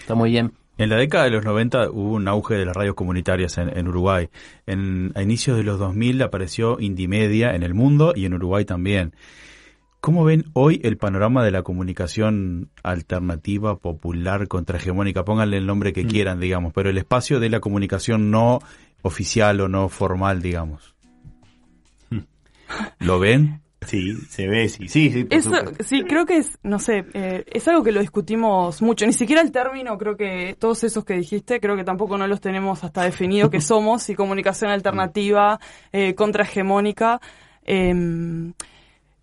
[0.01, 0.53] Está muy bien.
[0.78, 3.88] En la década de los 90 hubo un auge de las radios comunitarias en, en
[3.88, 4.28] Uruguay.
[4.64, 9.12] En, a inicios de los 2000 apareció Indimedia en el mundo y en Uruguay también.
[10.01, 15.24] ¿Cómo ven hoy el panorama de la comunicación alternativa, popular, contrahegemónica?
[15.24, 18.61] Pónganle el nombre que quieran, digamos, pero el espacio de la comunicación no
[19.03, 20.94] oficial o no formal, digamos.
[23.01, 23.61] ¿Lo ven?
[23.86, 25.24] Sí, se ve, sí, sí, sí.
[25.24, 29.07] por Eso, sí, creo que es, no sé, eh, es algo que lo discutimos mucho.
[29.07, 32.40] Ni siquiera el término, creo que todos esos que dijiste, creo que tampoco no los
[32.40, 35.59] tenemos hasta definido que somos, y comunicación alternativa,
[35.92, 37.20] eh, contrahegemónica.
[37.64, 38.53] em,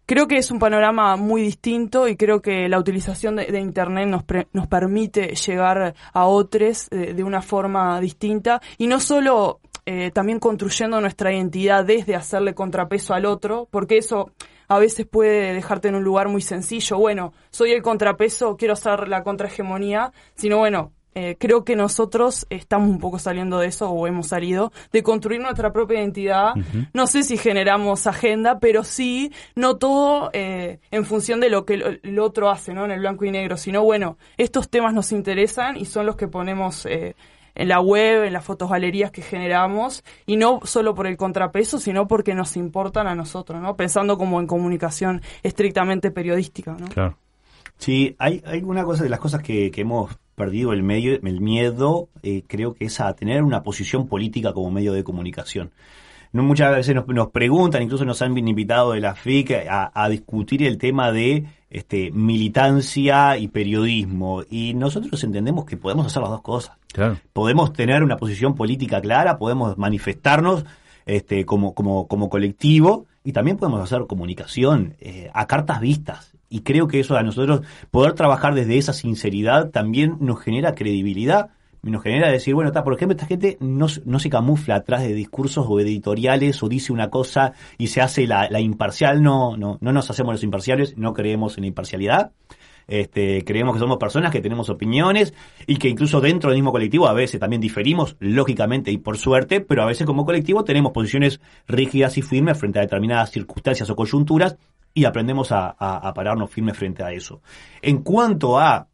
[0.06, 4.08] creo que es un panorama muy distinto y creo que la utilización de, de Internet
[4.08, 9.60] nos, pre- nos permite llegar a otros eh, de una forma distinta y no solo
[9.86, 14.32] eh, también construyendo nuestra identidad desde hacerle contrapeso al otro, porque eso
[14.68, 16.97] a veces puede dejarte en un lugar muy sencillo.
[16.97, 22.89] Bueno, soy el contrapeso, quiero hacer la contrahegemonía, sino bueno, eh, creo que nosotros estamos
[22.89, 26.53] un poco saliendo de eso, o hemos salido, de construir nuestra propia identidad.
[26.93, 31.76] No sé si generamos agenda, pero sí, no todo eh, en función de lo que
[31.76, 32.84] el, el otro hace, ¿no?
[32.84, 36.28] En el blanco y negro, sino bueno, estos temas nos interesan y son los que
[36.28, 37.16] ponemos eh,
[37.55, 41.80] en la web, en las fotos galerías que generamos, y no solo por el contrapeso,
[41.80, 43.78] sino porque nos importan a nosotros, ¿no?
[43.78, 46.88] Pensando como en comunicación estrictamente periodística, ¿no?
[46.88, 47.18] Claro.
[47.78, 51.41] Sí, hay, hay una cosa de las cosas que, que hemos perdido el medio, el
[51.41, 55.71] miedo, eh, creo que es a tener una posición política como medio de comunicación.
[56.31, 60.09] No muchas veces nos, nos preguntan, incluso nos han invitado de la FIC a, a
[60.09, 64.43] discutir el tema de este, militancia y periodismo.
[64.49, 66.77] Y nosotros entendemos que podemos hacer las dos cosas.
[66.93, 67.17] Claro.
[67.33, 70.65] Podemos tener una posición política clara, podemos manifestarnos
[71.05, 76.34] este, como, como, como colectivo y también podemos hacer comunicación eh, a cartas vistas.
[76.50, 81.50] Y creo que eso a nosotros, poder trabajar desde esa sinceridad también nos genera credibilidad,
[81.91, 85.14] nos genera decir, bueno, está, por ejemplo, esta gente no, no se camufla atrás de
[85.14, 89.78] discursos o editoriales o dice una cosa y se hace la, la imparcial, no, no,
[89.82, 92.32] no nos hacemos los imparciales, no creemos en la imparcialidad.
[92.88, 95.34] Este, creemos que somos personas que tenemos opiniones
[95.66, 99.62] y que incluso dentro del mismo colectivo a veces también diferimos, lógicamente y por suerte,
[99.62, 103.96] pero a veces como colectivo tenemos posiciones rígidas y firmes frente a determinadas circunstancias o
[103.96, 104.58] coyunturas
[104.96, 105.76] y aprendemos a,
[106.16, 107.41] pararnos firmes frente a eso.
[107.82, 108.88] En cuanto a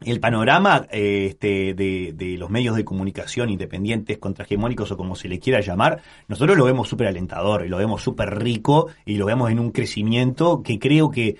[0.00, 5.28] el panorama eh, este, de, de los medios de comunicación independientes, contrahegemónicos o como se
[5.28, 9.26] le quiera llamar, nosotros lo vemos súper alentador y lo vemos súper rico y lo
[9.26, 11.36] vemos en un crecimiento que creo que,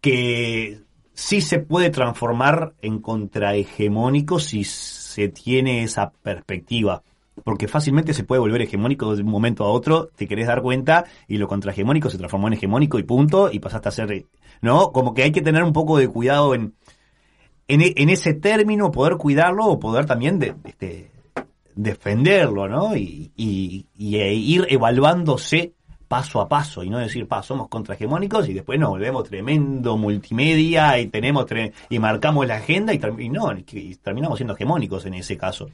[0.00, 0.82] que
[1.14, 7.04] sí se puede transformar en contrahegemónico si se tiene esa perspectiva.
[7.44, 11.04] Porque fácilmente se puede volver hegemónico de un momento a otro, te querés dar cuenta,
[11.28, 14.26] y lo contrahegemónico se transformó en hegemónico y punto, y pasaste a ser,
[14.60, 14.92] ¿no?
[14.92, 16.74] Como que hay que tener un poco de cuidado en,
[17.68, 21.10] en, e- ese término, poder cuidarlo o poder también de, este,
[21.74, 22.96] defenderlo, ¿no?
[22.96, 23.86] Y, y-
[24.16, 25.74] e ir evaluándose
[26.08, 30.98] paso a paso y no decir, pa, somos contrahegemónicos y después nos volvemos tremendo multimedia
[30.98, 35.36] y tenemos tre- y marcamos la agenda y, no, y terminamos siendo hegemónicos en ese
[35.36, 35.70] caso.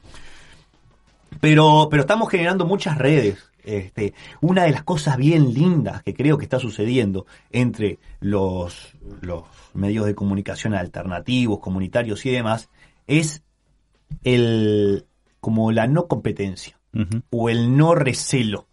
[1.40, 3.50] Pero, pero estamos generando muchas redes.
[3.62, 9.42] Este, una de las cosas bien lindas que creo que está sucediendo entre los, los
[9.74, 12.68] medios de comunicación alternativos, comunitarios y demás,
[13.08, 13.42] es
[14.22, 15.06] el
[15.40, 16.78] como la no competencia
[17.30, 18.66] o el no recelo.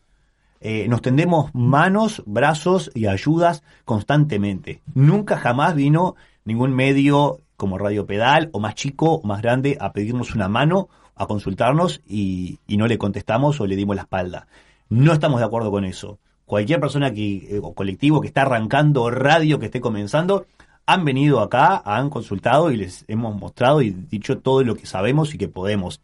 [0.61, 4.81] Eh, nos tendemos manos, brazos y ayudas constantemente.
[4.93, 9.91] Nunca jamás vino ningún medio como Radio Pedal o más chico o más grande a
[9.91, 14.47] pedirnos una mano, a consultarnos y, y no le contestamos o le dimos la espalda.
[14.89, 16.19] No estamos de acuerdo con eso.
[16.45, 20.45] Cualquier persona que, eh, o colectivo que está arrancando radio, que esté comenzando,
[20.85, 25.33] han venido acá, han consultado y les hemos mostrado y dicho todo lo que sabemos
[25.33, 26.01] y que podemos.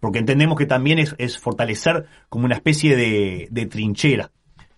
[0.00, 4.30] Porque entendemos que también es, es fortalecer como una especie de, de trinchera.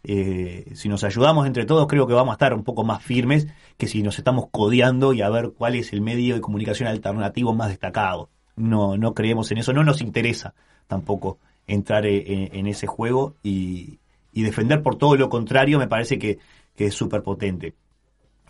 [0.03, 3.47] Eh, si nos ayudamos entre todos, creo que vamos a estar un poco más firmes
[3.79, 7.55] que si nos estamos codeando y a ver cuál es el medio de comunicación alternativo
[7.55, 8.29] más destacado.
[8.57, 10.55] No, no creemos en eso, no nos interesa
[10.87, 13.99] tampoco entrar eh, en, ese juego y,
[14.33, 16.39] y defender por todo lo contrario me parece que,
[16.77, 17.75] que es súper potente.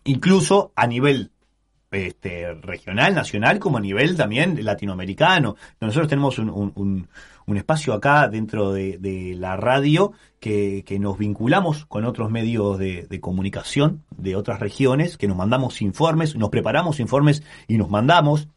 [0.04, 1.30] Incluso a nivel
[1.90, 5.56] este, regional, nacional, como a nivel también latinoamericano.
[5.80, 7.08] Nosotros tenemos un, un-
[7.56, 13.06] espacio acá dentro de, de la radio que, que nos vinculamos con otros medios de,
[13.08, 18.48] de comunicación de otras regiones, que nos mandamos informes, nos preparamos informes y nos mandamos.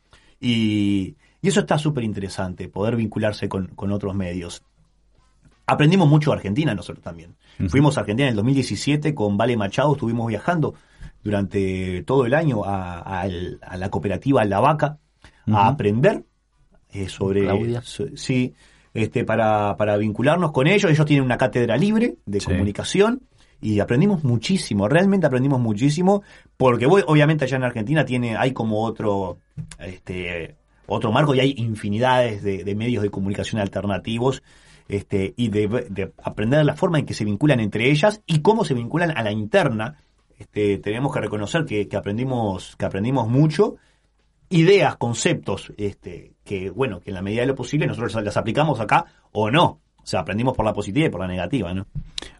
[0.41, 4.63] Y, y eso está súper interesante, poder vincularse con, con otros medios.
[5.65, 7.35] Aprendimos mucho de Argentina nosotros también.
[7.69, 10.75] Fuimos a Argentina en el 2017 con Vale Machado, estuvimos viajando
[11.23, 14.97] durante todo el año a, a el- a la cooperativa La Vaca
[15.51, 16.23] a aprender
[16.93, 17.81] eh, sobre Claudia.
[17.81, 18.53] so- sí
[18.93, 22.45] este para, para vincularnos con ellos ellos tienen una cátedra libre de Sí.
[22.47, 23.21] comunicación
[23.59, 26.23] y aprendimos muchísimo realmente aprendimos muchísimo
[26.55, 29.39] porque obviamente allá en Argentina tiene hay como otro
[29.79, 30.55] este
[30.87, 34.41] otro marco y hay infinidades de, de medios de comunicación alternativos
[34.87, 38.65] este, y de, de aprender la forma en que se vinculan entre ellas y cómo
[38.65, 39.97] se vinculan a la interna.
[40.37, 43.75] Este, tenemos que reconocer que, que aprendimos, que aprendimos mucho,
[44.49, 48.79] ideas, conceptos, este, que bueno, que en la medida de lo posible nosotros las aplicamos
[48.79, 49.81] acá o no.
[49.97, 51.85] O sea, aprendimos por la positiva y por la negativa, ¿no?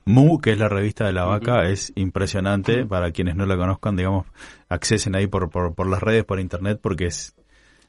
[0.06, 2.86] Mu, que es la revista de la vaca, es impresionante.
[2.86, 4.26] Para quienes no la conozcan, digamos,
[4.70, 7.36] accesen ahí por, por, por las redes, por internet, porque es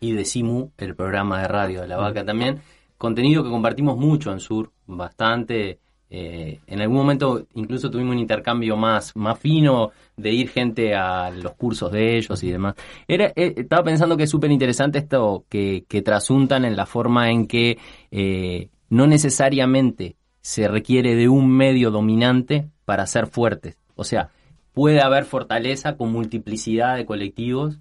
[0.00, 2.60] y de Simu, el programa de radio de la vaca también.
[2.96, 5.78] Contenido que compartimos mucho en Sur, bastante.
[6.10, 11.30] Eh, en algún momento incluso tuvimos un intercambio más, más fino de ir gente a
[11.30, 12.74] los cursos de ellos y demás.
[13.06, 17.30] Era, eh, estaba pensando que es súper interesante esto que, que trasuntan en la forma
[17.30, 17.78] en que
[18.10, 23.76] eh, no necesariamente se requiere de un medio dominante para ser fuertes.
[23.94, 24.30] O sea,
[24.72, 27.78] puede haber fortaleza con multiplicidad de colectivos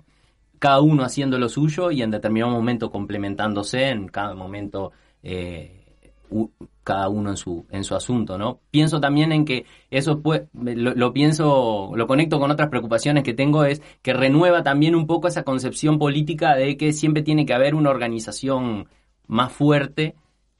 [0.60, 4.91] cada uno haciendo lo suyo y en determinado momento complementándose, en cada momento
[5.24, 5.78] eh,
[6.84, 8.60] cada uno en su, en su asunto, ¿no?
[8.72, 13.64] Pienso también en que eso lo, lo pienso, lo conecto con otras preocupaciones que tengo,
[13.64, 17.76] es que renueva también un poco esa concepción política de que siempre tiene que haber
[17.76, 18.88] una organización
[19.28, 20.16] más fuerte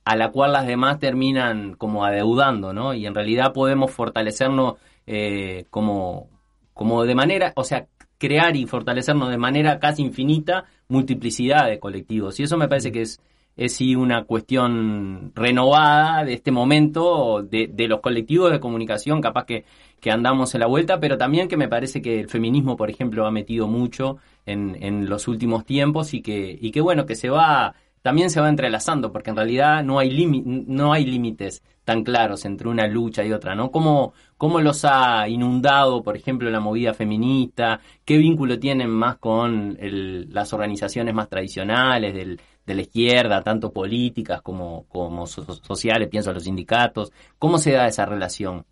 [0.06, 2.94] a la cual las demás terminan como adeudando, ¿no?
[2.94, 4.76] Y en realidad podemos fortalecernos
[5.06, 6.30] eh, como,
[6.74, 7.88] como de manera, o sea,
[8.18, 12.40] crear y fortalecernos de manera casi infinita multiplicidad de colectivos.
[12.40, 13.20] Y eso me parece que es,
[13.56, 19.46] es sí una cuestión renovada de este momento, de, de los colectivos de comunicación, capaz
[19.46, 19.66] que,
[20.00, 23.26] que andamos en la vuelta, pero también que me parece que el feminismo, por ejemplo,
[23.26, 27.30] ha metido mucho en, en los últimos tiempos y que, y que bueno, que se
[27.30, 32.04] va, también se va entrelazando, porque en realidad no hay lími- no hay límites tan
[32.04, 33.72] claros entre una lucha y otra, ¿no?
[33.72, 37.80] ¿Cómo, ¿Cómo los ha inundado, por ejemplo, la movida feminista?
[38.04, 44.42] ¿Qué vínculo tienen más con las organizaciones más tradicionales del- de la izquierda, tanto políticas
[44.42, 46.10] como, como so- sociales?
[46.10, 47.12] Pienso en los sindicatos.
[47.40, 48.66] ¿Cómo se da esa relación?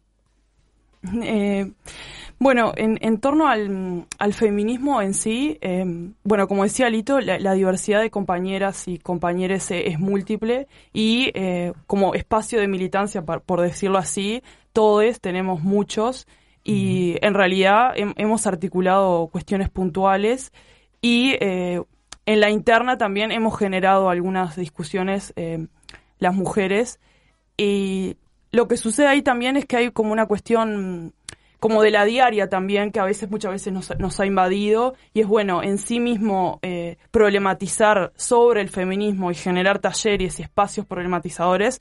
[1.23, 1.71] Eh,
[2.37, 5.85] bueno, en, en torno al, al feminismo en sí, eh,
[6.23, 11.31] bueno, como decía Lito, la, la diversidad de compañeras y compañeros eh, es múltiple y
[11.33, 14.43] eh, como espacio de militancia, por decirlo así,
[14.73, 16.27] todos tenemos muchos
[16.63, 20.51] y en realidad hem- hemos articulado cuestiones puntuales
[21.01, 25.33] y en la interna también hemos generado algunas discusiones
[26.19, 26.99] las mujeres
[27.57, 28.17] y
[28.55, 31.13] lo que sucede ahí también es que hay como una cuestión
[31.59, 35.27] como de la diaria también, que a veces, muchas veces nos, ha invadido, y es
[35.27, 41.79] bueno en sí mismo eh, problematizar sobre el feminismo y generar talleres y espacios problematizadores,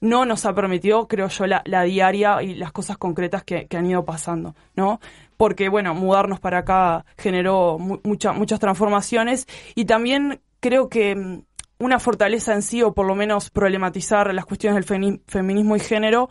[0.00, 3.86] no nos ha permitido, creo yo, la, la diaria y las cosas concretas que, han
[3.86, 5.00] ido pasando, ¿no?
[5.36, 11.42] Porque, bueno, mudarnos para acá generó mu- mucha- muchas transformaciones y también creo que mm,
[11.78, 16.28] una fortaleza en sí, o por lo menos problematizar las cuestiones del feminismo y género,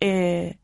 [0.00, 0.58] eh,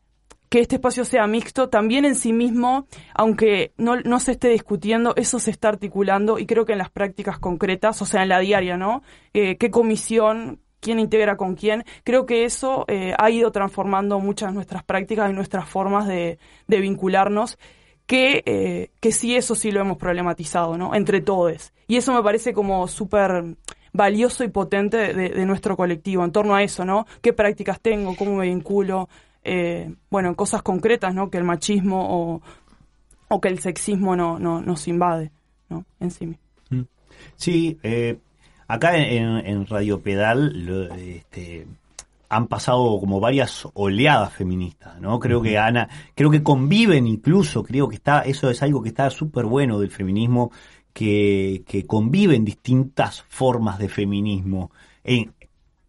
[0.49, 5.13] que este espacio sea mixto, también en sí mismo, aunque no, no se esté discutiendo,
[5.15, 8.39] eso se está articulando y creo que en las prácticas concretas, o sea, en la
[8.39, 9.01] diaria, ¿no?
[9.33, 11.83] Eh, ¿Qué comisión, quién integra con quién?
[12.03, 16.37] Creo que eso eh, ha ido transformando muchas de nuestras prácticas y nuestras formas de,
[16.67, 17.57] de vincularnos,
[18.05, 20.93] que, que sí, eso sí lo hemos problematizado, ¿no?
[20.93, 21.71] Entre todos.
[21.87, 23.55] Y eso me parece como súper
[23.93, 27.05] valioso y potente de, de nuestro colectivo en torno a eso, ¿no?
[27.21, 28.15] ¿Qué prácticas tengo?
[28.15, 29.07] ¿Cómo me vinculo?
[29.43, 31.29] Eh, bueno, en cosas concretas, ¿no?
[31.29, 32.41] Que el machismo o,
[33.27, 35.31] o que el sexismo no, no nos invade,
[35.69, 35.85] ¿no?
[35.99, 36.87] En sí mismo.
[37.35, 38.17] Sí, eh,
[38.67, 41.67] acá en, en Radio Pedal lo- este,
[42.29, 45.19] han pasado como varias oleadas feministas, ¿no?
[45.19, 49.09] Creo que Ana, creo que conviven incluso, creo que está, eso es algo que está
[49.11, 50.51] súper bueno del feminismo,
[50.93, 54.71] que, conviven distintas formas de feminismo.
[55.03, 55.33] En,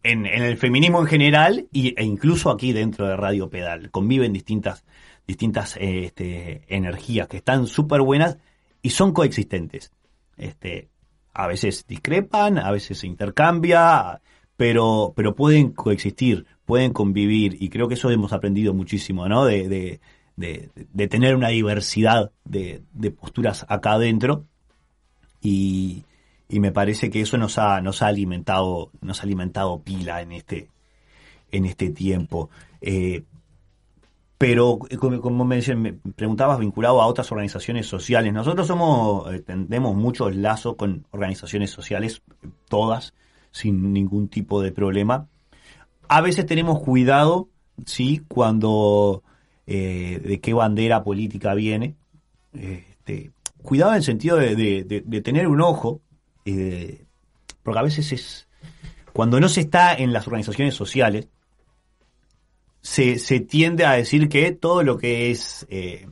[0.03, 3.91] en, el feminismo en general y, e incluso aquí dentro de Radio Pedal.
[3.91, 4.83] Conviven distintas,
[5.27, 8.37] distintas eh, este, energías que están súper buenas
[8.81, 9.91] y son coexistentes.
[10.37, 10.89] Este,
[11.33, 14.21] a veces discrepan, a veces se intercambia,
[14.57, 19.45] pero, pero pueden coexistir, pueden convivir y creo que eso hemos aprendido muchísimo, ¿no?
[19.45, 19.99] De, de,
[20.35, 24.45] de, tener una diversidad de, de posturas acá adentro
[25.45, 26.03] y,
[26.49, 30.31] y me parece que eso nos ha, nos ha alimentado, nos ha alimentado pila en
[30.31, 30.69] este,
[31.51, 32.49] en este tiempo.
[32.81, 33.23] Eh,
[34.37, 38.33] pero eh, como, como me, me preguntabas vinculado a otras organizaciones sociales.
[38.33, 42.21] Nosotros somos, eh, tenemos muchos lazos con organizaciones sociales,
[42.67, 43.13] todas,
[43.51, 45.27] sin ningún tipo de problema.
[46.07, 47.49] A veces tenemos cuidado,
[47.85, 49.23] sí, cuando
[49.67, 51.95] eh, de qué bandera política viene.
[52.53, 53.31] Este,
[53.65, 56.01] cuidado en el sentido de, de- de- de tener un ojo,
[56.45, 57.03] eh,
[57.63, 58.47] porque a veces es
[59.13, 61.27] cuando no se está en las organizaciones sociales,
[62.81, 66.07] se, se tiende a decir que todo lo que es eh,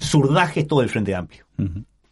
[0.00, 1.46] zurdaje es todo el Frente Amplio.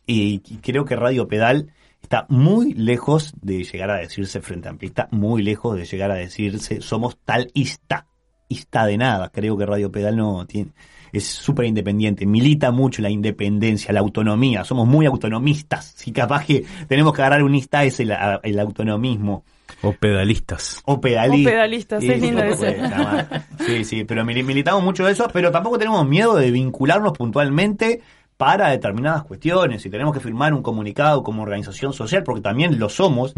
[0.07, 4.89] y, y creo que Radio Pedal está muy lejos de llegar a decirse Frente Amplio,
[4.89, 8.07] está muy lejos de llegar a decirse somos talista.
[8.49, 9.29] está de nada.
[9.31, 10.71] Creo que Radio Pedal no tiene,
[11.13, 14.65] es súper independiente, milita mucho la independencia, la autonomía.
[14.65, 15.95] Somos muy autonomistas.
[15.97, 19.45] Si capaz que tenemos que agarrar un ista es el, el autonomismo.
[19.83, 20.83] O pedalistas.
[20.87, 21.47] O pedalistas.
[21.47, 23.65] O pedalistas, es lindo Sí.
[23.67, 28.01] Sí, sí, pero mili- militamos mucho de eso, pero tampoco tenemos miedo de vincularnos puntualmente
[28.37, 29.83] para determinadas cuestiones.
[29.83, 33.35] Si tenemos que firmar un comunicado como organización social, porque también lo somos,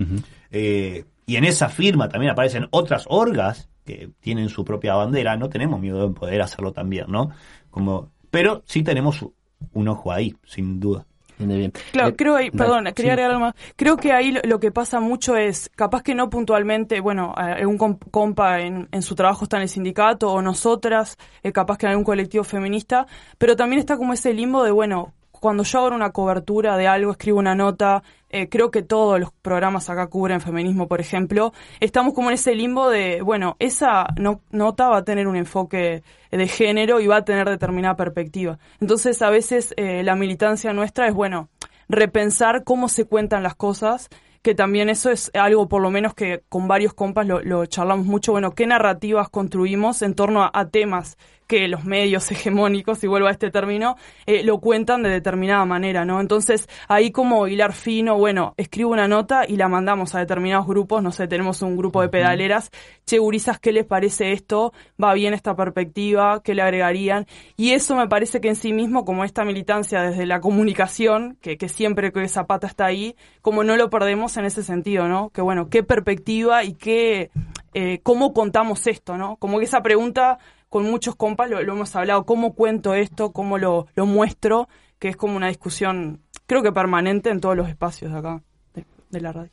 [0.50, 5.48] eh, y en esa firma también aparecen otras orgas que tienen su propia bandera, no
[5.48, 7.30] tenemos miedo de poder hacerlo también, ¿no?
[7.70, 9.24] Como, pero sí tenemos
[9.72, 11.06] un ojo ahí, sin duda.
[11.42, 11.72] Bien.
[11.92, 12.92] Claro, Eh, creo ahí, perdón, sí.
[12.92, 13.54] quería agregar algo más.
[13.74, 17.64] Creo que ahí lo, lo que pasa mucho es, capaz que no puntualmente, bueno, eh,
[17.64, 21.78] un com- compa en, en su trabajo está en el sindicato o nosotras, eh, capaz
[21.78, 23.06] que en algún colectivo feminista,
[23.38, 27.12] pero también está como ese limbo de, bueno, cuando yo hago una cobertura de algo,
[27.12, 32.14] escribo una nota, eh, creo que todos los programas acá cubren feminismo, por ejemplo, estamos
[32.14, 36.48] como en ese limbo de, bueno, esa no- nota va a tener un enfoque de
[36.48, 38.58] género y va a tener determinada perspectiva.
[38.80, 41.48] Entonces, a veces eh, la militancia nuestra es, bueno,
[41.88, 44.08] repensar cómo se cuentan las cosas,
[44.42, 48.32] que también eso es algo por lo menos que con varios compas lo, charlamos mucho,
[48.32, 51.18] bueno, qué narrativas construimos en torno a temas
[51.50, 56.04] que los medios hegemónicos, y vuelvo a este término, eh, lo cuentan de determinada manera,
[56.04, 56.20] ¿no?
[56.20, 61.02] Entonces, ahí como hilar fino, bueno, escribo una nota y la mandamos a determinados grupos,
[61.02, 62.70] no sé, tenemos un grupo de pedaleras,
[63.04, 64.72] che, gurisas, ¿qué les parece esto?
[65.02, 66.40] ¿Va bien esta perspectiva?
[66.44, 67.26] ¿Qué le agregarían?
[67.56, 71.58] Y eso me parece que en sí mismo, como esta militancia desde la comunicación, que,
[71.58, 75.30] que siempre que Zapata está ahí, como no lo perdemos en ese sentido, ¿no?
[75.30, 77.30] Que bueno, qué perspectiva y qué,
[77.74, 79.34] eh, cómo contamos esto, ¿no?
[79.36, 80.38] Como que esa pregunta
[80.70, 84.68] con muchos compas lo, lo hemos hablado, cómo cuento esto, cómo lo, lo muestro,
[84.98, 88.42] que es como una discusión, creo que permanente en todos los espacios de acá,
[88.74, 89.50] de, de la radio.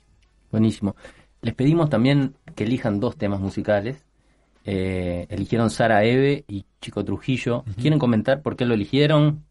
[0.51, 0.95] Buenísimo.
[1.41, 4.05] Les pedimos también que elijan dos temas musicales.
[4.63, 7.63] Eh, eligieron Sara Eve y Chico Trujillo.
[7.79, 9.43] ¿Quieren comentar por qué lo eligieron?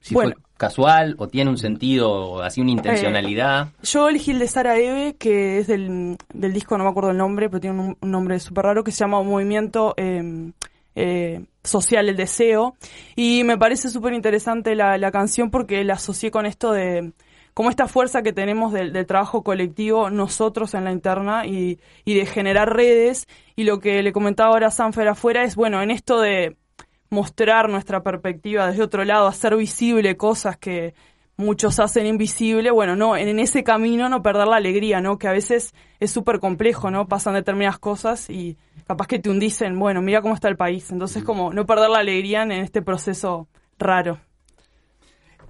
[0.00, 0.32] Si Bueno.
[0.34, 3.68] fue casual o tiene un sentido, así una intencionalidad.
[3.82, 7.16] Yo elegí el de Sara Eve, que es del, del disco, no me acuerdo el
[7.16, 10.52] nombre, pero tiene un, un nombre súper raro, que se llama Movimiento eh,
[10.94, 12.76] eh, Social El Deseo.
[13.16, 17.12] Y me parece súper interesante la, la canción porque la asocié con esto de
[17.54, 22.14] como esta fuerza que tenemos del, del trabajo colectivo nosotros en la interna y, y
[22.14, 23.26] de generar redes.
[23.56, 26.56] Y lo que le comentaba ahora Sanfer afuera es, bueno, en esto de
[27.10, 30.94] mostrar nuestra perspectiva desde otro lado, hacer visible cosas que
[31.36, 35.18] muchos hacen invisible, bueno, no, en, ese camino no perder la alegría, ¿no?
[35.18, 37.08] Que a veces es súper complejo, ¿no?
[37.08, 38.56] Pasan determinadas cosas y
[38.86, 40.90] capaz que te hundicen, bueno, mira cómo está el país.
[40.90, 44.18] Entonces, como no perder la alegría en este proceso raro.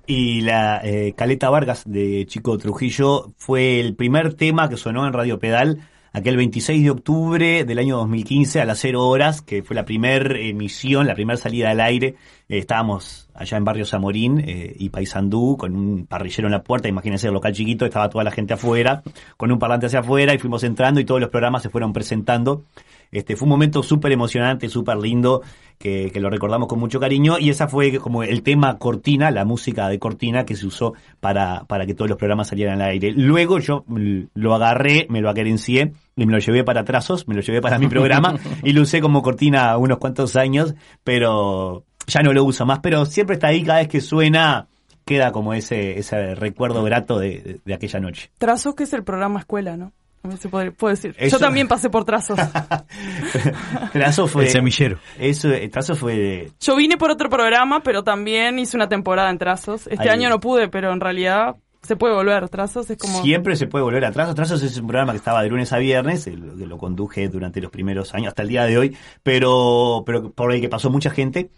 [0.07, 5.13] Y la eh, Caleta Vargas de Chico Trujillo fue el primer tema que sonó en
[5.13, 9.75] Radio Pedal aquel 26 de octubre del año 2015 a las 0 horas, que fue
[9.75, 12.17] la primera emisión, la primera salida al aire.
[12.53, 16.87] Eh, estábamos allá en Barrio Zamorín eh, y Paysandú con un parrillero en la puerta,
[16.87, 19.03] imagínense el local chiquito, estaba toda la gente afuera,
[19.39, 22.65] con un parlante hacia afuera y fuimos entrando y todos los programas se fueron presentando.
[23.11, 25.43] Este, fue un momento súper emocionante, súper lindo,
[25.79, 29.45] que, que lo recordamos con mucho cariño, y esa fue como el tema cortina, la
[29.45, 33.13] música de cortina que se usó para, para que todos los programas salieran al aire.
[33.13, 37.43] Luego yo lo agarré, me lo acerencié y me lo llevé para trazos, me lo
[37.43, 40.75] llevé para mi programa y lo usé como cortina unos cuantos años,
[41.05, 44.67] pero ya no lo uso más, pero siempre está ahí cada vez que suena
[45.05, 48.31] queda como ese, ese recuerdo grato de, de- de aquella noche.
[48.39, 49.93] Trazos, que es el programa escuela, ¿no?
[50.39, 51.17] Se puede, puede decir.
[51.19, 52.39] Eso- Yo también pasé por trazos.
[53.93, 54.99] Trazo fue, El semillero.
[55.19, 59.31] Eso, eh, Trazo fue de- Yo vine por otro programa, pero también hice una temporada
[59.31, 59.87] en trazos.
[59.89, 60.09] Este Ahí.
[60.11, 62.49] año no pude, pero en realidad se puede volver.
[62.49, 63.23] Trazos es como...
[63.23, 64.33] Siempre se puede volver atrás.
[64.35, 67.61] Trazos es un programa que estaba de lunes a viernes, el- que lo conduje durante
[67.61, 71.11] los primeros años, hasta el día de hoy, pero, pero por el que pasó mucha
[71.11, 71.51] gente.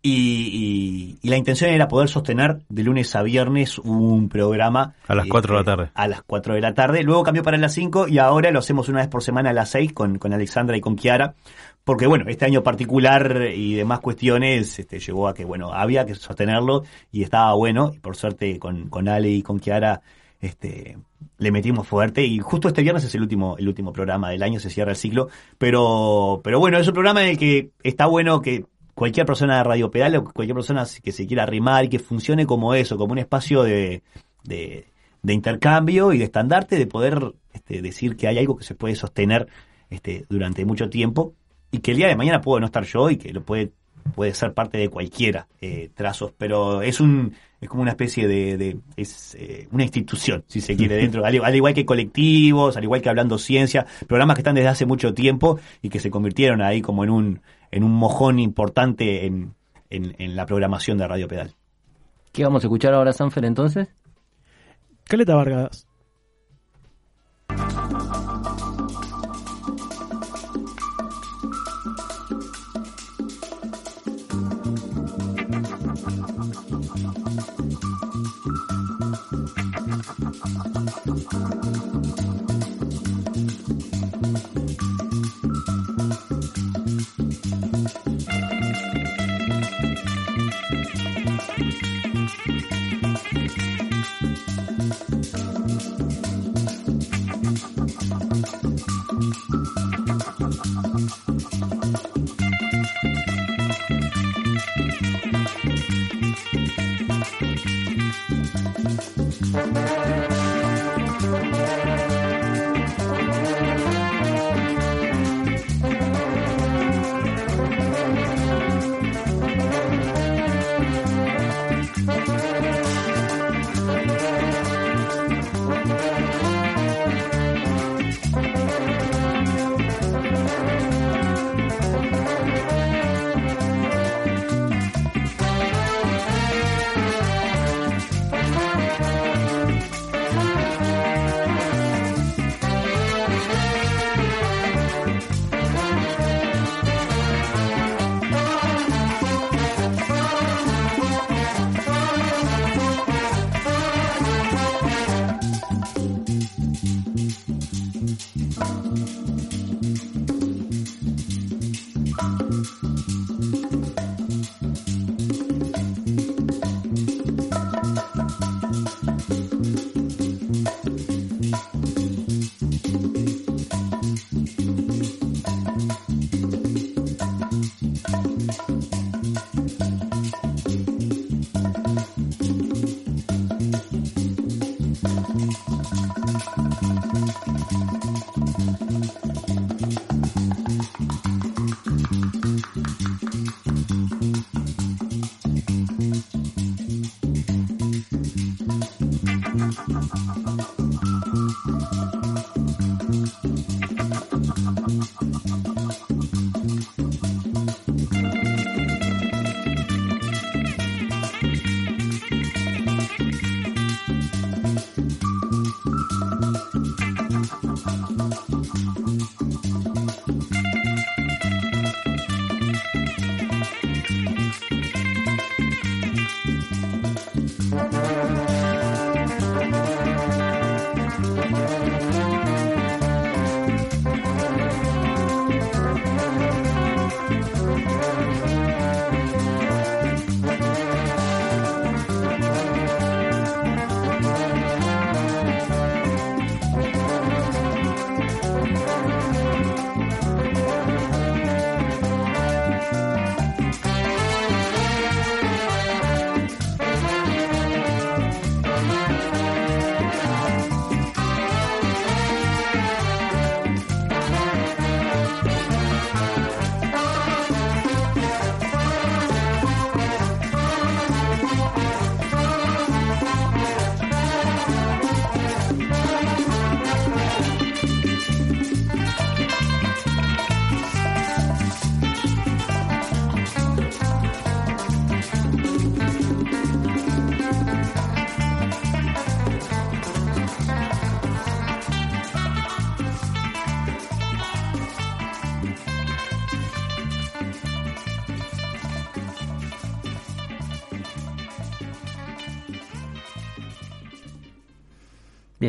[0.00, 4.94] Y, y- y la intención era poder sostener de lunes a viernes un programa.
[5.08, 5.90] A las 4 de la tarde.
[5.94, 7.02] A las 4 de la tarde.
[7.02, 9.70] Luego cambió para las 5 y ahora lo hacemos una vez por semana a las
[9.70, 11.34] 6 con, con Alexandra y con Kiara.
[11.84, 16.14] Porque bueno, este año particular y demás cuestiones este, llegó a que bueno, había que
[16.14, 17.90] sostenerlo y estaba bueno.
[17.94, 20.00] Y por suerte con, con Ale y con Kiara
[20.40, 20.96] este,
[21.38, 24.60] le metimos fuerte y justo este viernes es el último, el último programa del año,
[24.60, 28.40] se cierra el ciclo, pero, pero bueno, es un programa en el que está bueno
[28.42, 28.64] que
[28.98, 32.44] cualquier persona de Radio Pedal o cualquier persona que se quiera arrimar y que funcione
[32.46, 34.02] como eso, como un espacio de,
[34.44, 34.86] de,
[35.22, 38.94] de intercambio y de estandarte, de poder este, decir que hay algo que se puede
[38.94, 39.46] sostener
[39.90, 41.34] este, durante mucho tiempo
[41.70, 43.70] y que el día de mañana puedo no estar yo y que lo puede
[44.14, 46.32] puede ser parte de cualquiera eh, trazos.
[46.38, 50.76] Pero es un es como una especie de, de- es eh, una institución si se
[50.76, 54.54] quiere dentro al, al igual que colectivos al igual que hablando ciencia programas que están
[54.54, 57.40] desde hace mucho tiempo y que se convirtieron ahí como en un
[57.70, 59.54] en un mojón importante en,
[59.90, 61.54] en- en la programación de Radio Pedal.
[62.32, 63.88] ¿Qué vamos a escuchar ahora, Sanfer, entonces?
[65.04, 65.87] Caleta Vargas.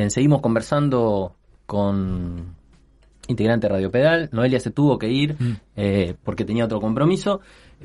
[0.10, 1.36] Bien, seguimos conversando
[1.68, 2.56] con
[3.28, 4.30] integrante de Radio Pedal.
[4.32, 5.36] Noelia se tuvo que ir
[5.76, 7.42] eh, porque tenía otro compromiso,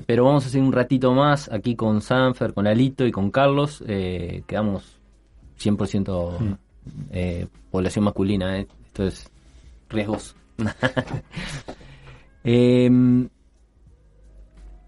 [0.07, 3.85] pero vamos a hacer un ratito más aquí con Sanfer, con Alito y con Carlos.
[3.87, 4.99] Eh, quedamos
[5.59, 6.53] 100% Mm.
[7.11, 9.31] eh, población masculina, esto es
[9.91, 10.35] riesgos.
[12.43, 13.29] Em,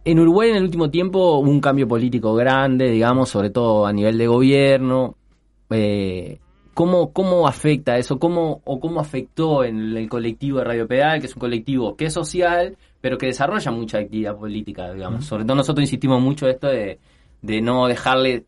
[0.05, 3.93] en Uruguay en el último tiempo hubo un cambio político grande, digamos, sobre todo a
[3.93, 5.17] nivel de gobierno.
[5.69, 6.39] Eh,
[6.77, 8.19] ¿cómo, ¿Cómo afecta eso?
[8.19, 12.05] ¿Cómo, ¿O cómo afectó en el colectivo de Radio Pedal, que es un colectivo que
[12.05, 15.25] es social, pero que desarrolla mucha actividad política, digamos?
[15.25, 16.99] Sobre todo nosotros insistimos mucho esto de,
[17.41, 18.45] de no dejarle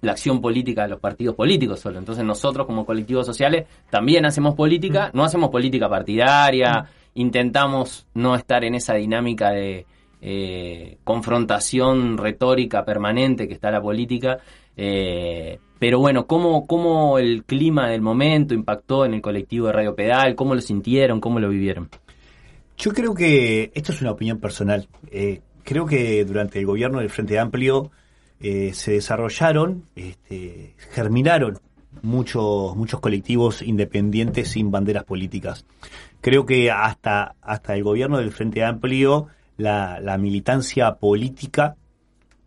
[0.00, 1.98] la acción política a los partidos políticos solo.
[1.98, 8.62] Entonces nosotros como colectivos sociales también hacemos política, no hacemos política partidaria, intentamos no estar
[8.62, 9.86] en esa dinámica de
[10.20, 14.38] eh, confrontación retórica permanente que está la política.
[14.76, 19.94] eh, pero bueno, ¿cómo, ¿cómo el clima del momento impactó en el colectivo de Radio
[19.94, 20.34] Pedal?
[20.34, 21.20] ¿Cómo lo sintieron?
[21.20, 21.88] ¿Cómo lo vivieron?
[22.78, 27.10] Yo creo que, esto es una opinión personal, eh, creo que durante el gobierno del
[27.10, 27.90] Frente Amplio
[28.40, 31.58] eh, se desarrollaron, este, germinaron
[32.02, 35.64] muchos, muchos colectivos independientes sin banderas políticas.
[36.20, 41.76] Creo que hasta, hasta el gobierno del Frente Amplio la, la militancia política,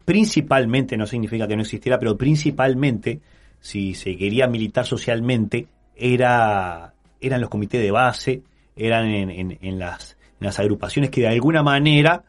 [0.10, 3.20] principalmente, no significa que no existiera, pero principalmente,
[3.60, 8.41] si se quería militar socialmente, era, eran los comités de base,
[8.76, 12.24] eran en, en- en las, en las agrupaciones que de alguna manera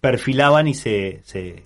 [0.00, 1.64] perfilaban y se, se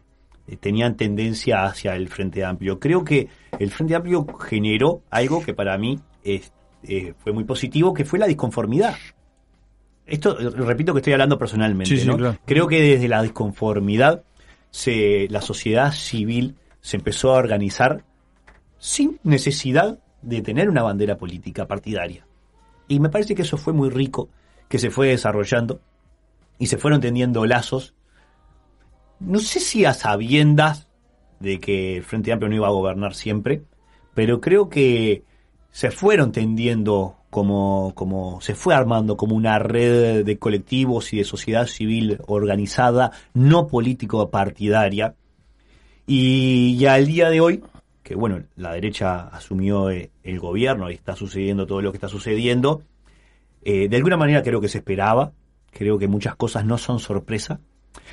[0.48, 2.80] eh, tenían tendencia hacia el Frente Amplio.
[2.80, 3.28] Creo que
[3.60, 6.52] el Frente Amplio generó algo que para mí es-
[6.82, 8.96] eh, fue muy positivo, que fue la disconformidad.
[10.04, 12.16] Esto, eh, repito que estoy hablando personalmente, Sí, sí, ¿no?
[12.16, 12.38] claro.
[12.44, 14.24] Creo que desde la disconformidad
[14.70, 18.04] se, la sociedad civil se empezó a organizar
[18.78, 22.26] sin necesidad de tener una bandera política partidaria.
[22.88, 24.28] Y me parece que eso fue muy rico,
[24.68, 25.80] que se fue desarrollando
[26.58, 27.94] y se fueron tendiendo lazos.
[29.18, 30.88] No sé si a sabiendas
[31.40, 33.64] de que el Frente Amplio no iba a gobernar siempre,
[34.14, 35.24] pero creo que
[35.70, 41.24] se fueron tendiendo como, como se fue armando como una red de colectivos y de
[41.24, 45.14] sociedad civil organizada, no político partidaria.
[46.06, 47.62] Y ya al día de hoy,
[48.02, 52.08] que bueno, la derecha asumió eh, el gobierno y está sucediendo todo lo que está
[52.08, 52.82] sucediendo,
[53.62, 55.32] eh, de alguna manera creo que se esperaba,
[55.70, 57.60] creo que muchas cosas no son sorpresa.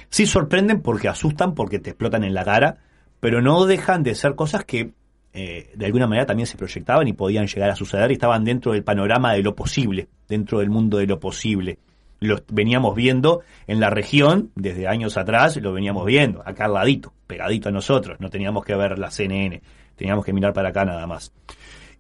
[0.10, 2.78] Sí sorprenden porque asustan, porque te explotan en la cara,
[3.20, 4.92] pero no dejan de ser cosas que
[5.38, 8.72] eh, de alguna manera también se proyectaban y podían llegar a suceder y estaban dentro
[8.72, 11.78] del panorama de lo posible, dentro del mundo de lo posible.
[12.20, 17.14] Lo veníamos viendo en la región desde años atrás, lo veníamos viendo, acá al ladito,
[17.28, 19.62] pegadito a nosotros, no teníamos que ver la CNN,
[19.96, 21.32] teníamos que mirar para acá nada más.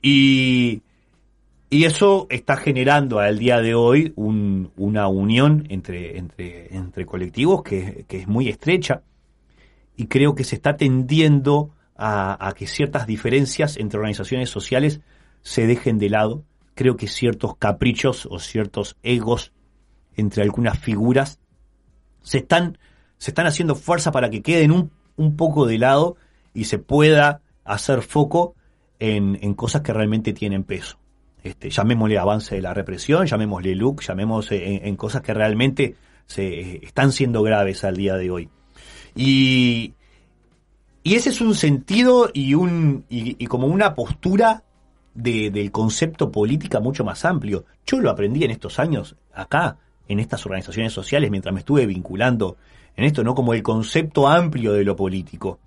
[0.01, 0.81] Y,
[1.69, 7.61] y eso está generando al día de hoy un- una unión entre, entre, entre colectivos
[7.61, 9.03] que, que es muy estrecha
[9.95, 15.01] y creo que se está tendiendo a, que ciertas diferencias entre organizaciones sociales
[15.41, 16.43] se dejen de lado.
[16.75, 19.51] Creo que ciertos caprichos o ciertos egos
[20.15, 21.39] entre algunas figuras
[22.21, 22.77] se están,
[23.17, 26.17] se están haciendo fuerza para que queden un, un poco de lado
[26.53, 28.55] y se pueda hacer foco
[28.99, 30.99] en, en cosas que realmente tienen peso.
[31.43, 35.95] Este, llamémosle avance de la represión, llamémosle look, llamemos en, en cosas que realmente
[36.25, 38.49] se están siendo graves al día de hoy.
[39.15, 39.93] Y,
[41.07, 44.65] y ese es un sentido y un y, como una postura
[45.13, 47.63] de- del concepto política mucho más amplio.
[47.85, 49.77] Yo lo aprendí en estos años acá,
[50.09, 52.57] en estas organizaciones sociales, mientras me estuve vinculando
[52.97, 53.35] en esto, ¿no?
[53.35, 55.59] Como el concepto amplio de lo político.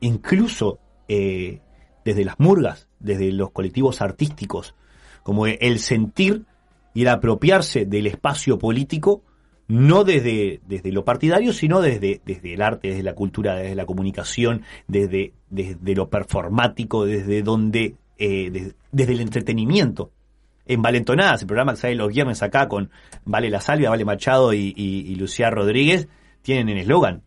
[0.00, 1.62] Incluso eh,
[2.04, 4.74] desde las murgas, desde los colectivos artísticos,
[5.22, 6.44] como el sentir
[6.92, 9.22] y el apropiarse del espacio político,
[9.68, 13.86] no desde, desde lo partidario, sino desde, desde el arte, desde la cultura, desde la
[13.86, 20.10] comunicación, desde, desde lo performático, desde donde, eh, des- desde el entretenimiento.
[20.66, 22.90] En Valentonadas, el programa que sale los viernes acá con
[23.24, 26.08] Vale La Salvia, Vale Machado y, Lucía Rodríguez,
[26.42, 27.22] tienen el eslogan,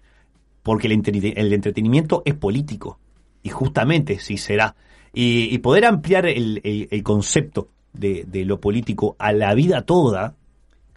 [0.64, 0.94] porque el,
[1.38, 3.00] el entretenimiento es político,
[3.44, 4.76] y justamente sí será.
[5.14, 9.82] Y, y poder ampliar el, el- el concepto de, de lo político a la vida
[9.82, 10.36] toda,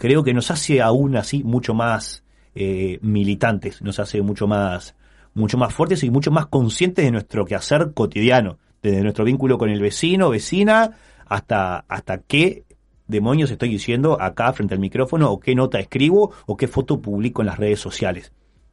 [0.03, 2.25] creo que nos hace aún así mucho más
[2.57, 4.97] eh, militantes, nos hace mucho más,
[5.33, 9.71] mucho más fuertes y mucho más conscientes de nuestro quehacer cotidiano, desde nuestro vínculo con
[9.71, 12.65] el vecino, vecina, hasta, hasta qué
[13.07, 17.43] demonios estoy diciendo acá frente al micrófono, o qué nota escribo, o qué foto publico
[17.43, 18.33] en las redes sociales.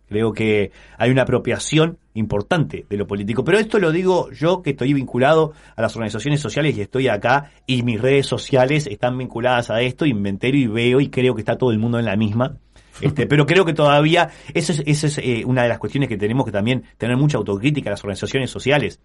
[0.09, 3.43] Creo que hay una apropiación importante de lo político.
[3.43, 7.51] Pero esto lo digo yo que estoy vinculado a las organizaciones sociales y estoy acá
[7.67, 11.35] y mis redes sociales están vinculadas a esto y me entero y veo y creo
[11.35, 12.57] que está todo el mundo en la misma.
[13.01, 16.45] Este, pero creo que todavía esa es, es eh, una de las cuestiones que tenemos
[16.45, 18.99] que también tener mucha autocrítica a las organizaciones sociales.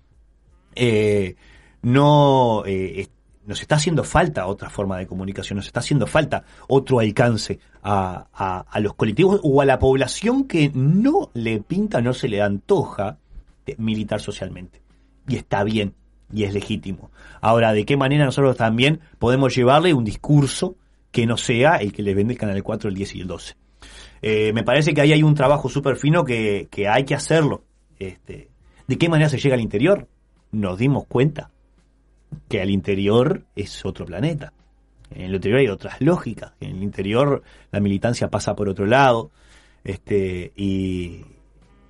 [0.75, 1.37] Eh,
[1.83, 3.09] no eh,
[3.47, 8.27] nos está haciendo falta otra forma de comunicación, nos está haciendo falta otro alcance a,
[8.71, 13.19] a- los colectivos o a la población que no le pinta, no se le antoja
[13.67, 14.81] de militar socialmente.
[15.29, 15.95] Y está bien,
[16.33, 17.11] y es legítimo.
[17.41, 20.77] Ahora, ¿de qué manera nosotros también podemos llevarle un discurso
[21.11, 23.55] que no sea el que le vende el Canal 4, el 10 y el 12?
[24.23, 27.65] Eh, me parece que ahí hay un trabajo súper fino que, que hay que hacerlo.
[27.99, 28.49] Este,
[28.87, 30.09] ¿De qué manera se llega al interior?
[30.51, 31.51] Nos dimos cuenta
[32.49, 34.53] que al interior es otro planeta.
[35.11, 36.53] En el interior hay otras lógicas.
[36.61, 39.31] En el interior la militancia pasa por otro lado.
[39.85, 41.21] Este, y,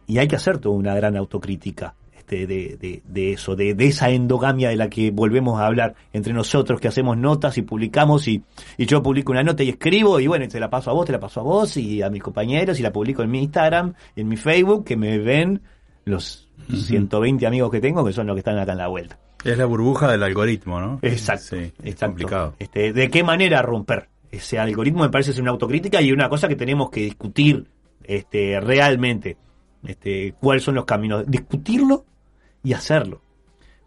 [0.06, 1.94] y hay que hacer toda una gran autocrítica
[2.24, 5.94] este, de, de, de eso, de, de esa endogamia de la que volvemos a hablar
[6.14, 8.42] entre nosotros, que hacemos notas y publicamos, y,
[8.78, 11.12] y yo publico una nota y escribo, y bueno, te la paso a vos, te
[11.12, 14.22] la paso a vos y a mis compañeros, y la publico en mi Instagram, y
[14.22, 15.60] en mi Facebook, que me ven
[16.06, 19.18] los 120 amigos que tengo, que son los que están acá en la vuelta.
[19.44, 20.98] Es la burbuja del algoritmo, ¿no?
[21.02, 21.44] Exacto.
[21.50, 22.06] Sí, es Exacto.
[22.06, 22.54] complicado.
[22.58, 25.02] Este, ¿De qué manera romper ese algoritmo?
[25.02, 27.66] Me parece ser una autocrítica y una cosa que tenemos que discutir
[28.02, 29.36] este, realmente.
[29.86, 31.24] Este, ¿Cuáles son los caminos?
[31.26, 32.04] Discutirlo
[32.62, 33.20] y hacerlo.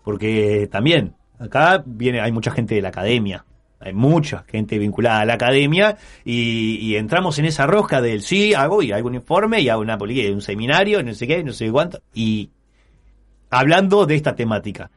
[0.03, 3.43] Porque también, acá viene, hay mucha gente de la academia.
[3.79, 8.53] Hay mucha gente vinculada a la academia y, y entramos en esa rosca del sí,
[8.55, 11.53] hago y hago un informe y hago una política, un seminario, no sé qué, no
[11.53, 12.01] sé cuánto.
[12.13, 12.49] Y
[13.49, 14.89] hablando de esta temática.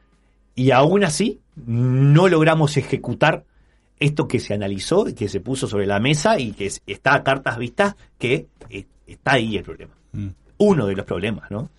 [0.55, 3.43] Y aún así, no logramos ejecutar
[3.99, 7.23] esto que se analizó, que se puso sobre la mesa y que es- está a
[7.23, 8.47] cartas vistas, que
[9.07, 9.93] está ahí el problema.
[10.13, 10.27] Mm.
[10.57, 11.69] Uno de los problemas, ¿no?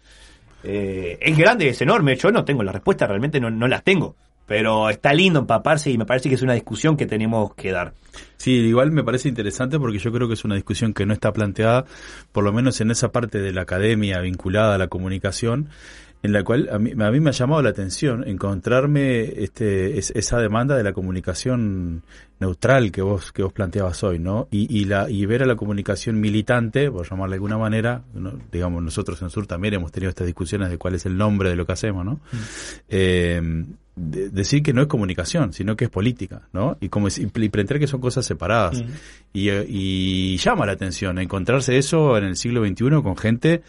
[0.64, 4.14] Eh, es grande, es enorme, yo no tengo la respuesta, realmente no, no las tengo.
[4.46, 7.94] Pero está lindo empaparse y me parece que es una discusión que tenemos que dar.
[8.36, 11.32] Sí, igual me parece interesante porque yo creo que es una discusión que no está
[11.32, 11.84] planteada,
[12.32, 15.68] por lo menos en esa parte de la academia vinculada a la comunicación,
[16.22, 20.12] en la cual a mí, a mí me ha llamado la atención encontrarme este, es-
[20.14, 22.02] esa demanda de la comunicación
[22.38, 24.48] neutral que vos que vos planteabas hoy, ¿no?
[24.50, 28.32] Y, y la y ver a la comunicación militante, por llamarla de alguna manera, ¿no?
[28.50, 31.56] digamos nosotros en Sur también hemos tenido estas discusiones de cuál es el nombre de
[31.56, 32.20] lo que hacemos, ¿no?
[32.88, 36.76] Eh, de- decir que no es comunicación, sino que es política, ¿no?
[36.80, 38.82] Y como es- y pretender que son cosas separadas.
[39.32, 43.62] Y, eh, y llama la atención encontrarse eso en el siglo XXI con gente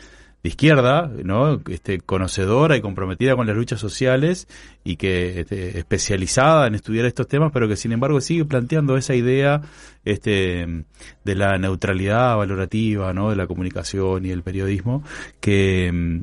[0.43, 1.61] de izquierda, ¿no?
[1.69, 4.47] Este, conocedora y comprometida con las luchas sociales
[4.83, 9.15] y que este, especializada en estudiar estos temas, pero que sin embargo sigue planteando esa
[9.15, 9.61] idea
[10.03, 10.83] este,
[11.23, 13.29] de la neutralidad valorativa, ¿no?
[13.29, 15.03] De la comunicación y el periodismo,
[15.39, 16.21] que,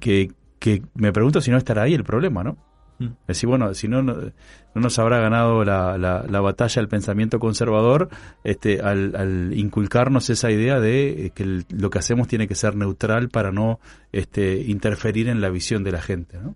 [0.00, 2.56] que, que me pregunto si no estará ahí el problema, ¿no?
[3.26, 7.38] Decir, bueno, si no, no, no nos habrá ganado la, la, la batalla el pensamiento
[7.38, 8.08] conservador
[8.44, 13.28] este, al, inculcarnos esa idea de eh, que lo que hacemos tiene que ser neutral
[13.28, 13.80] para no
[14.12, 16.54] este, interferir en la visión de la gente, ¿no?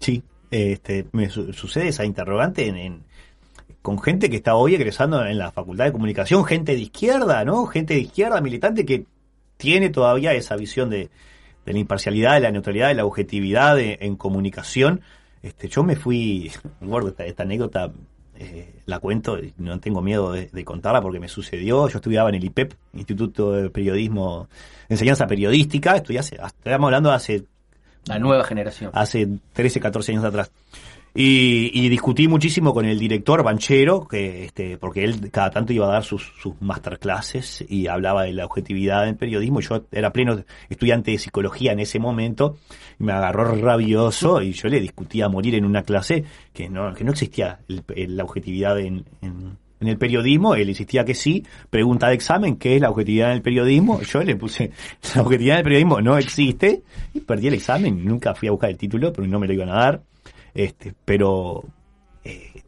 [0.00, 3.02] Sí, este, me su- sucede esa interrogante en,
[3.82, 7.66] con gente que está hoy egresando en la Facultad de Comunicación, gente de izquierda, ¿no?
[7.66, 9.04] Gente de izquierda militante que
[9.56, 11.10] tiene todavía esa visión de,
[11.66, 15.02] de la imparcialidad, de la neutralidad, de la objetividad en comunicación.
[15.42, 16.50] Este, yo me fui,
[16.80, 17.90] recuerdo esta, esta anécdota,
[18.36, 21.88] eh, la cuento, y no tengo miedo de, de contarla porque me sucedió.
[21.88, 24.48] Yo estudiaba en el IPEP, Instituto de Periodismo,
[24.88, 27.44] Enseñanza Periodística, estudié hace, estamos hablando de hace
[28.06, 28.90] La nueva generación.
[28.94, 30.50] hace 13, 14 años atrás.
[31.14, 35.86] Y, y discutí muchísimo con el director Banchero, que este, porque él cada tanto iba
[35.86, 39.60] a dar sus, sus masterclasses y hablaba de la objetividad del periodismo.
[39.60, 42.58] Yo era pleno estudiante de psicología en ese momento,
[42.98, 46.94] y me agarró rabioso y yo le discutía a morir en una clase que no,
[46.94, 51.14] que no existía el- el- la objetividad en, en- en el periodismo, él insistía que
[51.14, 54.00] sí, pregunta de examen, ¿qué es la objetividad en el periodismo?
[54.02, 54.70] Yo le puse,
[55.14, 56.82] la objetividad en el periodismo no existe,
[57.14, 59.70] y perdí el examen, nunca fui a buscar el título, pero no me lo iban
[59.70, 60.02] a dar.
[60.54, 61.64] Este, pero
[62.24, 62.62] eh,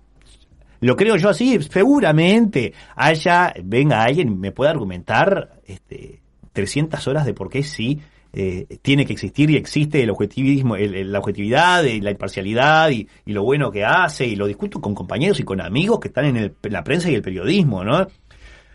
[0.83, 6.21] lo creo yo así, seguramente haya, venga alguien y me pueda argumentar este,
[6.53, 8.01] 300 horas de por qué sí
[8.33, 13.45] eh, tiene que existir y existe el objetivismo, la objetividad, y la imparcialidad y, lo
[13.45, 16.83] bueno que hace, y lo discuto con compañeros y con amigos que están en, la
[16.83, 18.07] prensa y el periodismo, ¿no?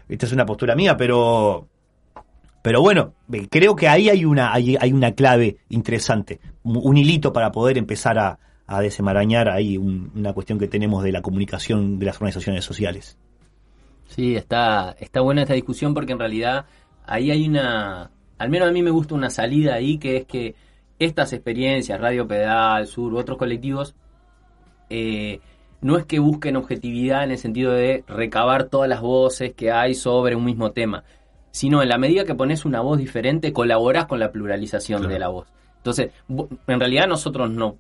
[0.08, 1.68] Esta es una postura mía, pero
[2.62, 7.34] pero bueno, eh, creo que ahí hay una, hay, hay una clave interesante, un hilito
[7.34, 11.98] para poder empezar a, a desenmarañar ahí un- una cuestión que tenemos de la comunicación
[12.00, 13.18] de las organizaciones sociales.
[14.08, 16.66] Sí, está, está buena esta discusión porque en realidad
[17.06, 20.56] ahí hay una, al menos a mí me gusta una salida ahí que es que
[21.00, 23.96] estas experiencias, Radio Pedal, Sur, otros colectivos,
[24.90, 25.40] eh,
[25.82, 29.94] no es que busquen objetividad en el sentido de recabar todas las voces que hay
[29.94, 31.04] sobre un mismo tema,
[31.52, 35.14] sino en la medida que pones una voz diferente, colaborás con la pluralización Claro.
[35.14, 35.48] de la voz.
[35.78, 36.12] Entonces,
[36.68, 37.78] en realidad nosotros no,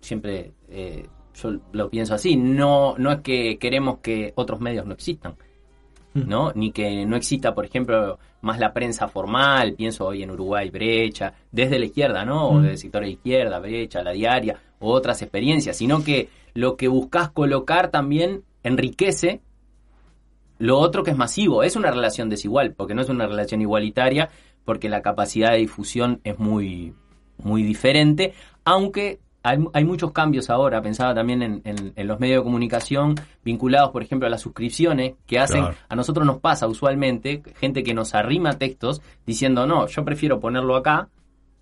[0.00, 4.94] siempre eh, yo lo pienso así, no, no es que queremos que otros medios no
[4.94, 5.34] existan.
[6.14, 6.52] ¿no?
[6.54, 11.32] Ni que no exista, por ejemplo, más la prensa formal, pienso hoy en Uruguay, Brecha,
[11.50, 12.48] desde la izquierda, ¿no?
[12.48, 12.62] O Mm.
[12.64, 16.88] del sector de la izquierda, Brecha, la diaria, u otras experiencias, sino que lo que
[16.88, 19.40] buscas colocar también enriquece
[20.58, 21.62] lo otro que es masivo.
[21.62, 24.28] Es una relación desigual, porque no es una relación igualitaria,
[24.64, 26.94] porque la capacidad de difusión es muy,
[27.44, 28.32] muy diferente,
[28.64, 33.16] aunque hay, hay muchos cambios ahora, pensaba también en, en- en los medios de comunicación
[33.44, 35.76] vinculados, por ejemplo, a las suscripciones que hacen, Claro.
[35.88, 40.76] a nosotros nos pasa usualmente, gente que nos arrima textos diciendo, no, yo prefiero ponerlo
[40.76, 41.08] acá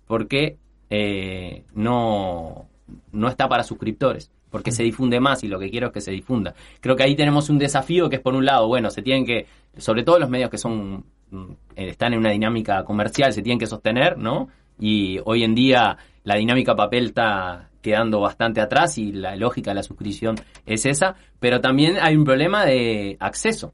[0.05, 0.57] porque
[0.91, 2.65] eh, no,
[3.11, 6.11] no está para suscriptores, porque se difunde más y lo que quiero es que se
[6.11, 6.53] difunda.
[6.81, 9.47] Creo que ahí tenemos un desafío que es por un lado, bueno, se tienen que,
[9.77, 11.45] sobre todo los medios que son mm,
[11.75, 14.49] están en una dinámica comercial, se tienen que sostener, ¿no?
[14.81, 19.75] Y hoy en día la dinámica papel está quedando bastante atrás y la lógica de
[19.75, 20.35] la suscripción
[20.65, 23.73] es esa, pero también hay un problema de acceso.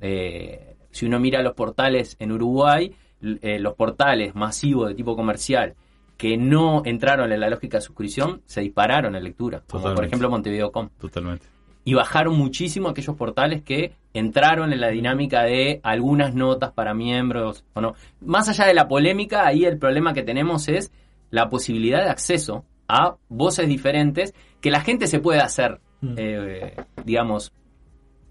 [0.00, 5.74] Eh, si uno mira los portales en Uruguay, eh, los portales masivos de tipo comercial
[6.16, 10.30] que no entraron en la lógica de suscripción se dispararon en lectura, como por ejemplo
[10.30, 10.88] Montevideo.com.
[10.98, 11.46] Totalmente.
[11.88, 17.64] Y bajaron muchísimo aquellos portales que entraron en la dinámica de algunas notas para miembros
[17.72, 17.94] o no.
[18.20, 20.92] Más allá de la polémica, ahí el problema que tenemos es
[21.30, 25.80] la posibilidad de acceso a voces diferentes que la gente se puede hacer,
[26.18, 27.54] eh, digamos,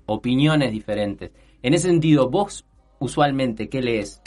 [0.05, 1.31] opiniones diferentes.
[1.63, 2.63] En ese sentido, vos
[2.99, 4.21] usualmente, ¿qué lees?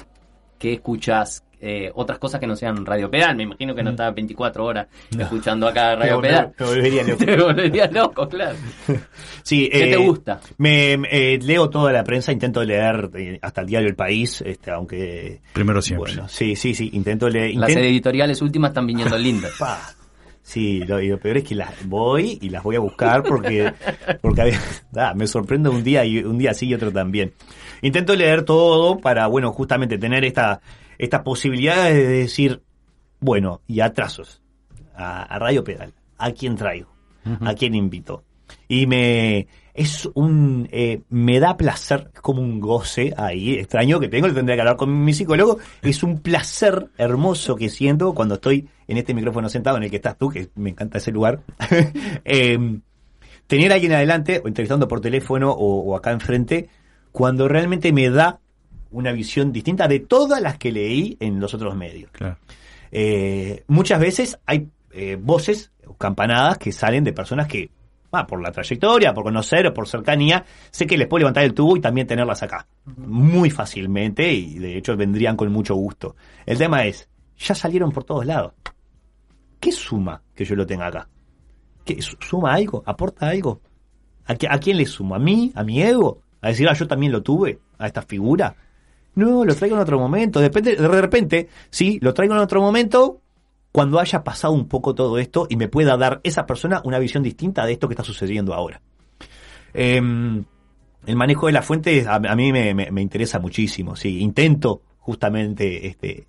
[0.59, 1.45] ¿Qué escuchás?
[1.63, 3.37] Eh, otras cosas que no sean Radio Pedal.
[3.37, 4.87] Me imagino que no estás 24 horas
[5.19, 6.55] escuchando acá Radio Pedal.
[6.59, 7.25] me volvería loco.
[7.25, 8.57] Te volvería loco, claro.
[9.43, 10.41] Sí, ¿Qué eh, te gusta?
[10.59, 14.71] Me, eh, leo toda la prensa, intento leer eh, hasta el diario El País, este,
[14.71, 15.41] aunque...
[15.53, 16.13] Primero siempre.
[16.13, 17.55] Bueno, sí, sí, sí, intento leer...
[17.57, 19.53] Las editoriales últimas están viniendo lindas.
[19.59, 19.81] Pa.
[20.43, 23.73] Sí, lo, y lo peor es que las voy y las voy a buscar porque,
[24.21, 24.53] porque
[25.15, 27.35] me sorprendo un día y un día sí y otro también.
[27.83, 30.61] Intento leer todo para, bueno, justamente tener esta,
[31.01, 32.63] esta posibilidad de decir,
[33.21, 34.43] bueno, y atrasos
[34.95, 36.91] a, a Radio Pedal, ¿a quién traigo?
[37.41, 38.25] ¿A quién invito?
[38.69, 44.09] Y me, es un, eh, me da placer, es como un goce ahí, extraño que
[44.09, 48.35] tengo, le tendría que hablar con mi psicólogo, es un placer hermoso que siento cuando
[48.35, 51.41] estoy en este micrófono sentado en el que estás tú, que me encanta ese lugar.
[52.25, 52.81] Eh,
[53.47, 56.69] tener a alguien adelante, o entrevistando por teléfono o, o acá enfrente,
[57.11, 58.41] cuando realmente me da
[58.91, 62.11] una visión distinta de todas las que leí en los otros medios.
[62.13, 62.37] Claro.
[62.93, 67.71] Eh, muchas veces hay eh, voces o campanadas que salen de personas que,
[68.13, 71.55] ah, por la trayectoria, por conocer o por cercanía, sé que les puedo levantar el
[71.55, 72.67] tubo y también tenerlas acá.
[72.97, 76.17] Muy fácilmente y de hecho vendrían con mucho gusto.
[76.47, 77.09] El tema es,
[77.39, 78.53] ya salieron por todos lados.
[79.61, 81.09] ¿Qué suma que yo lo tenga acá?
[81.85, 82.83] ¿Qué, su- ¿Suma algo?
[82.87, 83.61] ¿Aporta algo?
[84.27, 85.17] ¿A, qui- a quién le suma?
[85.17, 85.53] ¿A mí?
[85.55, 86.23] ¿A mi ego?
[86.41, 87.59] ¿A decir, ah, yo también lo tuve?
[87.79, 88.55] ¿A esta figura?
[89.15, 90.41] No, lo traigo en otro momento.
[90.41, 93.21] Depende, de repente, sí, lo traigo en otro momento
[93.73, 97.23] cuando haya pasado un poco todo esto y me pueda dar esa persona una visión
[97.23, 98.81] distinta de esto que está sucediendo ahora.
[99.73, 100.45] Em,
[101.07, 103.97] el manejo de la fuente a, mí me, me- me interesa muchísimo.
[103.97, 106.27] Sí, intento justamente, este,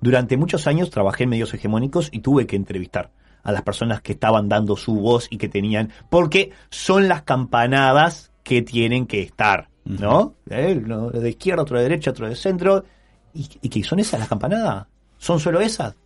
[0.00, 3.10] durante muchos años trabajé en medios hegemónicos y tuve que entrevistar
[3.42, 8.32] a las personas que estaban dando su voz y que tenían, porque son las campanadas
[8.42, 10.34] que tienen que estar, ¿no?
[10.50, 12.84] Uno de izquierda, otro de derecha, otro de centro,
[13.32, 14.86] y, y que son esas las campanadas,
[15.18, 15.96] son solo esas.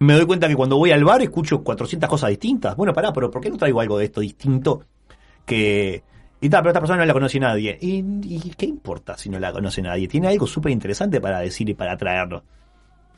[0.00, 2.76] Me doy cuenta que cuando voy al bar escucho 400 cosas distintas.
[2.76, 4.84] Bueno, pará, pero ¿por qué no traigo algo de esto distinto?
[5.44, 6.02] Que.
[6.40, 7.76] Y tal, pero esta persona no la conoce nadie.
[7.80, 10.06] ¿Y, qué importa si no la conoce nadie?
[10.06, 12.44] Tiene algo súper interesante para decir y para traerlo.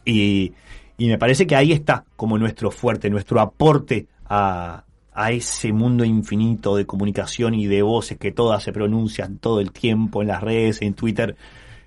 [0.06, 0.54] Y,
[0.96, 6.04] y me parece que ahí está como nuestro fuerte, nuestro aporte a, a ese mundo
[6.04, 10.42] infinito de comunicación y de voces que todas se pronuncian todo el tiempo en las
[10.42, 11.36] redes, en Twitter.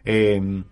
[0.05, 0.63] Eh,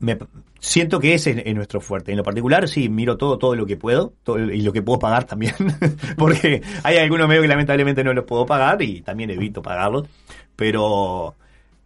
[0.00, 0.18] me,
[0.58, 2.10] siento que ese es, es nuestro fuerte.
[2.10, 4.14] En lo particular, sí, miro todo, todo lo que puedo
[4.52, 5.54] y lo que puedo pagar también,
[6.16, 10.08] porque hay algunos medios que lamentablemente no los puedo pagar y también evito pagarlos,
[10.56, 11.34] pero,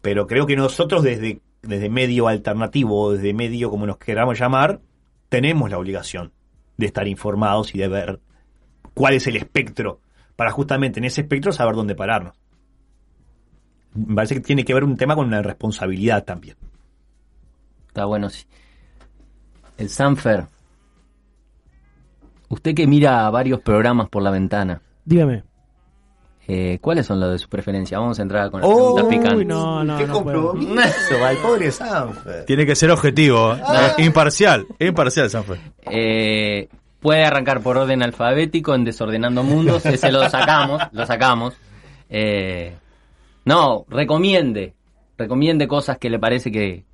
[0.01, 4.81] pero creo que nosotros desde, desde medio alternativo, desde medio como nos queramos llamar,
[5.29, 6.33] tenemos la obligación
[6.77, 8.21] de estar informados y de ver
[8.99, 10.01] cuál es el espectro,
[10.35, 12.35] para justamente en ese espectro saber dónde pararnos.
[13.95, 16.57] Me parece que tiene que ver un tema con una responsabilidad también.
[17.87, 18.45] Está bueno, sí.
[19.77, 20.45] El Sanfer.
[22.49, 25.45] Usted que mira varios programas por la ventana, Dígame.
[26.47, 27.99] eh, ¿cuáles son los de su preferencia?
[27.99, 29.39] Vamos a entrar con las Oh, preguntas picantes.
[29.39, 31.25] Uy, no, no, ¡Qué no compromiso!
[31.25, 32.45] al pobre Sanfer.
[32.47, 33.61] Tiene que ser objetivo, ¿eh?
[34.03, 35.59] imparcial, imparcial, Sanfer.
[35.91, 36.69] Eh,
[37.01, 41.57] puede arrancar por orden alfabético en Desordenando Mundos, ese lo sacamos, lo sacamos.
[42.11, 42.75] Eh,
[43.45, 44.75] no, recomiende,
[45.17, 46.85] recomiende cosas que le parece que...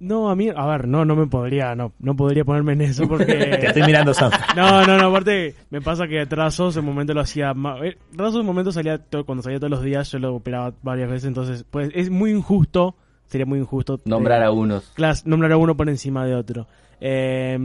[0.00, 3.02] No, a mí, a ver, no, no me podría, no, no podría ponerme en eso
[3.02, 3.58] Te porque...
[3.66, 4.40] estoy mirando, Sanfer.
[4.56, 7.80] No, no, no, aparte me pasa que Trazos en un momento lo hacía más...
[7.82, 10.72] eh, Trazos en un momento salía, to- cuando salía todos los días, yo lo operaba
[10.82, 12.96] varias veces, entonces, pues es muy injusto,
[13.26, 14.00] sería muy injusto...
[14.04, 14.90] Nombrar eh, a unos.
[14.94, 16.66] Claro, nombrar a uno por encima de otro.
[17.00, 17.56] Eh,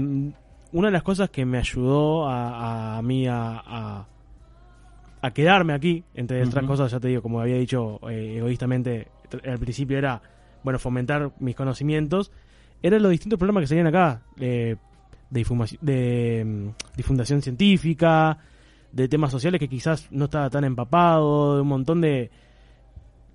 [0.73, 4.07] una de las cosas que me ayudó a, a mí a, a,
[5.21, 9.07] a quedarme aquí, entre otras cosas, ya te digo, como había dicho eh, egoístamente
[9.45, 10.21] al principio, era,
[10.63, 12.31] bueno, fomentar mis conocimientos,
[12.81, 14.75] eran los distintos problemas que salían acá, eh,
[15.29, 15.45] de,
[15.81, 18.37] de mm, difundación científica,
[18.91, 22.29] de temas sociales que quizás no estaba tan empapado, de un montón de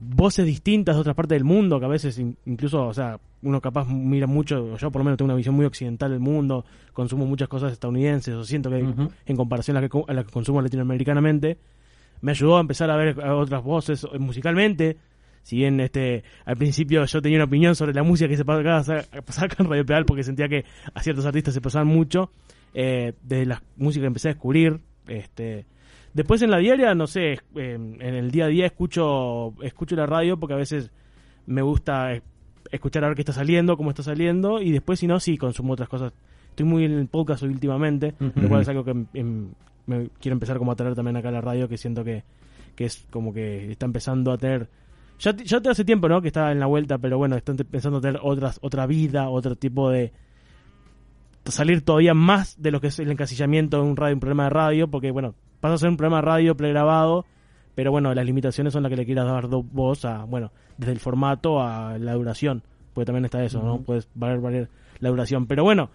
[0.01, 3.61] voces distintas de otras partes del mundo, que a veces in- incluso, o sea, uno
[3.61, 7.27] capaz mira mucho, yo por lo menos tengo una visión muy occidental del mundo, consumo
[7.27, 8.79] muchas cosas estadounidenses, o siento que
[9.27, 11.59] en comparación a la que, a la que consumo latinoamericanamente,
[12.21, 14.97] me ayudó a empezar a ver a otras voces eh, musicalmente.
[15.43, 19.03] Si bien este al principio yo tenía una opinión sobre la música que se pasaba,
[19.27, 20.65] pasaba acá en Radio Pedal porque sentía que
[20.95, 22.31] a ciertos artistas se pasaban mucho,
[22.75, 25.67] eh, de la música que empecé a descubrir, este
[26.15, 30.07] después en la diaria, no sé, eh, en el día a día escucho escucho la
[30.07, 30.93] radio porque a veces
[31.47, 32.23] me gusta eh,
[32.73, 35.75] escuchar a ver qué está saliendo, cómo está saliendo y después si no sí consumo
[35.75, 36.13] otras cosas.
[36.51, 39.49] Estoy muy en el podcast últimamente, lo cual es algo que em,
[39.87, 42.25] me quiero empezar como a traer también acá a la radio que siento que,
[42.75, 44.69] que es como que está empezando a tener
[45.19, 46.21] ya, ya te hace tiempo, ¿no?
[46.21, 49.55] Que está en la vuelta, pero bueno, están empezando a tener otras, otra vida, otro
[49.55, 50.13] tipo de
[51.45, 54.51] salir todavía más de lo que es el encasillamiento de un radio, un programa de
[54.51, 57.25] radio, porque bueno, pasa a ser un programa de radio pregrabado,
[57.75, 61.01] pero bueno, las limitaciones son las que le quieras dar vos a, bueno, desde el
[61.01, 62.63] formato a la duración,
[62.93, 63.81] porque también está eso, ¿no?
[63.81, 64.69] Puedes valer, valer
[65.01, 65.91] la duración, pero bueno,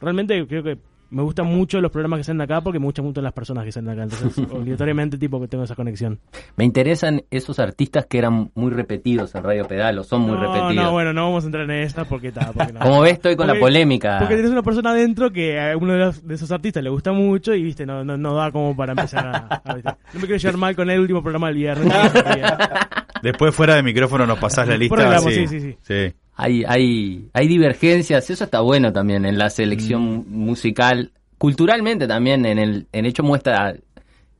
[0.00, 0.78] realmente creo que
[1.14, 3.70] me gustan mucho los programas que salen acá porque me gustan mucho las personas que
[3.70, 6.18] salen acá, entonces obligatoriamente tipo que tengo esa conexión.
[6.56, 10.40] Me interesan esos artistas que eran muy repetidos en Radio Pedal o son muy no,
[10.40, 10.74] repetidos.
[10.74, 12.52] No, bueno, no vamos a entrar en esta porque está.
[12.52, 12.80] Porque no.
[12.80, 14.18] Como ves, estoy con la polémica.
[14.18, 17.12] Porque tienes una persona adentro que a uno de, los- de esos artistas le gusta
[17.12, 19.62] mucho y, viste, no, no, no da como para empezar a.
[19.64, 21.92] No me quiero llevar mal con el último programa del viernes.
[23.22, 24.96] Después fuera de micrófono nos pasás la lista.
[24.96, 25.76] Por hablamos, sí, sí, sí.
[25.80, 26.14] sí.
[26.36, 31.12] Hay, hay, hay divergencias, eso está bueno también en la selección musical.
[31.38, 33.74] Culturalmente también, en el, en hecho muestra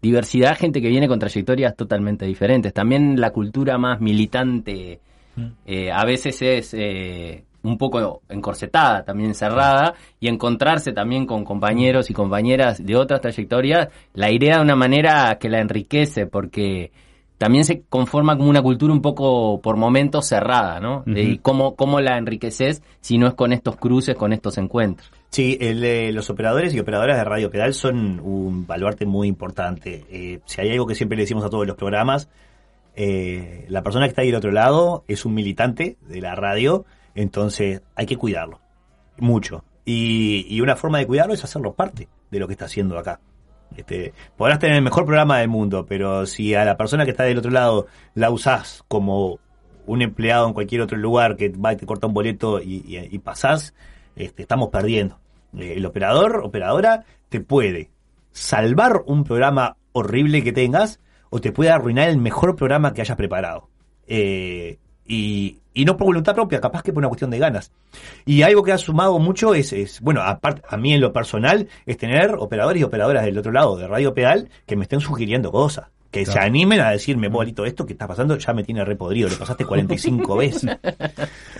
[0.03, 2.73] diversidad, gente que viene con trayectorias totalmente diferentes.
[2.73, 5.01] También la cultura más militante
[5.67, 12.11] eh, a veces es eh, un poco encorsetada, también cerrada, y encontrarse también con compañeros
[12.11, 16.93] y compañeras de otras trayectorias, la idea de una manera que la enriquece, porque
[17.39, 21.05] también se conforma como una cultura un poco por momentos cerrada, ¿no?
[21.43, 25.11] Cómo, cómo la enriqueces si no es con estos cruces, con estos encuentros.
[25.31, 30.05] Sí, el, eh, los operadores y operadoras de Radio Pedal son un baluarte muy importante.
[30.09, 32.29] Eh, si hay algo que siempre le decimos a todos los programas,
[32.95, 36.85] eh, la persona que está ahí del otro lado es un militante de la radio,
[37.17, 38.61] entonces hay que cuidarlo,
[39.19, 39.65] mucho.
[39.85, 43.19] Y, y una forma de cuidarlo es hacerlo parte de lo que está haciendo acá.
[43.77, 47.25] Este, podrás tener el mejor programa del mundo, pero si a la persona que está
[47.25, 49.39] del otro lado la usás como
[49.87, 53.19] un empleado en cualquier otro lugar que va y te corta un boleto y, y-
[53.19, 53.75] pasás,
[54.17, 55.19] este, estamos perdiendo.
[55.59, 57.91] Eh, el operador, operadora, te puede
[58.31, 61.01] salvar un programa horrible que tengas
[61.31, 63.69] o te puede arruinar el mejor programa que hayas preparado.
[64.07, 67.71] Eh, y, y no por voluntad propia, capaz que por una cuestión de ganas.
[68.25, 71.69] Y algo que ha sumado mucho es, es bueno, aparte, a mí en lo personal,
[71.87, 75.51] es tener operadores y operadoras del otro lado de Radio Pedal que me estén sugiriendo
[75.53, 75.87] cosas.
[76.11, 79.37] Que se animen a decirme, bolito, esto que está pasando ya me tiene repodrido, lo
[79.37, 80.71] pasaste 45 veces.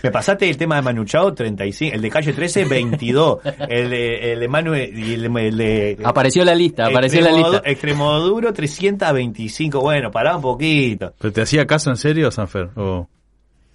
[0.01, 3.39] Me pasaste el tema de Manu Chao 35, el de calle 13 22,
[3.69, 7.31] el de, el de Manu y el, de- el de Apareció la lista, apareció la
[7.33, 7.69] Extremo- lista.
[7.69, 11.13] Extremoduro 325, bueno, pará un poquito.
[11.19, 12.71] ¿Pero te hacía caso en serio, Sanfer?
[12.77, 13.09] ¿O...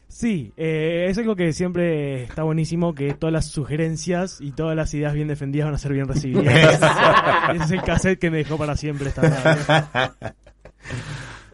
[0.10, 4.92] Sí, eh, es algo que siempre está buenísimo, que todas las sugerencias y todas las
[4.96, 6.82] ideas bien defendidas van a ser bien recibidas.
[7.54, 10.14] Ese es el cassette que me dejó para siempre esta radio.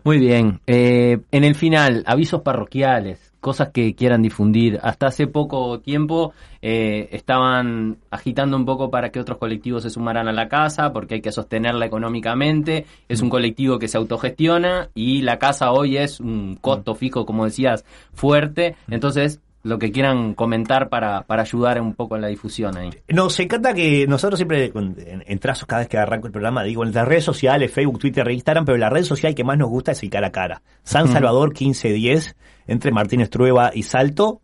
[0.05, 0.61] Muy bien.
[0.67, 4.79] Eh, en el final, avisos parroquiales, cosas que quieran difundir.
[4.81, 10.27] Hasta hace poco tiempo eh, estaban agitando un poco para que otros colectivos se sumaran
[10.27, 12.87] a la casa, porque hay que sostenerla económicamente.
[13.07, 17.45] Es un colectivo que se autogestiona y la casa hoy es un costo fijo, como
[17.45, 17.85] decías,
[18.15, 18.75] fuerte.
[18.89, 22.89] Entonces, lo que quieran comentar para, para ayudar un poco en la difusión ahí.
[23.09, 26.91] Nos encanta que nosotros siempre, en trazos, cada vez que arranco el programa, digo en
[26.91, 30.01] las redes sociales, Facebook, Twitter, Instagram, pero la red social que más nos gusta es
[30.01, 30.63] el cara a cara.
[30.83, 32.35] San Salvador 1510,
[32.67, 34.41] entre Martínez Trueba y Salto,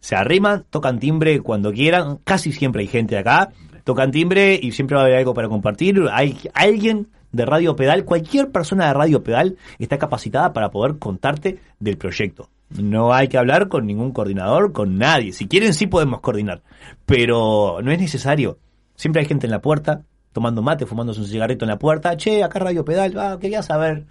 [0.00, 3.52] se arriman, tocan timbre cuando quieran, casi siempre hay gente acá,
[3.84, 6.02] tocan timbre y siempre va a haber algo para compartir.
[6.12, 11.58] Hay alguien de Radio Pedal, cualquier persona de Radio Pedal está capacitada para poder contarte
[11.80, 12.50] del proyecto.
[12.70, 15.32] No hay que hablar con ningún coordinador, con nadie.
[15.32, 16.62] Si quieren sí podemos coordinar,
[17.06, 18.58] pero no es necesario.
[18.96, 20.02] Siempre hay gente en la puerta,
[20.32, 22.16] tomando mate, fumándose un cigarrito en la puerta.
[22.16, 24.06] Che, acá Radio Pedal, ah, quería saber.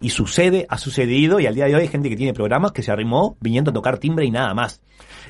[0.00, 2.82] Y sucede, ha sucedido, y al día de hoy hay gente que tiene programas que
[2.82, 4.80] se arrimó viniendo a tocar timbre y nada más.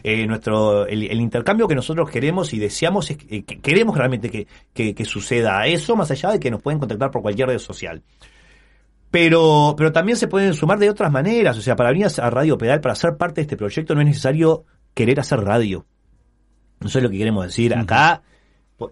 [0.05, 4.31] Eh, nuestro el, el intercambio que nosotros queremos y deseamos es que, que queremos realmente
[4.31, 7.59] que, que, que suceda eso, más allá de que nos pueden contactar por cualquier red
[7.59, 8.03] social.
[9.11, 11.59] Pero, pero también se pueden sumar de otras maneras.
[11.59, 14.07] O sea, para venir a Radio Pedal, para ser parte de este proyecto, no es
[14.07, 14.65] necesario
[14.95, 15.85] querer hacer radio.
[16.85, 17.75] Eso es lo que queremos decir.
[17.75, 18.23] Acá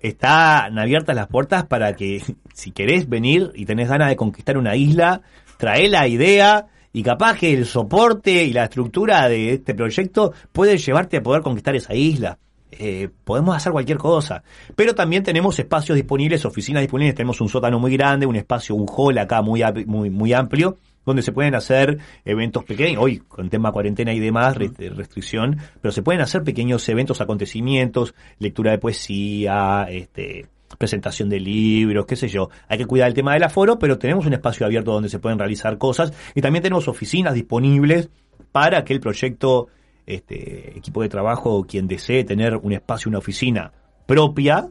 [0.02, 2.22] están abiertas las puertas para que,
[2.52, 5.22] si querés venir y tenés ganas de conquistar una isla,
[5.58, 10.78] trae la idea y capaz que el soporte y la estructura de este proyecto puede
[10.78, 12.38] llevarte a poder conquistar esa isla.
[12.70, 14.42] Eh, podemos hacer cualquier cosa.
[14.74, 17.14] Pero también tenemos espacios disponibles, oficinas disponibles.
[17.14, 21.22] Tenemos un sótano muy grande, un espacio, un hall acá muy, muy, muy amplio, donde
[21.22, 23.02] se pueden hacer eventos pequeños.
[23.02, 28.14] Hoy, con tema cuarentena y demás, re- restricción, pero se pueden hacer pequeños eventos, acontecimientos,
[28.38, 30.46] lectura de poesía, este
[30.76, 32.50] presentación de libros, qué sé yo.
[32.68, 35.38] Hay que cuidar el tema del aforo, pero tenemos un espacio abierto donde se pueden
[35.38, 38.10] realizar cosas y también tenemos oficinas disponibles
[38.52, 39.68] para que el proyecto
[40.08, 43.72] este equipo de trabajo, quien desee tener un espacio, una oficina
[44.06, 44.70] propia,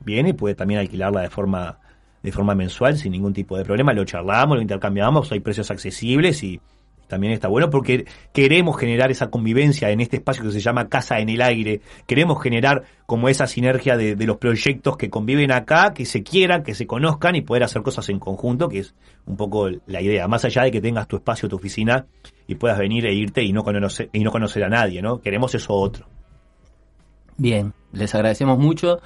[0.00, 1.78] viene y puede también alquilarla de forma
[2.22, 3.92] de forma mensual sin ningún tipo de problema.
[3.92, 6.60] Lo charlamos, lo intercambiamos, hay precios accesibles y
[7.08, 11.18] también está bueno porque queremos generar esa convivencia en este espacio que se llama Casa
[11.18, 11.80] en el Aire.
[12.06, 16.62] Queremos generar como esa sinergia de, de los proyectos que conviven acá, que se quieran,
[16.62, 18.94] que se conozcan y poder hacer cosas en conjunto, que es
[19.26, 20.28] un poco la idea.
[20.28, 22.06] Más allá de que tengas tu espacio, tu oficina
[22.46, 25.20] y puedas venir e irte y no conocer, y no conocer a nadie, ¿no?
[25.20, 26.06] Queremos eso otro.
[27.36, 29.00] Bien, les agradecemos mucho.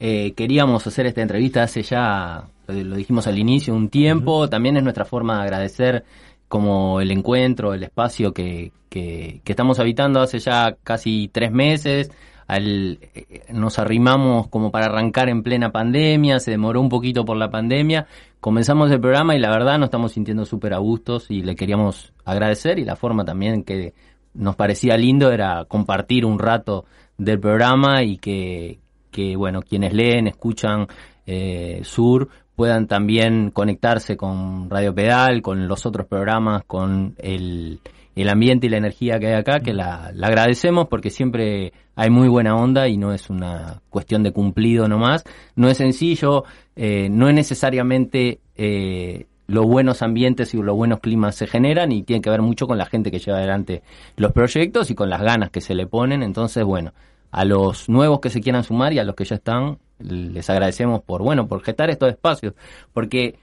[0.00, 4.48] Eh, queríamos hacer esta entrevista hace ya, eh, lo dijimos al inicio, un tiempo.
[4.48, 6.04] También es nuestra forma de agradecer
[6.48, 12.10] como el encuentro, el espacio que, que, estamos habitando hace ya casi tres meses.
[12.46, 17.36] Al, eh, nos arrimamos como para arrancar en plena pandemia, se demoró un poquito por
[17.36, 18.06] la pandemia.
[18.40, 22.12] Comenzamos el programa y la verdad nos estamos sintiendo súper a gustos y le queríamos
[22.24, 23.92] agradecer y la forma también que
[24.32, 26.86] nos parecía lindo era compartir un rato
[27.18, 28.78] del programa y que,
[29.10, 30.86] que bueno, quienes leen, escuchan
[31.26, 37.78] eh, Sur puedan también conectarse con Radio Pedal, con los otros programas, con el,
[38.16, 42.10] el ambiente y la energía que hay acá, que la, la agradecemos porque siempre hay
[42.10, 45.22] muy buena onda y no es una cuestión de cumplido nomás.
[45.54, 46.42] No es sencillo,
[46.74, 52.02] eh, no es necesariamente eh, los buenos ambientes y los buenos climas se generan y
[52.02, 53.82] tiene que ver mucho con la gente que lleva adelante
[54.16, 56.24] los proyectos y con las ganas que se le ponen.
[56.24, 56.92] Entonces, bueno,
[57.30, 61.02] a los nuevos que se quieran sumar y a los que ya están, les agradecemos
[61.02, 62.54] por, bueno, por gestar estos espacios,
[62.92, 63.38] porque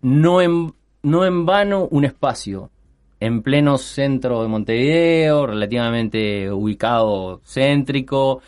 [0.00, 2.70] no en, no en vano un espacio
[3.20, 8.40] en pleno centro de Montevideo, relativamente ubicado céntrico,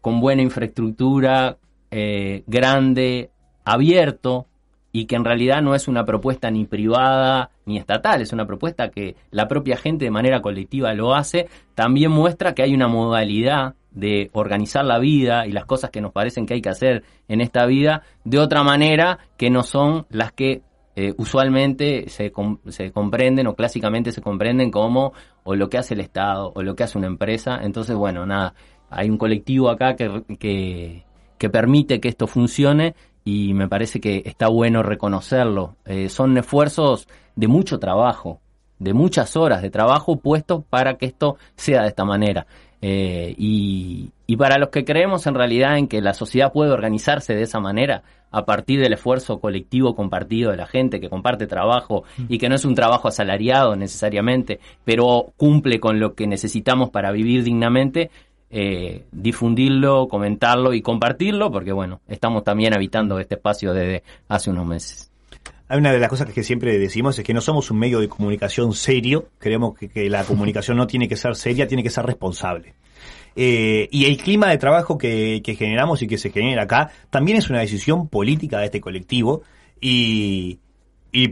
[0.00, 1.56] con buena infraestructura,
[1.90, 3.30] eh, grande,
[3.64, 4.46] abierto,
[4.92, 8.90] y que en realidad no es una propuesta ni privada ni estatal, es una propuesta
[8.90, 13.74] que la propia gente de manera colectiva lo hace, también muestra que hay una modalidad
[13.94, 17.40] de organizar la vida y las cosas que nos parecen que hay que hacer en
[17.40, 20.62] esta vida de otra manera que no son las que
[20.94, 22.32] eh, usualmente se,
[22.68, 25.12] se comprenden o clásicamente se comprenden como
[25.42, 27.60] o lo que hace el Estado o lo que hace una empresa.
[27.62, 28.54] Entonces, bueno, nada,
[28.90, 31.04] hay un colectivo acá que, que,
[31.38, 32.94] que permite que esto funcione
[33.24, 35.76] y me parece que está bueno reconocerlo.
[35.84, 38.40] Eh, son esfuerzos de mucho trabajo,
[38.78, 42.46] de muchas horas de trabajo puestos para que esto sea de esta manera.
[42.84, 47.34] Eh, y, y para los que creemos en realidad en que la sociedad puede organizarse
[47.34, 48.02] de esa manera,
[48.32, 52.56] a partir del esfuerzo colectivo compartido de la gente que comparte trabajo y que no
[52.56, 58.10] es un trabajo asalariado necesariamente, pero cumple con lo que necesitamos para vivir dignamente,
[58.50, 64.66] eh, difundirlo, comentarlo y compartirlo, porque bueno, estamos también habitando este espacio desde hace unos
[64.66, 65.11] meses.
[65.72, 68.06] Hay una de las cosas que siempre decimos es que no somos un medio de
[68.06, 69.30] comunicación serio.
[69.38, 72.74] Creemos que, la comunicación no tiene que ser seria, tiene que ser responsable.
[73.34, 77.48] Eh, y el clima de trabajo que, generamos y que se genera acá también es
[77.48, 79.44] una decisión política de este colectivo
[79.80, 80.58] y,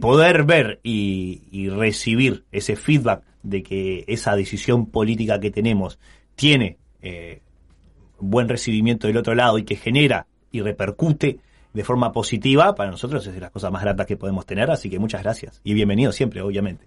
[0.01, 5.99] poder ver y, y recibir ese feedback de que esa decisión política que tenemos
[6.35, 7.43] tiene eh,
[8.19, 11.41] buen recibimiento del otro lado y que genera y repercute
[11.73, 14.91] de forma positiva, para nosotros es de las cosas más gratas que podemos tener, así
[14.91, 16.87] que muchas gracias y bienvenido siempre, obviamente.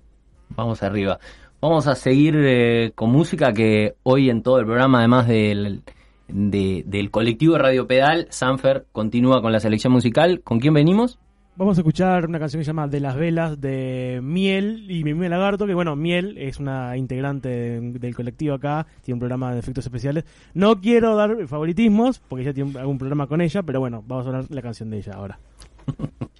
[0.49, 1.19] Vamos arriba.
[1.61, 5.81] Vamos a seguir eh, con música que hoy en todo el programa, además del,
[6.27, 10.41] de- del colectivo Radio Pedal, Sanfer continúa con la selección musical.
[10.43, 11.19] ¿Con quién venimos?
[11.55, 15.13] Vamos a escuchar una canción que se llama De las Velas de Miel y mi
[15.13, 19.53] Miel Lagarto, que bueno, Miel es una integrante de- del colectivo acá, tiene un programa
[19.53, 20.25] de efectos especiales.
[20.55, 24.30] No quiero dar favoritismos, porque ya tiene algún programa con ella, pero bueno, vamos a
[24.30, 25.39] hablar la canción de ella ahora.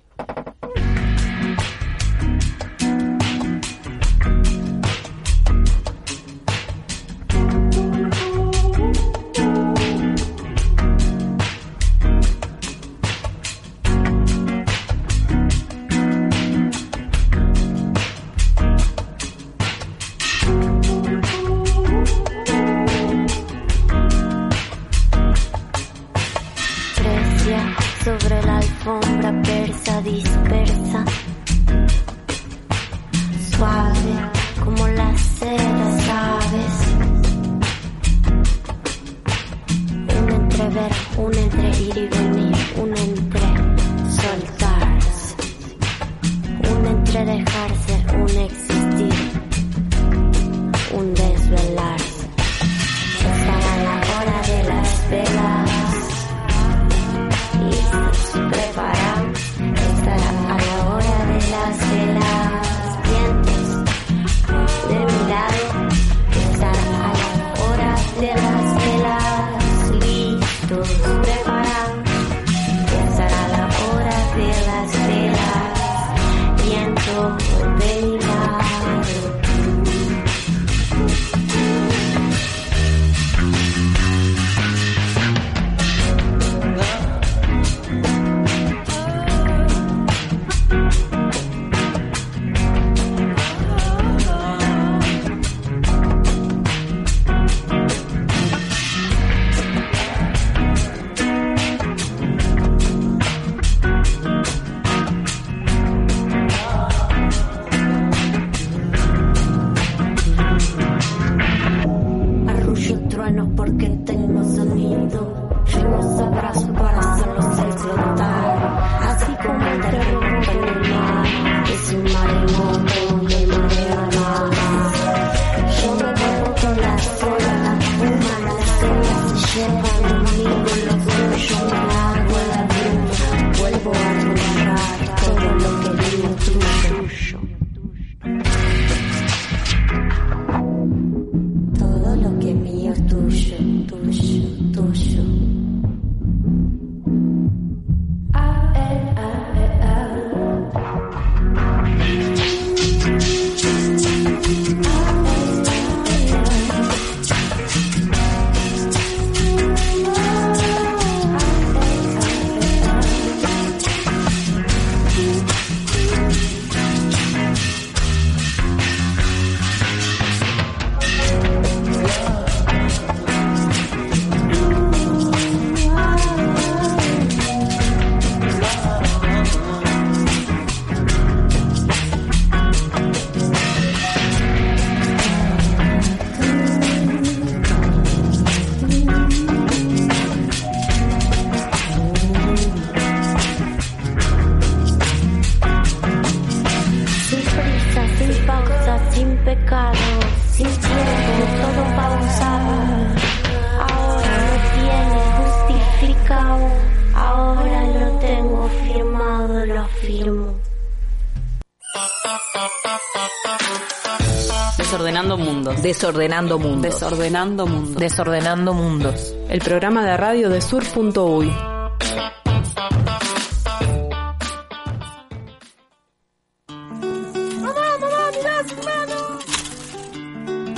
[216.04, 216.82] Desordenando mundos.
[216.82, 217.96] Desordenando mundos.
[217.96, 219.34] Desordenando mundos.
[219.48, 221.50] El programa de radio de sur.uy.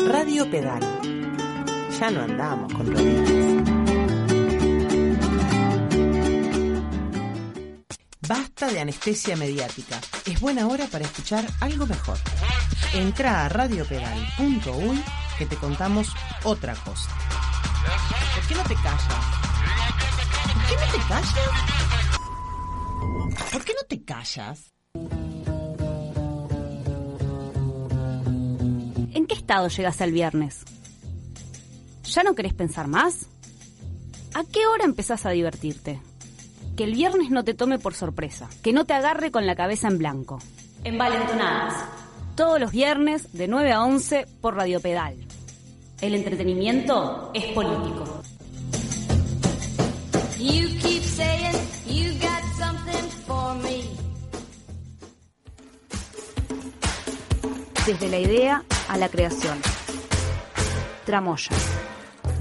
[0.07, 0.83] Radio Pedal.
[1.99, 3.75] Ya no andamos con rueditas.
[8.27, 9.99] Basta de anestesia mediática.
[10.27, 12.17] Es buena hora para escuchar algo mejor.
[12.95, 15.03] Entra a radiopedal.uy
[15.37, 16.13] que te contamos
[16.45, 17.09] otra cosa.
[18.33, 19.25] ¿Por qué no te callas?
[20.53, 21.45] ¿Por qué no te callas?
[23.51, 24.73] ¿Por qué no te callas?
[29.13, 30.63] ¿En qué estado llegas el viernes?
[32.05, 33.27] ¿Ya no querés pensar más?
[34.33, 36.01] ¿A qué hora empezás a divertirte?
[36.77, 39.89] Que el viernes no te tome por sorpresa, que no te agarre con la cabeza
[39.89, 40.39] en blanco.
[40.85, 41.94] Envalentonadas.
[42.35, 45.15] Todos los viernes de 9 a 11 por Radio Pedal.
[46.01, 48.21] El entretenimiento es político.
[50.37, 51.55] You keep saying
[51.87, 53.83] you got something for me.
[57.85, 59.57] Desde la idea a la creación.
[61.05, 61.55] Tramoya,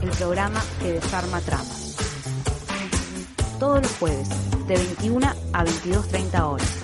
[0.03, 1.97] el programa que desarma tramas.
[3.61, 4.29] Todos los jueves,
[4.67, 6.84] de 21 a 22.30 horas.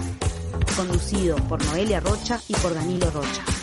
[0.76, 3.59] Conducido por Noelia Rocha y por Danilo Rocha.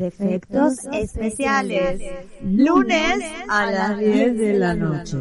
[0.00, 2.00] Defectos especiales.
[2.42, 5.18] Lunes a las 10 de la noche.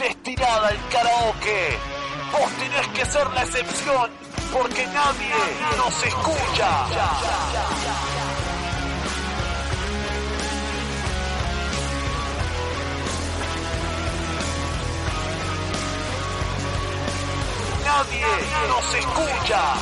[0.00, 1.97] destinada al karaoke.
[2.32, 4.10] Vos tenés que ser la excepción
[4.52, 5.34] porque nadie
[5.76, 6.86] nos escucha.
[17.84, 18.26] Nadie
[18.68, 19.74] nos escucha.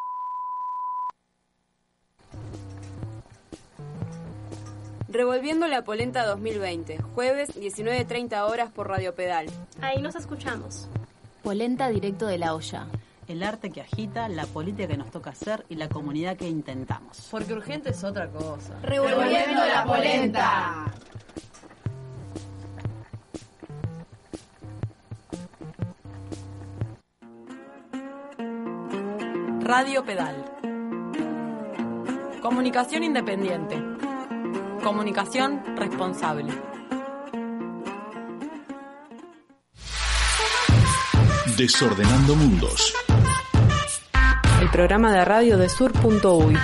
[5.15, 9.47] Revolviendo la Polenta 2020, jueves 19.30 horas por Radio Pedal.
[9.81, 10.89] Ahí nos escuchamos.
[11.45, 12.89] Polenta directo de la olla.
[13.28, 17.28] El arte que agita, la política que nos toca hacer y la comunidad que intentamos.
[17.31, 18.77] Porque urgente es otra cosa.
[18.82, 20.85] Revolviendo la polenta.
[29.61, 30.45] Radio Pedal.
[32.43, 33.94] Comunicación independiente.
[34.85, 36.52] Comunicación responsable.
[41.56, 42.94] Desordenando Mundos.
[44.61, 46.59] El programa de radio de sur.uy.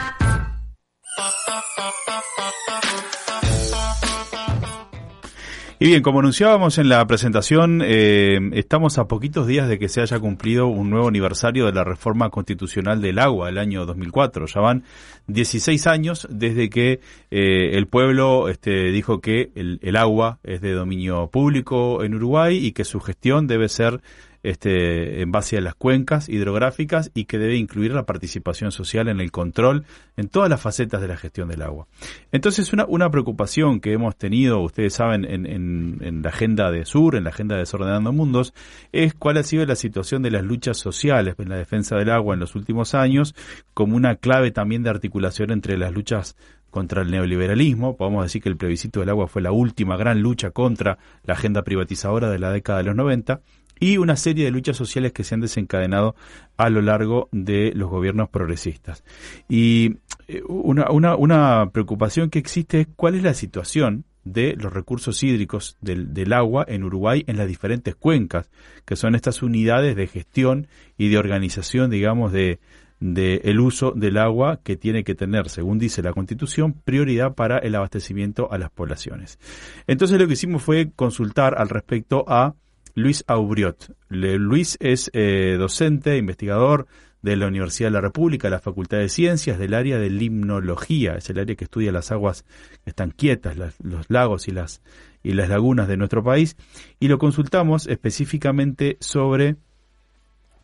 [5.82, 10.02] Y bien, como anunciábamos en la presentación, eh, estamos a poquitos días de que se
[10.02, 14.44] haya cumplido un nuevo aniversario de la reforma constitucional del agua, el año 2004.
[14.44, 14.85] Ya van
[15.28, 17.01] 16 años desde que
[17.31, 22.59] eh, el pueblo este, dijo que el, el agua es de dominio público en Uruguay
[22.59, 24.02] y que su gestión debe ser
[24.42, 29.20] este, en base a las cuencas hidrográficas y que debe incluir la participación social en
[29.20, 29.84] el control
[30.16, 31.86] en todas las facetas de la gestión del agua.
[32.32, 37.16] Entonces, una, preocupación que hemos tenido, ustedes saben, en, en, en la agenda de Sur,
[37.16, 38.54] en la agenda de Desordenando Mundos,
[38.92, 42.34] es cuál ha sido la situación de las luchas sociales en la defensa del agua
[42.34, 43.34] en los últimos años,
[43.74, 46.36] como una clave también de articulación entre las luchas
[46.70, 47.96] contra el neoliberalismo.
[47.96, 51.62] Podemos decir que el plebiscito del agua fue la última gran lucha contra la agenda
[51.62, 53.40] privatizadora de la década de los 90
[53.81, 56.15] y una serie de luchas sociales que se han desencadenado
[56.57, 59.02] a lo largo de los gobiernos progresistas.
[59.48, 59.97] Y
[60.28, 65.23] eh, una, una, una preocupación que existe es cuál es la situación de los recursos
[65.23, 68.51] hídricos del, del, agua en Uruguay en las diferentes cuencas,
[68.85, 72.61] que son estas unidades de gestión y de organización, digamos, de,
[73.01, 77.59] de el uso del agua que tiene que tener, según dice la Constitución, prioridad para
[77.59, 79.39] el abastecimiento a las poblaciones.
[79.86, 82.55] Entonces lo que hicimos fue consultar al respecto a
[83.01, 83.94] Luis Aubriot.
[84.09, 86.86] Luis es eh, docente, investigador
[87.22, 91.28] de la Universidad de la República, la Facultad de Ciencias, del área de limnología, es
[91.31, 92.44] el área que estudia las aguas
[92.85, 94.82] que están quietas, los lagos y las,
[95.22, 96.56] y las lagunas de nuestro país,
[96.98, 99.56] y lo consultamos específicamente sobre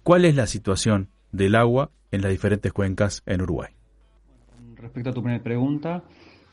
[0.02, 3.72] cuál es la situación del agua en las diferentes cuencas en Uruguay.
[4.76, 6.04] Respecto a tu primera pregunta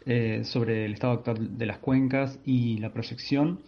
[0.06, 3.60] eh, sobre el estado actual de las cuencas y la proyección,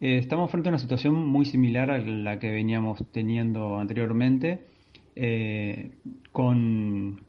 [0.00, 4.66] eh, estamos frente a una situación muy similar a la que veníamos teniendo anteriormente,
[5.14, 5.90] eh,
[6.32, 7.22] con,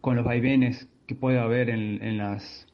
[0.00, 2.66] con, los vaivenes que puede haber en, en, las,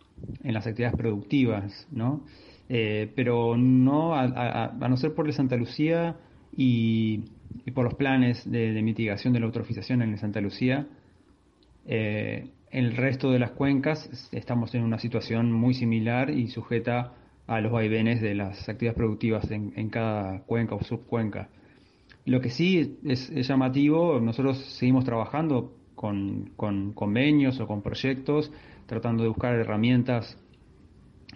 [0.43, 2.25] en las actividades productivas, ¿no?
[2.69, 4.25] Eh, pero no, a,
[4.67, 6.17] a, no ser por el Santa Lucía
[6.57, 7.25] y,
[7.65, 10.87] y por los planes de, de, mitigación de la eutrofización en el Santa Lucía,
[11.87, 17.13] eh, el resto de las cuencas estamos en una situación muy similar y sujeta
[17.51, 21.49] a los vaivenes de las actividades productivas en, cada cuenca o subcuenca.
[22.25, 28.53] Lo que sí es, llamativo, nosotros seguimos trabajando con, con, convenios o con proyectos,
[28.87, 30.39] tratando de buscar herramientas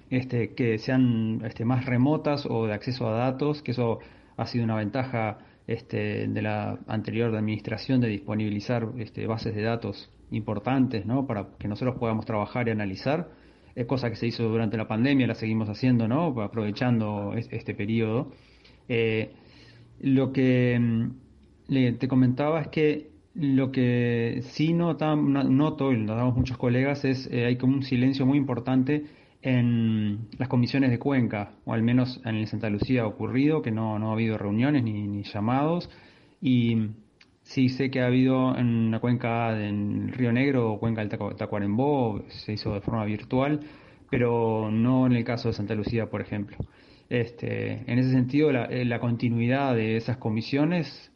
[0.09, 3.99] este, que sean este, más remotas o de acceso a datos, que eso
[4.37, 10.13] ha sido una ventaja este, de la anterior administración de disponibilizar este, bases de datos
[10.31, 11.27] importantes ¿no?
[11.27, 13.31] para que nosotros podamos trabajar y analizar
[13.75, 16.41] es cosa que se hizo durante la pandemia, la seguimos haciendo, ¿no?
[16.41, 18.31] Aprovechando este periodo.
[18.89, 19.33] Eh,
[20.01, 21.09] lo que
[21.69, 27.29] le, te comentaba es que lo que sí nota, noto, y notamos muchos colegas, es
[27.33, 29.07] eh, hay como un silencio muy importante
[29.43, 33.99] en las comisiones de Cuenca, o al menos en Santa Lucía ha ocurrido, que no,
[33.99, 35.91] no ha habido reuniones ni, ni llamados,
[36.41, 36.91] y
[37.45, 42.25] Sí, sé que ha habido en la cuenca del Río Negro o cuenca del Tacuarembó,
[42.29, 43.61] se hizo de forma virtual,
[44.11, 46.57] pero no en el caso de Santa Lucía, por ejemplo.
[47.09, 51.13] Este, en ese sentido, la, eh, continuidad de esas comisiones,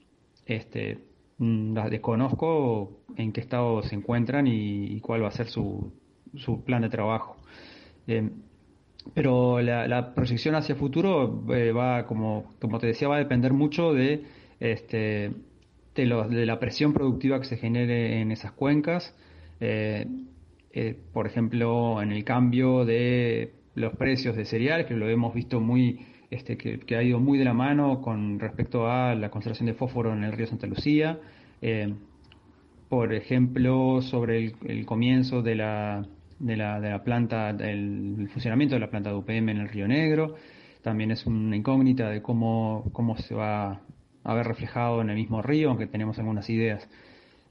[0.46, 0.98] este,
[1.38, 5.92] mm, las desconozco en qué estado se encuentran y, cuál va a ser su,
[6.36, 7.36] su plan de trabajo.
[8.06, 8.30] Eh,
[9.14, 13.52] pero la, la proyección hacia futuro eh, va, como, como te decía, va a depender
[13.54, 14.24] mucho de,
[14.60, 15.32] este,
[16.02, 19.14] de, lo- de la presión productiva que se genere en esas cuencas.
[19.60, 20.06] Eh,
[20.72, 25.60] eh, por ejemplo, en el cambio de los precios de cereales, que lo hemos visto
[25.60, 26.00] muy,
[26.30, 30.12] este, que, ha ido muy de la mano con respecto a la concentración de fósforo
[30.12, 31.18] en el río Santa Lucía.
[31.62, 31.92] Eh,
[32.88, 36.06] por ejemplo, sobre el, el comienzo de la,
[36.38, 39.68] de la, de la planta, el, el funcionamiento de la planta de UPM en el
[39.68, 40.34] Río Negro.
[40.82, 43.82] También es una incógnita de cómo, cómo se va
[44.28, 46.86] a ver reflejado en el mismo río, aunque tenemos algunas ideas.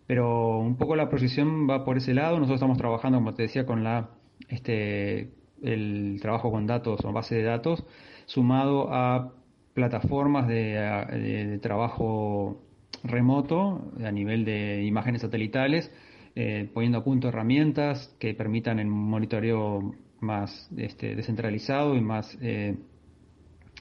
[0.06, 2.36] Pero un poco la proyección va por ese lado.
[2.38, 4.12] Nosotros estamos trabajando, como te decía, con la
[4.48, 5.32] este
[5.64, 7.84] el trabajo con datos o base de datos,
[8.28, 9.34] sumado a
[9.74, 12.62] plataformas de trabajo
[13.04, 15.92] remoto a nivel de imágenes satelitales,
[16.36, 22.76] eh, poniendo a punto herramientas que permitan el monitoreo más este, descentralizado y más, eh,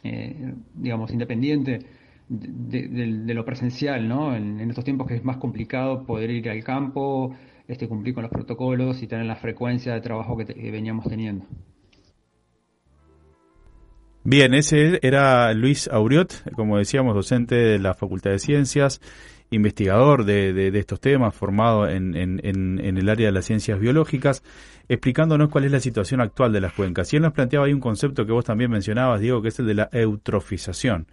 [0.02, 1.81] eh, digamos, independiente
[2.28, 4.35] de, de- lo presencial, ¿no?
[4.36, 7.35] En, en estos tiempos que es más complicado poder ir al campo,
[7.69, 11.07] este, cumplir con los protocolos y tener la frecuencia de trabajo que, te- que veníamos
[11.09, 11.47] teniendo.
[14.24, 19.01] Bien, ese era Luis Auriot, como decíamos, docente de la Facultad de Ciencias,
[19.51, 23.78] investigador de, de- estos temas, formado en, en- en- en el área de las ciencias
[23.78, 24.43] biológicas,
[24.89, 27.12] explicándonos cuál es la situación actual de las cuencas.
[27.12, 29.66] Y él nos planteaba ahí un concepto que vos también mencionabas, Diego, que es el
[29.66, 31.06] de la eutrofización.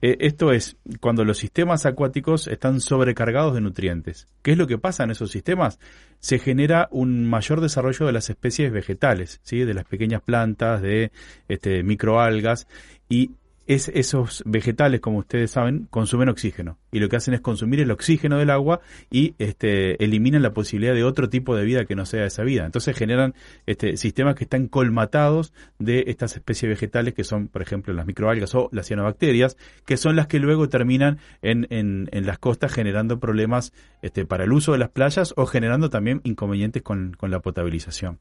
[0.00, 4.26] Eh, esto es cuando los sistemas acuáticos están sobrecargados de nutrientes.
[4.42, 5.78] ¿Qué es lo que pasa en esos sistemas?
[6.18, 9.60] Se genera un mayor desarrollo de las especies vegetales, ¿sí?
[9.60, 11.12] de las pequeñas plantas, de
[11.48, 12.66] este, microalgas,
[13.08, 13.30] y
[13.66, 16.78] es, esos vegetales, como ustedes saben, consumen oxígeno.
[16.90, 18.80] Y lo que hacen es consumir el oxígeno del agua
[19.10, 22.66] y este, eliminan la posibilidad de otro tipo de vida que no sea esa vida.
[22.66, 23.34] Entonces generan
[23.66, 28.54] este, sistemas que están colmatados de estas especies vegetales que son, por ejemplo, las microalgas
[28.54, 29.56] o las cianobacterias,
[29.86, 33.72] que son las que luego terminan en, en, en las costas generando problemas
[34.02, 38.18] este, para el uso de las playas o generando también inconvenientes con, con la potabilización.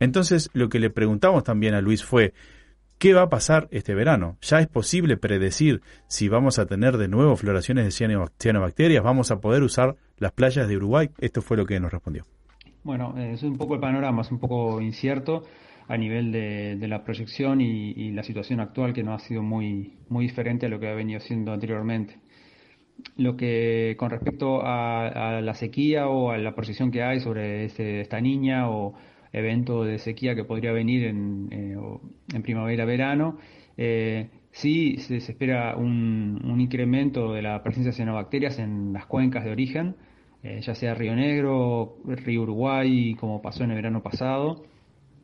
[0.00, 2.34] Entonces, lo que le preguntamos también a Luis fue,
[3.02, 4.36] ¿Qué va a pasar este verano?
[4.42, 9.02] ¿Ya es posible predecir si vamos a tener de nuevo floraciones de ciano- cianobacterias?
[9.02, 11.10] ¿Vamos a poder usar las playas de Uruguay?
[11.18, 12.22] Esto fue lo que nos respondió.
[12.84, 15.42] Bueno, eh, es un poco el panorama, es un poco incierto
[15.88, 19.42] a nivel de, de la proyección y, y la situación actual que no ha sido
[19.42, 22.20] muy, muy diferente a lo que ha venido siendo anteriormente.
[23.16, 27.64] Lo que con respecto a, a la sequía o a la proyección que hay sobre
[27.64, 28.94] este- esta niña o
[29.32, 31.76] evento de sequía que podría venir en, eh,
[32.34, 33.38] en primavera-verano,
[33.76, 39.50] eh, sí se, espera un, incremento de la presencia de cianobacterias en las cuencas de
[39.50, 39.96] origen,
[40.42, 44.64] eh, ya sea Río Negro, Río Uruguay, como pasó en el verano pasado,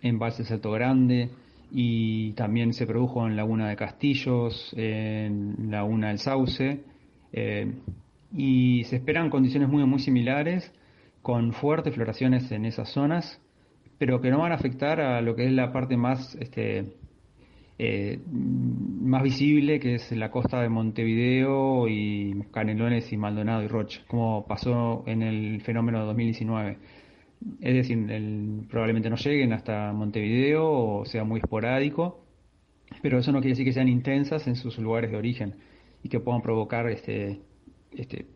[0.01, 1.31] embalse Salto Grande
[1.71, 6.81] y también se produjo en Laguna de Castillos, en Laguna del Sauce
[7.33, 7.73] eh,
[8.33, 10.73] y se esperan condiciones muy muy similares
[11.21, 13.41] con fuertes floraciones en esas zonas,
[13.99, 16.95] pero que no van a afectar a lo que es la parte más este,
[17.81, 24.03] eh, más visible, que es la costa de Montevideo y Canelones y Maldonado y Rocha,
[24.09, 26.79] como pasó en el fenómeno de 2019.
[27.61, 32.25] Es decir, probablemente no lleguen hasta Montevideo o sea muy esporádico,
[33.01, 35.55] pero eso no quiere decir que sean intensas en sus lugares de origen
[36.03, 37.41] y que puedan provocar este,
[37.99, 38.27] este,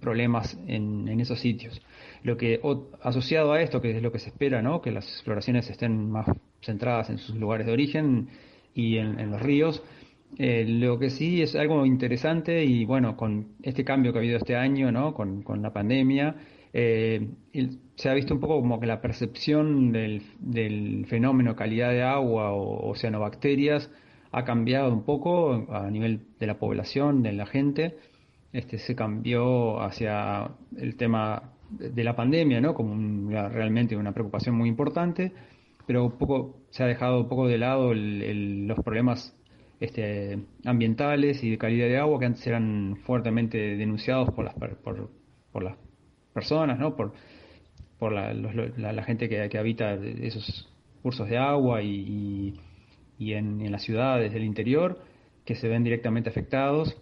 [0.00, 1.82] problemas en, esos sitios.
[2.22, 2.60] Lo que
[3.02, 4.80] asociado a esto, que es lo que se espera, ¿no?
[4.80, 6.26] que las floraciones estén más
[6.62, 8.28] centradas en sus lugares de origen
[8.74, 9.82] y en, los ríos,
[10.38, 14.38] eh, lo que sí es algo interesante y bueno, con este cambio que ha habido
[14.38, 15.14] este año, ¿no?
[15.14, 16.36] con, la pandemia,
[16.72, 17.26] eh,
[17.96, 22.52] se ha visto un poco como que la percepción del, del fenómeno calidad de agua
[22.52, 23.90] o oceanobacterias
[24.32, 27.96] ha cambiado un poco a nivel de la población, de la gente.
[28.58, 32.72] Este, se cambió hacia el tema de la pandemia, ¿no?
[32.74, 35.32] Como realmente una preocupación muy importante,
[35.86, 39.34] pero poco se ha dejado un poco de lado el- el- los problemas
[39.78, 45.10] este, ambientales y de calidad de agua que antes eran fuertemente denunciados por las, por,
[45.52, 45.76] por las
[46.32, 46.96] personas, ¿no?
[46.96, 47.12] Por,
[47.98, 50.72] por la, los- la- la gente que, que habita esos
[51.02, 52.54] cursos de agua y,
[53.18, 54.98] y- en las ciudades del interior
[55.44, 56.96] que se ven directamente afectados.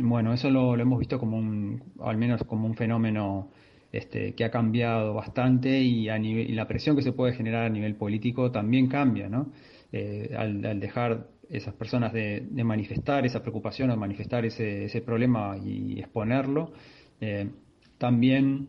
[0.00, 3.50] Bueno, eso lo, hemos visto como un, al menos como un fenómeno
[3.90, 7.64] este, que ha cambiado bastante y, a nivel, y la presión que se puede generar
[7.64, 9.50] a nivel político también cambia, ¿no?
[9.90, 15.56] Eh, al, dejar esas personas de, de manifestar esa preocupación o manifestar ese, ese problema
[15.58, 16.72] y exponerlo,
[17.20, 17.50] eh,
[17.98, 18.68] también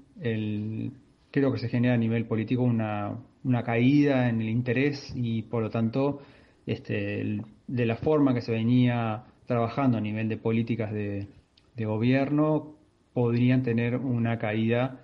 [1.32, 5.62] creo que se genera a nivel político una, una caída en el interés y por
[5.64, 6.22] lo tanto
[6.66, 11.28] este, el- de la forma que se venía trabajando a nivel de políticas de,
[11.76, 12.76] gobierno
[13.14, 15.02] podrían tener una caída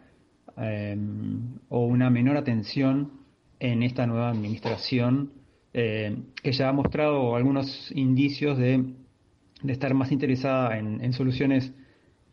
[0.58, 0.96] eh,
[1.70, 3.14] o una menor atención
[3.60, 5.32] en esta nueva administración
[5.74, 8.94] eh, que ya ha mostrado algunos indicios de,
[9.66, 11.74] estar más interesada en, en soluciones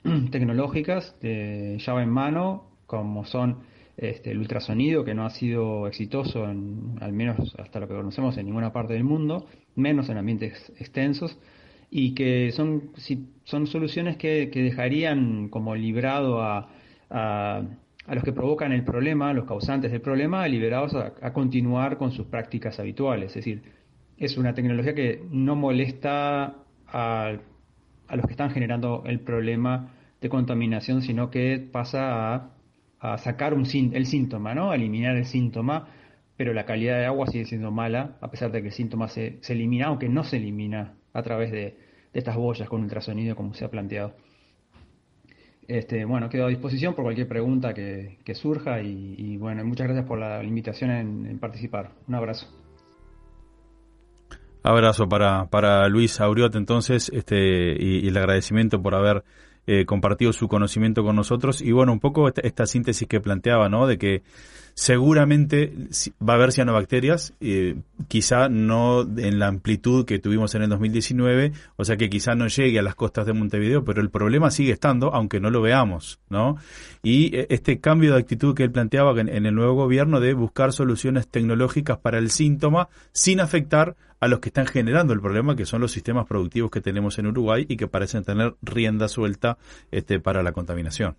[0.31, 3.61] tecnológicas de llave en mano, como son
[3.97, 8.37] este, el ultrasonido, que no ha sido exitoso, en, al menos hasta lo que conocemos,
[8.37, 11.39] en ninguna parte del mundo, menos en ambientes extensos,
[11.95, 16.71] y que son, si- son soluciones que, que dejarían como librado a,
[17.11, 17.63] a,
[18.15, 22.27] los que provocan el problema, los causantes del problema, liberados a, a continuar con sus
[22.29, 23.27] prácticas habituales.
[23.33, 23.63] Es decir,
[24.17, 26.57] es una tecnología que no molesta
[26.87, 27.33] a,
[28.09, 29.91] a los que están generando el problema
[30.21, 32.51] de contaminación, sino que pasa a,
[33.01, 34.71] a sacar un, el síntoma, ¿no?
[34.71, 35.89] A eliminar el síntoma,
[36.37, 39.39] pero la calidad de agua sigue siendo mala, a pesar de que el síntoma se,
[39.43, 41.77] se elimina, aunque no se elimina a través de,
[42.13, 44.15] de estas boyas con ultrasonido, como se ha planteado.
[45.69, 50.07] Este, bueno, quedo a disposición por cualquier pregunta que, que surja y, bueno, muchas gracias
[50.07, 51.93] por la invitación en, participar.
[52.09, 52.47] Un abrazo.
[54.65, 59.25] Abrazo para, para Luis Auriot entonces, este, y, y el agradecimiento por haber
[59.67, 61.63] eh, compartido su conocimiento con nosotros.
[61.63, 63.87] Y bueno, un poco esta, esta síntesis que planteaba, ¿no?
[63.87, 64.23] De que
[64.75, 65.73] seguramente
[66.27, 67.77] va a haber cianobacterias, eh,
[68.09, 72.49] quizá no en la amplitud que tuvimos en el 2019, o sea que quizá no
[72.49, 76.21] llegue a las costas de Montevideo, pero el problema sigue estando, aunque no lo veamos,
[76.29, 76.57] ¿no?
[77.03, 80.35] Y eh, este cambio de actitud que él planteaba en, en el nuevo gobierno de
[80.35, 85.57] buscar soluciones tecnológicas para el síntoma sin afectar a los que están generando el problema,
[85.57, 89.59] que son los sistemas productivos que tenemos en Uruguay y que parecen tener rienda suelta
[89.91, 91.17] este, para la contaminación.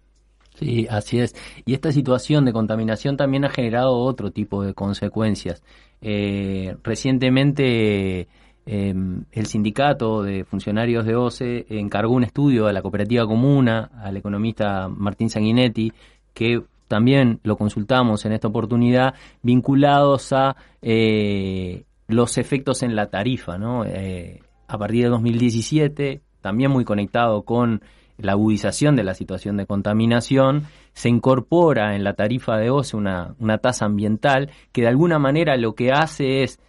[0.55, 1.35] Sí, así es.
[1.65, 5.63] Y esta situación de contaminación también ha generado otro tipo de consecuencias.
[6.01, 8.27] Eh, recientemente
[8.65, 8.93] eh,
[9.31, 14.87] el sindicato de funcionarios de OCE encargó un estudio a la cooperativa comuna, al economista
[14.87, 15.91] Martín Sanguinetti,
[16.33, 23.57] que también lo consultamos en esta oportunidad, vinculados a eh, los efectos en la tarifa,
[23.57, 23.83] ¿no?
[23.85, 27.81] Eh, a partir de 2017, también muy conectado con
[28.17, 33.35] la agudización de la situación de contaminación, se incorpora en la tarifa de OCE una,
[33.39, 36.59] una tasa ambiental que de alguna manera lo que hace es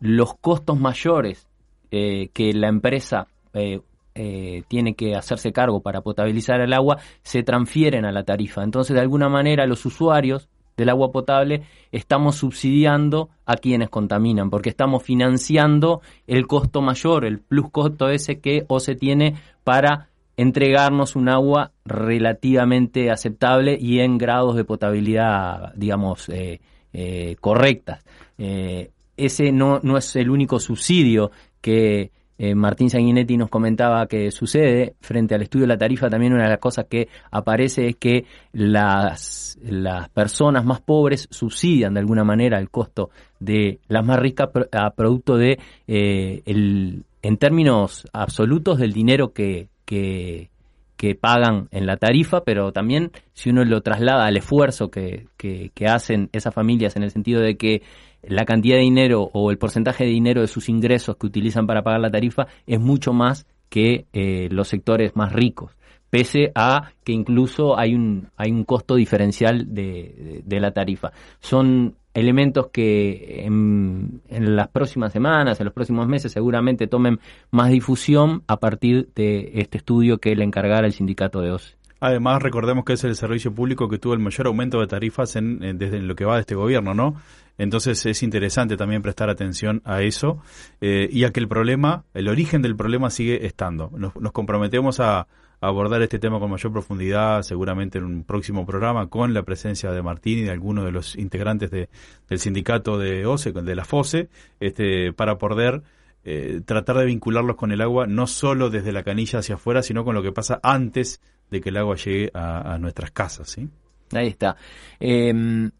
[0.00, 1.46] los costos mayores
[1.90, 3.80] eh, que la empresa eh,
[4.14, 8.62] eh, tiene que hacerse cargo para potabilizar el agua se transfieren a la tarifa.
[8.64, 11.62] Entonces, de alguna manera, los usuarios del agua potable
[11.92, 18.40] estamos subsidiando a quienes contaminan, porque estamos financiando el costo mayor, el plus costo ese
[18.40, 20.07] que OCE tiene para
[20.38, 26.60] entregarnos un agua relativamente aceptable y en grados de potabilidad, digamos, eh,
[26.92, 28.04] eh, correctas.
[28.38, 32.12] Eh, ese no, no es el único subsidio que
[32.54, 36.08] Martín Sanguinetti nos comentaba que sucede frente al estudio de la tarifa.
[36.08, 41.94] También una de las cosas que aparece es que las, las personas más pobres subsidian
[41.94, 43.10] de alguna manera el costo
[43.40, 45.58] de las más ricas a producto de
[45.88, 50.50] el, en términos absolutos del dinero que, que,
[50.98, 55.70] que pagan en la tarifa, pero también si uno lo traslada al esfuerzo que, que,
[55.86, 57.80] hacen esas familias en el sentido de que
[58.22, 61.82] la cantidad de dinero o el porcentaje de dinero de sus ingresos que utilizan para
[61.82, 65.72] pagar la tarifa es mucho más que eh, los sectores más ricos,
[66.10, 71.12] pese a que incluso hay un, hay un costo diferencial de, de- de la tarifa.
[71.40, 77.20] Son elementos que en, en las próximas semanas, en los próximos meses, seguramente tomen
[77.50, 81.76] más difusión a partir de este estudio que le encargará el sindicato de OCE.
[82.00, 85.62] Además, recordemos que es el servicio público que tuvo el mayor aumento de tarifas en,
[85.64, 87.16] en- desde lo que va de este gobierno, ¿no?
[87.58, 90.38] Entonces es interesante también prestar atención a eso
[90.80, 93.90] eh, y a que el problema, el origen del problema sigue estando.
[93.96, 95.26] Nos, nos comprometemos a
[95.60, 100.02] abordar este tema con mayor profundidad, seguramente en un próximo programa, con la presencia de
[100.02, 101.88] Martín y de algunos de los integrantes de-
[102.28, 104.28] del sindicato de OCE, de la FOSE,
[104.60, 105.82] este, para poder
[106.24, 110.04] eh, tratar de vincularlos con el agua, no solo desde la canilla hacia afuera, sino
[110.04, 111.20] con lo que pasa antes
[111.50, 113.68] de que el agua llegue a, nuestras casas, ¿sí?
[114.12, 114.56] Ahí está.
[115.00, 115.70] Eh,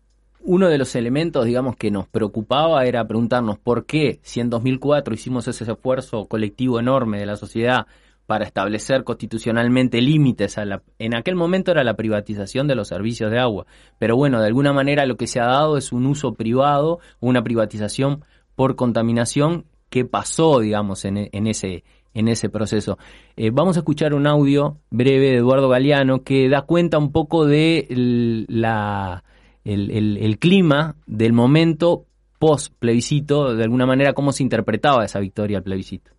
[0.41, 5.13] uno de los elementos, digamos, que nos preocupaba era preguntarnos por qué, si en 2004
[5.13, 7.87] hicimos ese esfuerzo colectivo enorme de la sociedad
[8.29, 13.31] para establecer constitucionalmente límites a la en aquel momento era la privatización de los servicios
[13.31, 13.65] de agua,
[13.99, 17.43] pero bueno, de alguna manera lo que se ha dado es un uso privado, una
[17.43, 18.23] privatización
[18.55, 22.99] por contaminación que pasó, digamos, en, en ese en ese proceso.
[23.37, 27.47] Eh, vamos a escuchar un audio breve de Eduardo Galeano que da cuenta un poco
[27.47, 29.25] de el- la,
[29.65, 32.05] el, el- el clima del momento
[32.39, 36.11] post plebiscito, de alguna manera cómo se interpretaba esa victoria al plebiscito.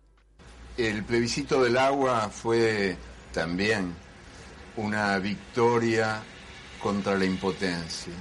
[0.80, 2.96] El plebiscito del agua fue
[3.34, 3.94] también
[4.78, 6.22] una victoria
[6.82, 8.14] contra la impotencia,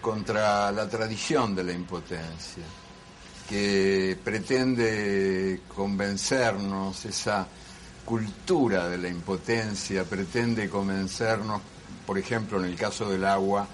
[0.00, 2.64] contra la tradición de la impotencia,
[3.48, 7.46] que pretende convencernos, esa
[8.04, 11.62] cultura de la impotencia pretende convencernos,
[12.04, 13.68] por ejemplo, en el caso del agua,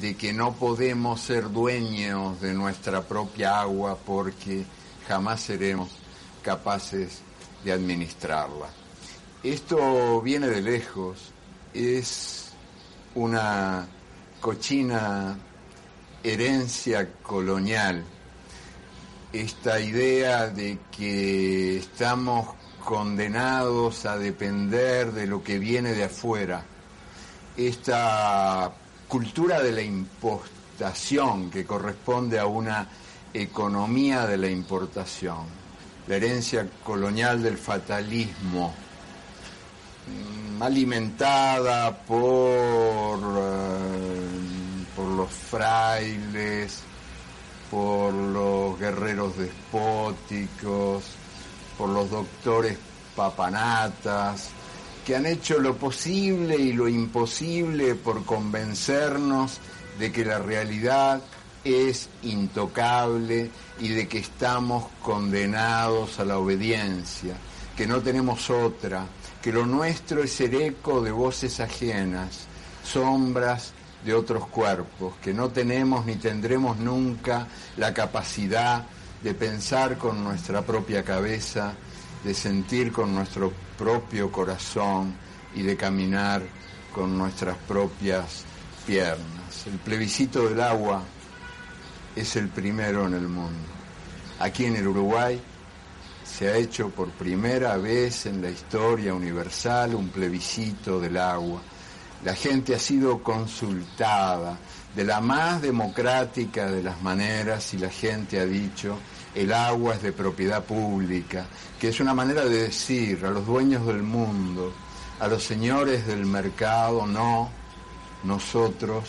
[0.00, 4.64] de que no podemos ser dueños de nuestra propia agua porque
[5.06, 5.90] jamás seremos
[6.42, 7.20] capaces
[7.64, 8.66] de administrarla.
[9.42, 11.32] Esto viene de lejos,
[11.74, 12.52] es
[13.14, 13.86] una
[14.40, 15.36] cochina
[16.22, 18.04] herencia colonial,
[19.32, 22.48] esta idea de que estamos
[22.84, 26.64] condenados a depender de lo que viene de afuera,
[27.56, 28.72] esta
[29.08, 32.88] cultura de la impostación que corresponde a una
[33.34, 35.61] economía de la importación,
[36.12, 38.74] la herencia colonial del fatalismo,
[40.06, 46.82] mm, alimentada por, eh, por los frailes,
[47.70, 51.04] por los guerreros despóticos,
[51.78, 52.76] por los doctores
[53.16, 54.50] papanatas,
[55.06, 59.60] que han hecho lo posible y lo imposible por convencernos
[59.98, 61.22] de que la realidad
[61.64, 67.34] es intocable y de que estamos condenados a la obediencia,
[67.76, 69.06] que no tenemos otra,
[69.40, 72.46] que lo nuestro es el eco de voces ajenas,
[72.84, 73.72] sombras
[74.04, 78.84] de otros cuerpos, que no tenemos ni tendremos nunca la capacidad
[79.22, 81.74] de pensar con nuestra propia cabeza,
[82.24, 85.14] de sentir con nuestro propio corazón
[85.54, 86.42] y de caminar
[86.94, 88.44] con nuestras propias
[88.86, 89.66] piernas.
[89.66, 91.02] El plebiscito del agua
[92.14, 93.68] es el primero en el mundo.
[94.38, 95.40] Aquí en el Uruguay
[96.24, 101.60] se ha hecho por primera vez en la historia universal un plebiscito del agua.
[102.24, 104.58] La gente ha sido consultada
[104.94, 108.98] de la más democrática de las maneras y la gente ha dicho
[109.34, 111.46] el agua es de propiedad pública,
[111.80, 114.72] que es una manera de decir a los dueños del mundo,
[115.20, 117.48] a los señores del mercado, no,
[118.24, 119.04] nosotros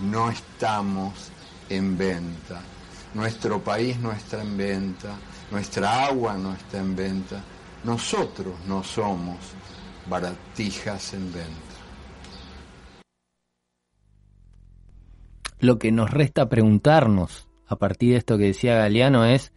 [0.00, 1.29] no estamos
[1.70, 2.60] en venta.
[3.14, 5.16] Nuestro país no está en venta,
[5.50, 7.42] nuestra agua no está en venta,
[7.84, 9.38] nosotros no somos
[10.08, 11.70] baratijas en venta.
[15.58, 19.52] Lo que nos resta preguntarnos a partir de esto que decía Galeano es,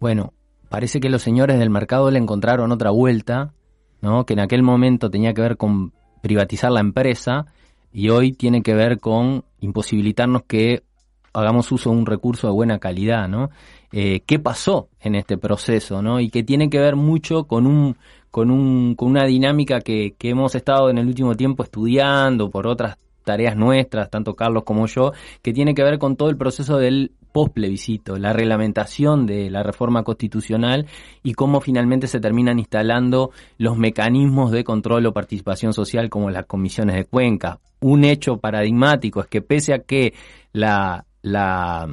[0.00, 0.32] bueno,
[0.68, 3.52] parece que los señores del mercado le encontraron otra vuelta,
[4.00, 4.24] ¿no?
[4.26, 5.92] Que en aquel momento tenía que ver con
[6.22, 7.46] privatizar la empresa
[7.92, 10.84] y hoy tiene que ver con imposibilitarnos que
[11.32, 13.50] hagamos uso de un recurso de buena calidad, ¿no?
[13.92, 16.20] Eh, ¿Qué pasó en este proceso, no?
[16.20, 17.96] Y que tiene que ver mucho con un
[18.30, 22.66] con un con una dinámica que, que hemos estado en el último tiempo estudiando por
[22.66, 22.98] otras
[23.28, 27.12] tareas nuestras, tanto Carlos como yo, que tiene que ver con todo el proceso del
[27.32, 30.86] postplebiscito, la reglamentación de la reforma constitucional
[31.22, 36.46] y cómo finalmente se terminan instalando los mecanismos de control o participación social como las
[36.46, 37.60] comisiones de Cuenca.
[37.80, 40.14] Un hecho paradigmático es que pese a que
[40.52, 41.88] la, la,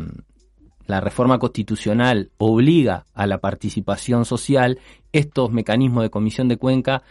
[0.88, 4.80] reforma constitucional obliga a la participación social,
[5.11, 7.03] estos mecanismos de comisión de Cuenca,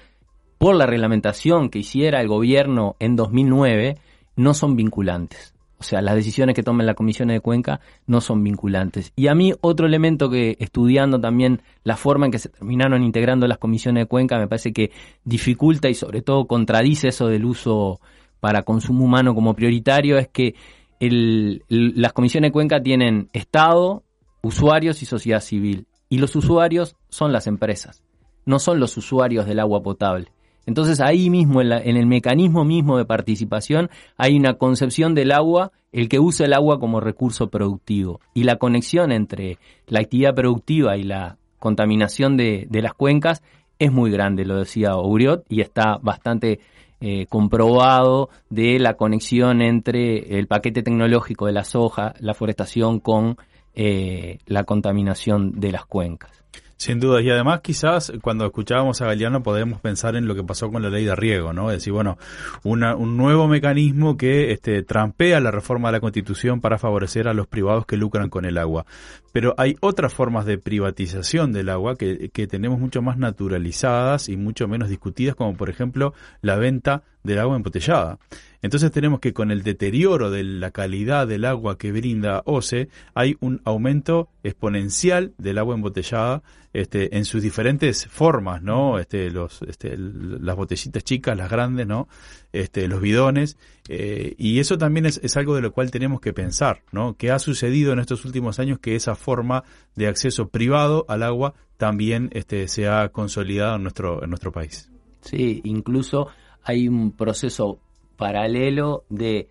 [0.59, 3.99] por la reglamentación que hiciera el gobierno en 2009,
[4.37, 5.55] no son vinculantes.
[5.79, 9.13] O sea, las decisiones que tomen las comisiones de Cuenca no son vinculantes.
[9.17, 13.47] Y a mí otro elemento que estudiando también la forma en que se terminaron integrando
[13.47, 14.93] las comisiones de Cuenca me parece que
[15.25, 18.01] dificulta y sobre todo contradice eso del uso
[18.41, 20.55] para consumo humano como prioritario es que
[21.01, 24.03] las comisiones de Cuenca tienen Estado,
[24.43, 25.87] usuarios y sociedad civil.
[26.09, 28.03] Y los usuarios son las empresas,
[28.47, 30.29] no son los usuarios del agua potable.
[30.67, 35.33] Entonces ahí mismo, en, la- en el mecanismo mismo de participación, hay una concepción del
[35.33, 38.21] agua, el que usa el agua como recurso productivo.
[38.33, 43.43] Y la conexión entre la actividad productiva y la contaminación de, de las cuencas
[43.79, 46.61] es muy grande, lo decía Uriot, y está bastante
[47.01, 53.37] eh, comprobado de la conexión entre el paquete tecnológico de la soja, la forestación con
[53.75, 56.44] eh, la contaminación de las cuencas.
[56.77, 60.71] Sin duda, y además quizás cuando escuchábamos a Galeano podemos pensar en lo que pasó
[60.71, 61.71] con la ley de riego, ¿no?
[61.71, 62.19] Es decir, bueno,
[62.65, 67.33] una- un nuevo mecanismo que este, trampea la reforma de la Constitución para favorecer a
[67.33, 68.87] los privados que lucran con el agua.
[69.33, 74.37] Pero hay otras formas de privatización del agua que, que tenemos mucho más naturalizadas y
[74.37, 78.19] mucho menos discutidas, como por ejemplo la venta del agua embotellada.
[78.63, 83.37] Entonces tenemos que con el deterioro de la calidad del agua que brinda OCE hay
[83.41, 86.43] un aumento exponencial del agua embotellada
[86.73, 88.99] este, en sus diferentes formas, ¿no?
[88.99, 92.09] Este, los, este, las botellitas chicas, las grandes, ¿no?
[92.53, 93.59] Este, los bidones.
[93.89, 97.17] eh, y eso también es, algo de lo cual tenemos que pensar, ¿no?
[97.17, 99.65] ¿Qué ha sucedido en estos últimos años que esa forma
[99.95, 104.91] de acceso privado al agua también este, se ha consolidado en nuestro, en nuestro país?
[105.21, 106.29] Sí, incluso
[106.65, 107.79] hay un proceso
[108.17, 109.49] paralelo de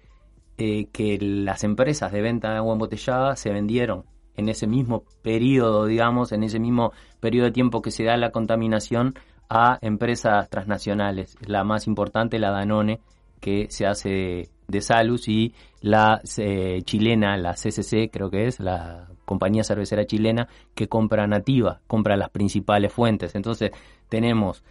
[0.58, 5.86] eh, que las empresas de venta de agua embotellada se vendieron en ese mismo periodo,
[5.86, 9.14] digamos, en ese mismo periodo de tiempo que se da la contaminación
[9.50, 11.36] a empresas transnacionales.
[11.46, 13.00] La más importante, la Danone,
[13.40, 19.10] que se hace de, Salus, y la eh, chilena, la CCC, creo que es, la
[19.26, 23.36] compañía cervecera chilena, que compra nativa, compra las principales fuentes.
[23.36, 23.72] Entonces,
[24.10, 24.64] tenemos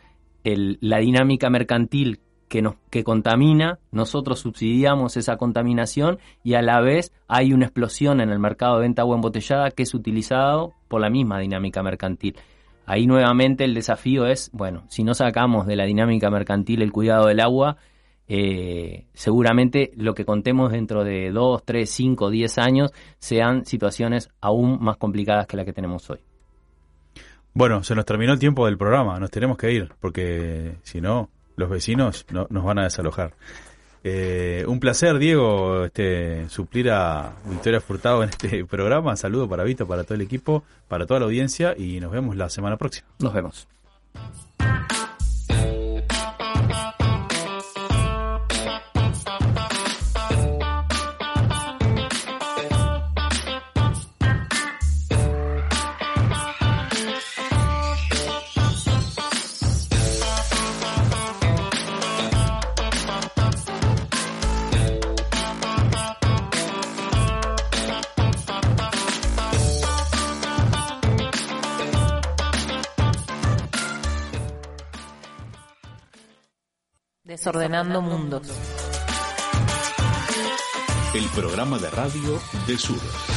[0.45, 2.21] la dinámica mercantil
[2.53, 8.21] que nos que contamina, nosotros subsidiamos esa contaminación y a la vez hay una explosión
[8.21, 12.37] en el mercado de venta agua embotellada que es utilizado por la misma dinámica mercantil.
[12.85, 17.29] Ahí nuevamente el desafío es, bueno, si no sacamos de la dinámica mercantil el cuidado
[17.29, 17.79] del agua,
[18.29, 24.77] eh, seguramente lo que contemos dentro de 2, 3, 5, 10 años sean situaciones aún
[24.79, 26.19] más complicadas que la que tenemos hoy.
[27.55, 31.31] Bueno, se nos terminó el tiempo del programa, nos tenemos que ir, porque si no,
[31.57, 33.35] los vecinos no- nos van a desalojar.
[34.05, 39.15] Eh, un placer, Diego, este, suplir a Victoria Furtado en este programa.
[39.17, 42.49] Saludo para Vito, para todo el equipo, para toda la audiencia y nos vemos la
[42.49, 43.07] semana próxima.
[43.21, 43.69] Nos vemos.
[77.43, 78.43] Desordenando mundos.
[81.13, 82.39] El programa de radio
[82.69, 83.32] de Sur.